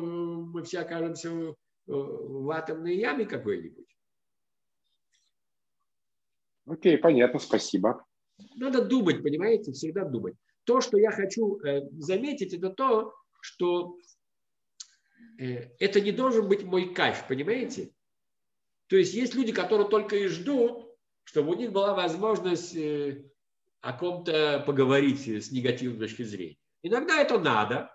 мы 0.53 0.63
все 0.63 0.79
окажемся 0.79 1.29
э, 1.29 1.53
в 1.85 2.49
атомной 2.49 2.95
яме 2.97 3.25
какой-нибудь. 3.25 3.85
Окей, 6.65 6.97
понятно, 6.97 7.37
спасибо. 7.37 8.03
Надо 8.55 8.83
думать, 8.83 9.21
понимаете, 9.21 9.71
всегда 9.71 10.03
думать. 10.03 10.33
То, 10.63 10.81
что 10.81 10.97
я 10.97 11.11
хочу 11.11 11.59
заметить, 11.99 12.55
это 12.55 12.71
то, 12.71 13.13
что 13.39 13.97
это 15.37 16.01
не 16.01 16.11
должен 16.11 16.47
быть 16.47 16.63
мой 16.63 16.91
кайф, 16.91 17.27
понимаете? 17.27 17.91
То 18.87 18.95
есть 18.95 19.13
есть 19.13 19.35
люди, 19.35 19.51
которые 19.51 19.87
только 19.89 20.15
и 20.15 20.27
ждут, 20.27 20.87
чтобы 21.23 21.51
у 21.51 21.55
них 21.55 21.71
была 21.71 21.93
возможность 21.93 22.75
о 23.81 23.93
ком-то 23.93 24.63
поговорить 24.65 25.27
с 25.27 25.51
негативной 25.51 25.99
точки 25.99 26.23
зрения. 26.23 26.57
Иногда 26.83 27.19
это 27.19 27.39
надо, 27.39 27.91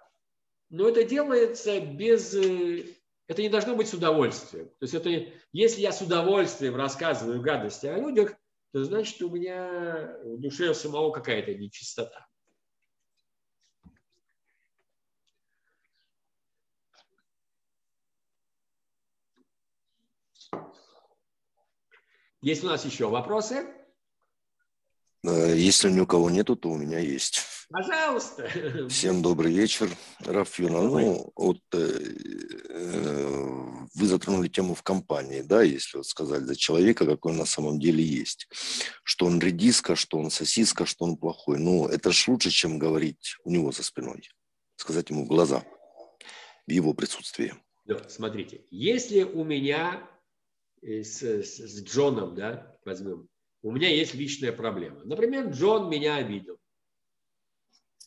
но 0.68 0.88
это 0.88 1.04
делается 1.04 1.80
без... 1.80 2.34
Э, 2.34 2.84
это 3.28 3.42
не 3.42 3.48
должно 3.48 3.74
быть 3.74 3.88
с 3.88 3.94
удовольствием. 3.94 4.68
То 4.68 4.82
есть 4.82 4.94
это, 4.94 5.32
если 5.52 5.80
я 5.80 5.92
с 5.92 6.00
удовольствием 6.00 6.76
рассказываю 6.76 7.40
гадости 7.40 7.86
о 7.86 7.98
людях, 7.98 8.34
то 8.72 8.84
значит 8.84 9.20
у 9.22 9.30
меня 9.30 10.16
в 10.22 10.40
душе 10.40 10.74
самого 10.74 11.10
какая-то 11.10 11.54
нечистота. 11.54 12.26
Есть 22.42 22.62
у 22.62 22.68
нас 22.68 22.84
еще 22.84 23.08
вопросы? 23.08 23.66
Э, 25.26 25.54
если 25.56 25.90
ни 25.90 26.00
у 26.00 26.06
кого 26.06 26.30
нету, 26.30 26.56
то 26.56 26.70
у 26.70 26.76
меня 26.76 26.98
есть. 26.98 27.42
Пожалуйста. 27.68 28.48
Всем 28.88 29.22
добрый 29.22 29.52
вечер, 29.52 29.90
Рафина. 30.20 30.82
Ну, 30.82 31.32
вот 31.34 31.58
э, 31.72 31.98
э, 32.68 33.86
вы 33.94 34.06
затронули 34.06 34.48
тему 34.48 34.74
в 34.74 34.82
компании, 34.82 35.42
да, 35.42 35.62
если 35.62 35.96
вот 35.96 36.06
сказать 36.06 36.42
за 36.42 36.54
человека, 36.54 37.06
какой 37.06 37.32
он 37.32 37.38
на 37.38 37.46
самом 37.46 37.80
деле 37.80 38.04
есть. 38.04 38.48
Что 39.02 39.26
он 39.26 39.40
редиска, 39.40 39.96
что 39.96 40.18
он 40.18 40.30
сосиска, 40.30 40.86
что 40.86 41.04
он 41.04 41.16
плохой. 41.16 41.58
Ну, 41.58 41.88
это 41.88 42.12
ж 42.12 42.28
лучше, 42.28 42.50
чем 42.50 42.78
говорить 42.78 43.36
у 43.44 43.50
него 43.50 43.72
за 43.72 43.82
спиной. 43.82 44.28
Сказать 44.76 45.10
ему 45.10 45.24
в 45.24 45.28
глаза, 45.28 45.64
в 46.66 46.70
его 46.70 46.94
присутствии. 46.94 47.54
Смотрите, 48.08 48.64
если 48.70 49.22
у 49.22 49.44
меня 49.44 50.08
с, 50.82 51.22
с, 51.22 51.58
с 51.58 51.82
Джоном, 51.82 52.34
да, 52.34 52.76
возьмем, 52.84 53.28
у 53.66 53.72
меня 53.72 53.88
есть 53.88 54.14
личная 54.14 54.52
проблема. 54.52 55.00
Например, 55.04 55.48
Джон 55.48 55.90
меня 55.90 56.14
обидел. 56.14 56.56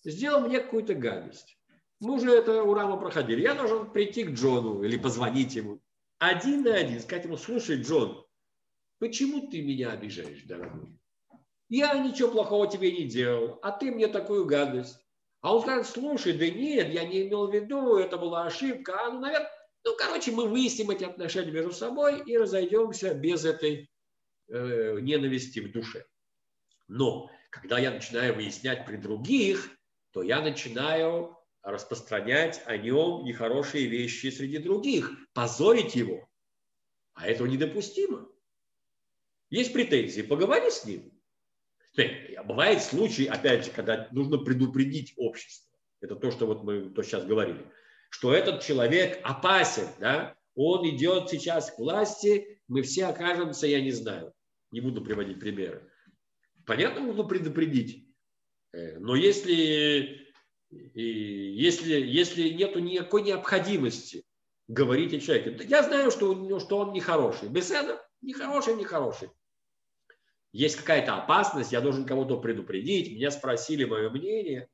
Сделал 0.06 0.48
мне 0.48 0.62
какую-то 0.62 0.96
гадость. 0.96 1.58
Мы 2.00 2.14
уже 2.14 2.32
это 2.32 2.64
у 2.64 2.74
Рама 2.74 2.96
проходили. 2.96 3.42
Я 3.42 3.56
должен 3.56 3.92
прийти 3.92 4.24
к 4.24 4.30
Джону 4.30 4.84
или 4.84 4.96
позвонить 4.96 5.56
ему. 5.56 5.82
Один 6.18 6.64
на 6.64 6.76
один, 6.76 7.02
сказать 7.02 7.26
ему, 7.26 7.36
слушай, 7.36 7.82
Джон, 7.82 8.26
почему 9.00 9.50
ты 9.50 9.62
меня 9.62 9.92
обижаешь, 9.92 10.44
дорогой? 10.44 10.98
Я 11.68 11.94
ничего 12.00 12.32
плохого 12.32 12.72
тебе 12.72 12.94
не 12.94 13.04
делал, 13.04 13.60
а 13.62 13.72
ты 13.72 13.92
мне 13.92 14.08
такую 14.08 14.46
гадость. 14.46 14.98
А 15.42 15.54
он 15.54 15.62
скажет, 15.64 15.88
слушай, 15.88 16.32
да 16.32 16.50
нет, 16.50 16.88
я 16.88 17.04
не 17.04 17.28
имел 17.28 17.48
в 17.48 17.54
виду, 17.54 17.98
это 17.98 18.18
была 18.18 18.46
ошибка. 18.46 18.98
А, 18.98 19.12
ну, 19.12 19.20
наверное, 19.20 19.52
ну, 19.84 19.92
короче, 19.98 20.32
мы 20.32 20.48
выясним 20.48 20.92
эти 20.92 21.04
отношения 21.04 21.52
между 21.52 21.74
собой 21.74 22.24
и 22.26 22.38
разойдемся 22.38 23.14
без 23.14 23.44
этой 23.44 23.90
э, 24.50 25.00
ненависти 25.02 25.60
в 25.60 25.72
душе. 25.72 26.06
Но 26.88 27.30
когда 27.50 27.80
я 27.80 27.92
начинаю 27.92 28.36
выяснять 28.36 28.86
при 28.86 28.98
других, 28.98 29.70
то 30.12 30.24
я 30.24 30.42
начинаю 30.42 31.38
распространять 31.62 32.62
о 32.66 32.78
нем 32.78 33.24
нехорошие 33.24 33.88
вещи 33.88 34.28
среди 34.28 34.58
других, 34.58 35.12
позорить 35.34 35.96
его. 35.96 36.28
А 37.14 37.28
этого 37.28 37.48
недопустимо. 37.48 38.28
Есть 39.50 39.74
претензии, 39.74 40.22
поговори 40.22 40.70
с 40.70 40.86
ним. 40.86 41.12
Бывает 42.46 42.82
случай, 42.82 43.26
опять 43.26 43.66
же, 43.66 43.72
когда 43.72 44.08
нужно 44.12 44.38
предупредить 44.38 45.14
общество. 45.18 45.70
Это 46.02 46.16
то, 46.16 46.32
что 46.32 46.46
вот 46.46 46.64
мы 46.64 46.90
то 46.92 47.04
сейчас 47.04 47.26
говорили. 47.26 47.66
Что 48.10 48.34
этот 48.34 48.64
человек 48.64 49.20
опасен, 49.24 49.88
да? 50.00 50.36
он 50.56 50.88
идет 50.90 51.30
сейчас 51.30 51.72
к 51.72 51.80
власти, 51.80 52.62
мы 52.68 52.84
все 52.84 53.08
окажемся, 53.08 53.68
я 53.68 53.82
не 53.82 53.92
знаю, 53.92 54.34
не 54.72 54.82
буду 54.82 55.02
приводить 55.04 55.40
примеры. 55.40 55.90
Понятно, 56.66 57.02
нужно 57.02 57.24
предупредить. 57.24 58.08
Э, 58.72 59.00
но 59.00 59.16
если, 59.16 60.34
если, 60.70 62.00
если 62.00 62.50
нет 62.50 62.76
никакой 62.76 63.24
необходимости 63.24 64.26
говорить 64.68 65.14
о 65.14 65.20
человеке, 65.20 65.66
я 65.68 65.84
знаю, 65.84 66.12
что, 66.12 66.60
что 66.60 66.78
он 66.78 66.94
нехороший. 66.94 67.50
Беседа 67.50 68.06
нехороший, 68.22 68.76
нехороший. 68.76 69.30
Есть 70.52 70.78
какая-то 70.78 71.16
опасность, 71.16 71.72
я 71.72 71.82
должен 71.82 72.06
кого-то 72.06 72.40
предупредить, 72.40 73.12
меня 73.12 73.30
спросили 73.30 73.84
мое 73.86 74.10
мнение. 74.10 74.68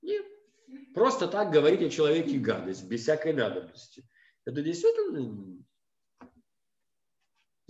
Нет. 0.00 0.24
Просто 0.94 1.28
так 1.28 1.50
говорить 1.50 1.82
о 1.82 1.90
человеке 1.90 2.38
гадость, 2.38 2.88
без 2.88 3.02
всякой 3.02 3.34
надобности. 3.34 4.08
Это 4.46 4.62
действительно 4.62 5.62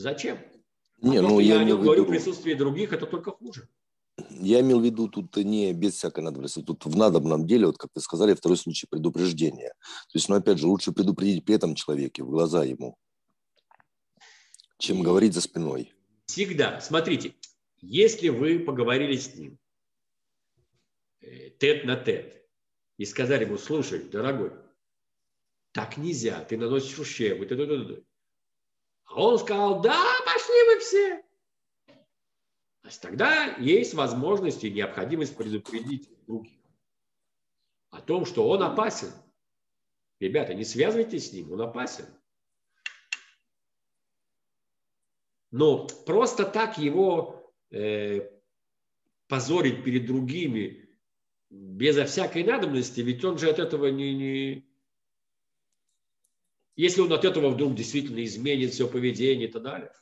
Зачем? 0.00 0.38
Не, 1.02 1.18
а 1.18 1.22
ну, 1.22 1.40
я 1.40 1.60
о 1.60 1.64
нем 1.64 1.82
говорю 1.82 2.04
в 2.04 2.08
присутствии 2.08 2.54
других, 2.54 2.94
это 2.94 3.04
только 3.04 3.32
хуже. 3.32 3.68
Я 4.30 4.60
имел 4.60 4.80
в 4.80 4.84
виду 4.84 5.08
тут 5.08 5.36
не 5.36 5.74
без 5.74 5.94
всякой 5.94 6.24
надобности, 6.24 6.62
тут 6.62 6.86
в 6.86 6.96
надобном 6.96 7.46
деле, 7.46 7.66
вот 7.66 7.76
как 7.76 7.90
вы 7.94 8.00
сказали, 8.00 8.32
второй 8.32 8.56
случай 8.56 8.86
предупреждения. 8.88 9.74
То 10.10 10.14
есть, 10.14 10.28
ну, 10.30 10.36
опять 10.36 10.58
же, 10.58 10.66
лучше 10.66 10.92
предупредить 10.92 11.44
при 11.44 11.54
этом 11.54 11.74
человеке, 11.74 12.22
в 12.22 12.30
глаза 12.30 12.64
ему, 12.64 12.96
чем 14.78 15.02
говорить 15.02 15.34
за 15.34 15.42
спиной. 15.42 15.92
Всегда. 16.26 16.80
Смотрите, 16.80 17.34
если 17.82 18.30
вы 18.30 18.58
поговорили 18.58 19.16
с 19.16 19.34
ним 19.34 19.58
э, 21.20 21.50
тет 21.58 21.84
на 21.84 21.96
тет 21.96 22.42
и 22.96 23.04
сказали 23.04 23.44
ему, 23.44 23.58
слушай, 23.58 24.02
дорогой, 24.02 24.52
так 25.72 25.98
нельзя, 25.98 26.42
ты 26.44 26.56
наносишь 26.56 26.98
ущерб, 26.98 27.46
ты, 27.46 27.56
ты. 27.56 28.04
Он 29.14 29.38
сказал, 29.38 29.80
да, 29.80 30.02
пошли 30.24 30.64
вы 30.66 30.78
все. 30.80 31.24
Есть 32.84 33.02
тогда 33.02 33.56
есть 33.56 33.94
возможность 33.94 34.64
и 34.64 34.70
необходимость 34.70 35.36
предупредить 35.36 36.08
других 36.26 36.58
о 37.90 38.00
том, 38.00 38.24
что 38.24 38.48
он 38.48 38.62
опасен. 38.62 39.12
Ребята, 40.20 40.54
не 40.54 40.64
связывайтесь 40.64 41.30
с 41.30 41.32
ним, 41.32 41.52
он 41.52 41.62
опасен. 41.62 42.06
Но 45.50 45.86
просто 46.06 46.44
так 46.44 46.78
его 46.78 47.52
э, 47.70 48.30
позорить 49.26 49.82
перед 49.82 50.06
другими 50.06 50.88
безо 51.48 52.04
всякой 52.04 52.44
надобности, 52.44 53.00
ведь 53.00 53.24
он 53.24 53.38
же 53.38 53.50
от 53.50 53.58
этого 53.58 53.86
не, 53.86 54.14
не... 54.14 54.69
Если 56.76 57.00
он 57.00 57.12
от 57.12 57.24
этого 57.24 57.50
вдруг 57.50 57.74
действительно 57.74 58.24
изменит 58.24 58.72
все 58.72 58.88
поведение 58.88 59.48
и 59.48 59.50
так 59.50 59.62
далее. 59.62 59.92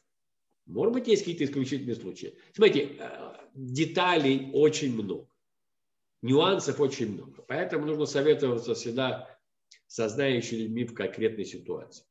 Может 0.66 0.92
быть, 0.92 1.08
есть 1.08 1.22
какие-то 1.22 1.44
исключительные 1.44 1.96
случаи. 1.96 2.36
Смотрите, 2.52 2.96
э, 2.98 3.34
деталей 3.54 4.50
очень 4.52 4.94
много. 4.94 5.26
Нюансов 6.20 6.80
очень 6.80 7.12
много. 7.12 7.42
Поэтому 7.42 7.86
нужно 7.86 8.06
советоваться 8.06 8.74
всегда 8.74 9.38
со 9.86 10.08
знающими 10.08 10.58
людьми 10.60 10.84
в 10.84 10.94
конкретной 10.94 11.44
ситуации. 11.44 12.04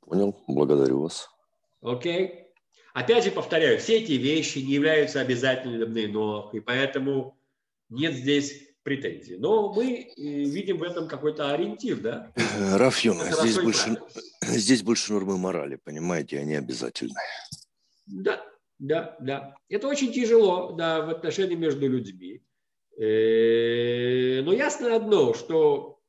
Понял, 0.00 0.36
благодарю 0.46 1.00
вас. 1.00 1.30
Окей. 1.80 2.44
Опять 2.92 3.24
же 3.24 3.30
повторяю, 3.30 3.78
все 3.78 3.98
эти 3.98 4.12
вещи 4.12 4.58
не 4.58 4.74
являются 4.74 5.20
обязательными, 5.20 6.06
но 6.06 6.50
и 6.52 6.60
поэтому 6.60 7.36
нет 7.88 8.14
здесь 8.14 8.73
претензий. 8.84 9.36
Но 9.36 9.72
мы 9.72 9.92
э, 9.92 10.12
видим 10.16 10.78
в 10.78 10.84
этом 10.84 11.08
какой-то 11.08 11.52
ориентир, 11.52 11.98
да? 11.98 12.32
Рафьон, 12.76 13.16
здесь 13.18 13.58
больше, 13.58 13.96
здесь 14.42 14.82
больше 14.82 15.12
нормы 15.12 15.36
морали, 15.36 15.80
понимаете, 15.82 16.38
они 16.38 16.54
обязательны. 16.54 17.14
Да, 18.06 18.44
да, 18.78 19.16
да. 19.20 19.56
Это 19.68 19.88
очень 19.88 20.12
тяжело, 20.12 20.72
да, 20.72 21.00
в 21.00 21.10
отношении 21.10 21.56
между 21.56 21.88
людьми. 21.88 22.42
Э, 22.96 24.42
но 24.42 24.52
ясно 24.52 24.94
одно, 24.94 25.34
что, 25.34 26.00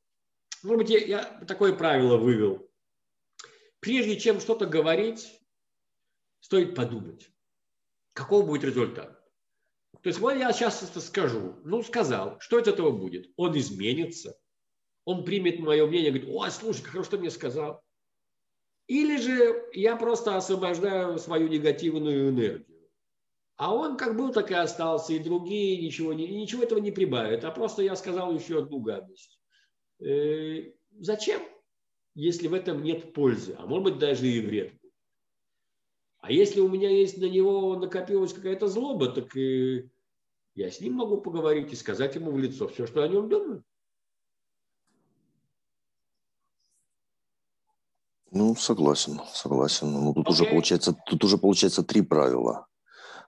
может 0.62 0.86
быть, 0.86 0.90
я, 0.90 0.98
я 0.98 1.24
такое 1.46 1.72
правило 1.72 2.16
вывел 2.16 2.66
прежде 3.86 4.18
чем 4.18 4.40
что-то 4.40 4.66
говорить, 4.66 5.40
стоит 6.40 6.74
подумать, 6.74 7.30
каков 8.14 8.44
будет 8.44 8.64
результат. 8.64 9.15
То 10.02 10.08
есть 10.08 10.18
вот 10.18 10.32
я 10.32 10.52
сейчас 10.52 10.82
это 10.82 11.00
скажу, 11.00 11.54
ну 11.64 11.82
сказал, 11.82 12.38
что 12.40 12.58
от 12.58 12.68
этого 12.68 12.90
будет? 12.90 13.30
Он 13.36 13.56
изменится, 13.58 14.38
он 15.04 15.24
примет 15.24 15.58
мое 15.58 15.86
мнение, 15.86 16.10
говорит, 16.10 16.30
ой, 16.32 16.50
слушай, 16.50 16.82
хорошо, 16.82 17.04
что 17.04 17.18
мне 17.18 17.30
сказал. 17.30 17.82
Или 18.86 19.16
же 19.16 19.68
я 19.72 19.96
просто 19.96 20.36
освобождаю 20.36 21.18
свою 21.18 21.48
негативную 21.48 22.30
энергию. 22.30 22.88
А 23.56 23.74
он 23.74 23.96
как 23.96 24.16
был, 24.16 24.32
так 24.32 24.50
и 24.50 24.54
остался, 24.54 25.14
и 25.14 25.18
другие 25.18 25.82
ничего, 25.82 26.12
ничего 26.12 26.62
этого 26.62 26.78
не 26.78 26.92
прибавят. 26.92 27.44
А 27.44 27.50
просто 27.50 27.82
я 27.82 27.96
сказал 27.96 28.32
еще 28.34 28.60
одну 28.60 28.80
гадость. 28.80 29.40
Э, 30.00 30.72
зачем? 30.98 31.42
если 32.16 32.48
в 32.48 32.54
этом 32.54 32.82
нет 32.82 33.12
пользы, 33.12 33.54
а 33.58 33.66
может 33.66 33.84
быть 33.84 33.98
даже 33.98 34.26
и 34.26 34.40
вред. 34.40 34.72
А 36.26 36.32
если 36.32 36.58
у 36.58 36.68
меня 36.68 36.90
есть 36.90 37.18
на 37.18 37.26
него 37.26 37.76
накопилась 37.76 38.32
какая-то 38.32 38.66
злоба, 38.66 39.06
так 39.10 39.36
и 39.36 39.88
я 40.56 40.72
с 40.72 40.80
ним 40.80 40.94
могу 40.94 41.20
поговорить 41.20 41.72
и 41.72 41.76
сказать 41.76 42.16
ему 42.16 42.32
в 42.32 42.38
лицо 42.38 42.66
все, 42.66 42.84
что 42.84 43.04
о 43.04 43.06
нем 43.06 43.28
думаю. 43.28 43.62
Ну, 48.32 48.56
согласен, 48.56 49.20
согласен. 49.32 49.92
Ну, 49.92 50.14
тут 50.14 50.26
okay. 50.26 50.32
уже 50.32 50.44
получается, 50.46 50.96
тут 51.06 51.22
уже 51.22 51.38
получается 51.38 51.84
три 51.84 52.02
правила. 52.02 52.66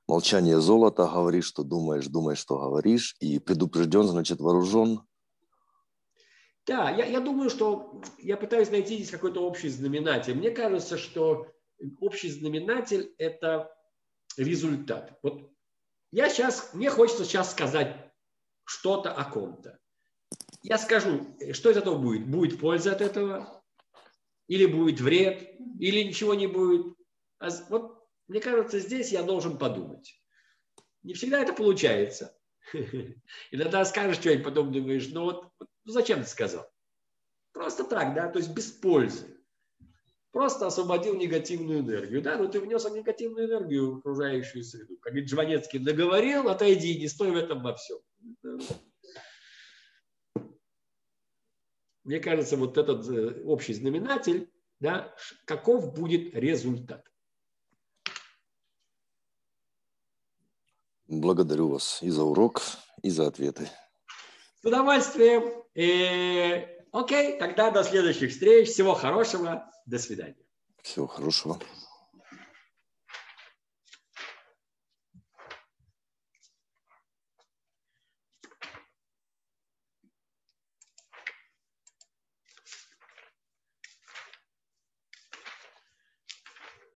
Молчание 0.08 0.60
золото, 0.60 1.06
говоришь, 1.06 1.46
что 1.46 1.62
думаешь, 1.62 2.08
думаешь, 2.08 2.38
что 2.38 2.58
говоришь, 2.58 3.14
и 3.20 3.38
предупрежден, 3.38 4.08
значит 4.08 4.40
вооружен, 4.40 5.02
да, 6.66 6.90
я, 6.90 7.06
я 7.06 7.20
думаю, 7.20 7.48
что 7.48 8.02
я 8.18 8.36
пытаюсь 8.36 8.70
найти 8.70 8.96
здесь 8.96 9.10
какой-то 9.10 9.40
общий 9.40 9.70
знаменатель. 9.70 10.34
Мне 10.34 10.50
кажется, 10.50 10.98
что 10.98 11.46
общий 12.00 12.30
знаменатель– 12.30 13.14
это 13.18 13.74
результат. 14.36 15.18
Вот 15.22 15.50
я 16.10 16.28
сейчас, 16.28 16.72
мне 16.74 16.90
хочется 16.90 17.24
сейчас 17.24 17.50
сказать 17.50 18.12
что-то 18.64 19.12
о 19.12 19.24
ком-то. 19.24 19.78
Я 20.62 20.78
скажу, 20.78 21.36
что 21.52 21.70
из 21.70 21.76
этого 21.76 21.98
будет? 21.98 22.26
Будет 22.28 22.60
польза 22.60 22.92
от 22.92 23.00
этого? 23.00 23.62
Или 24.46 24.66
будет 24.66 25.00
вред? 25.00 25.54
Или 25.78 26.02
ничего 26.02 26.34
не 26.34 26.46
будет? 26.46 26.94
А 27.38 27.48
вот 27.68 28.06
мне 28.26 28.40
кажется, 28.40 28.78
здесь 28.78 29.12
я 29.12 29.22
должен 29.22 29.58
подумать. 29.58 30.20
Не 31.02 31.14
всегда 31.14 31.40
это 31.40 31.52
получается. 31.52 32.36
Иногда 33.50 33.84
скажешь 33.84 34.18
что-нибудь, 34.18 34.44
потом 34.44 34.72
думаешь, 34.72 35.08
ну 35.08 35.24
вот 35.24 35.52
ну, 35.58 35.92
зачем 35.92 36.22
ты 36.22 36.28
сказал? 36.28 36.70
Просто 37.52 37.84
так, 37.84 38.14
да, 38.14 38.28
то 38.28 38.38
есть 38.38 38.52
без 38.52 38.70
пользы. 38.70 39.37
Просто 40.30 40.66
освободил 40.66 41.14
негативную 41.14 41.80
энергию. 41.80 42.20
Да, 42.20 42.36
но 42.36 42.48
ты 42.48 42.60
внес 42.60 42.84
негативную 42.90 43.48
энергию 43.48 43.94
в 43.94 43.98
окружающую 43.98 44.62
среду. 44.62 44.96
Как 45.00 45.12
говорит 45.12 45.30
Жванецкий, 45.30 45.78
наговорил, 45.78 46.48
отойди, 46.48 46.98
не 46.98 47.08
стой 47.08 47.30
в 47.30 47.36
этом 47.36 47.62
во 47.62 47.74
всем. 47.74 47.98
Мне 52.04 52.20
кажется, 52.20 52.56
вот 52.56 52.78
этот 52.78 53.06
э, 53.08 53.42
общий 53.44 53.74
знаменатель, 53.74 54.50
да, 54.80 55.14
каков 55.44 55.94
будет 55.94 56.34
результат. 56.34 57.04
Благодарю 61.06 61.68
вас 61.68 62.02
и 62.02 62.10
за 62.10 62.22
урок, 62.22 62.62
и 63.02 63.10
за 63.10 63.26
ответы. 63.26 63.68
С 64.62 64.64
удовольствием. 64.64 65.64
Окей, 66.92 67.38
тогда 67.38 67.70
до 67.70 67.84
следующих 67.84 68.30
встреч. 68.30 68.68
Всего 68.68 68.94
хорошего. 68.94 69.70
До 69.86 69.98
свидания. 69.98 70.36
Всего 70.82 71.06
хорошего. 71.06 71.58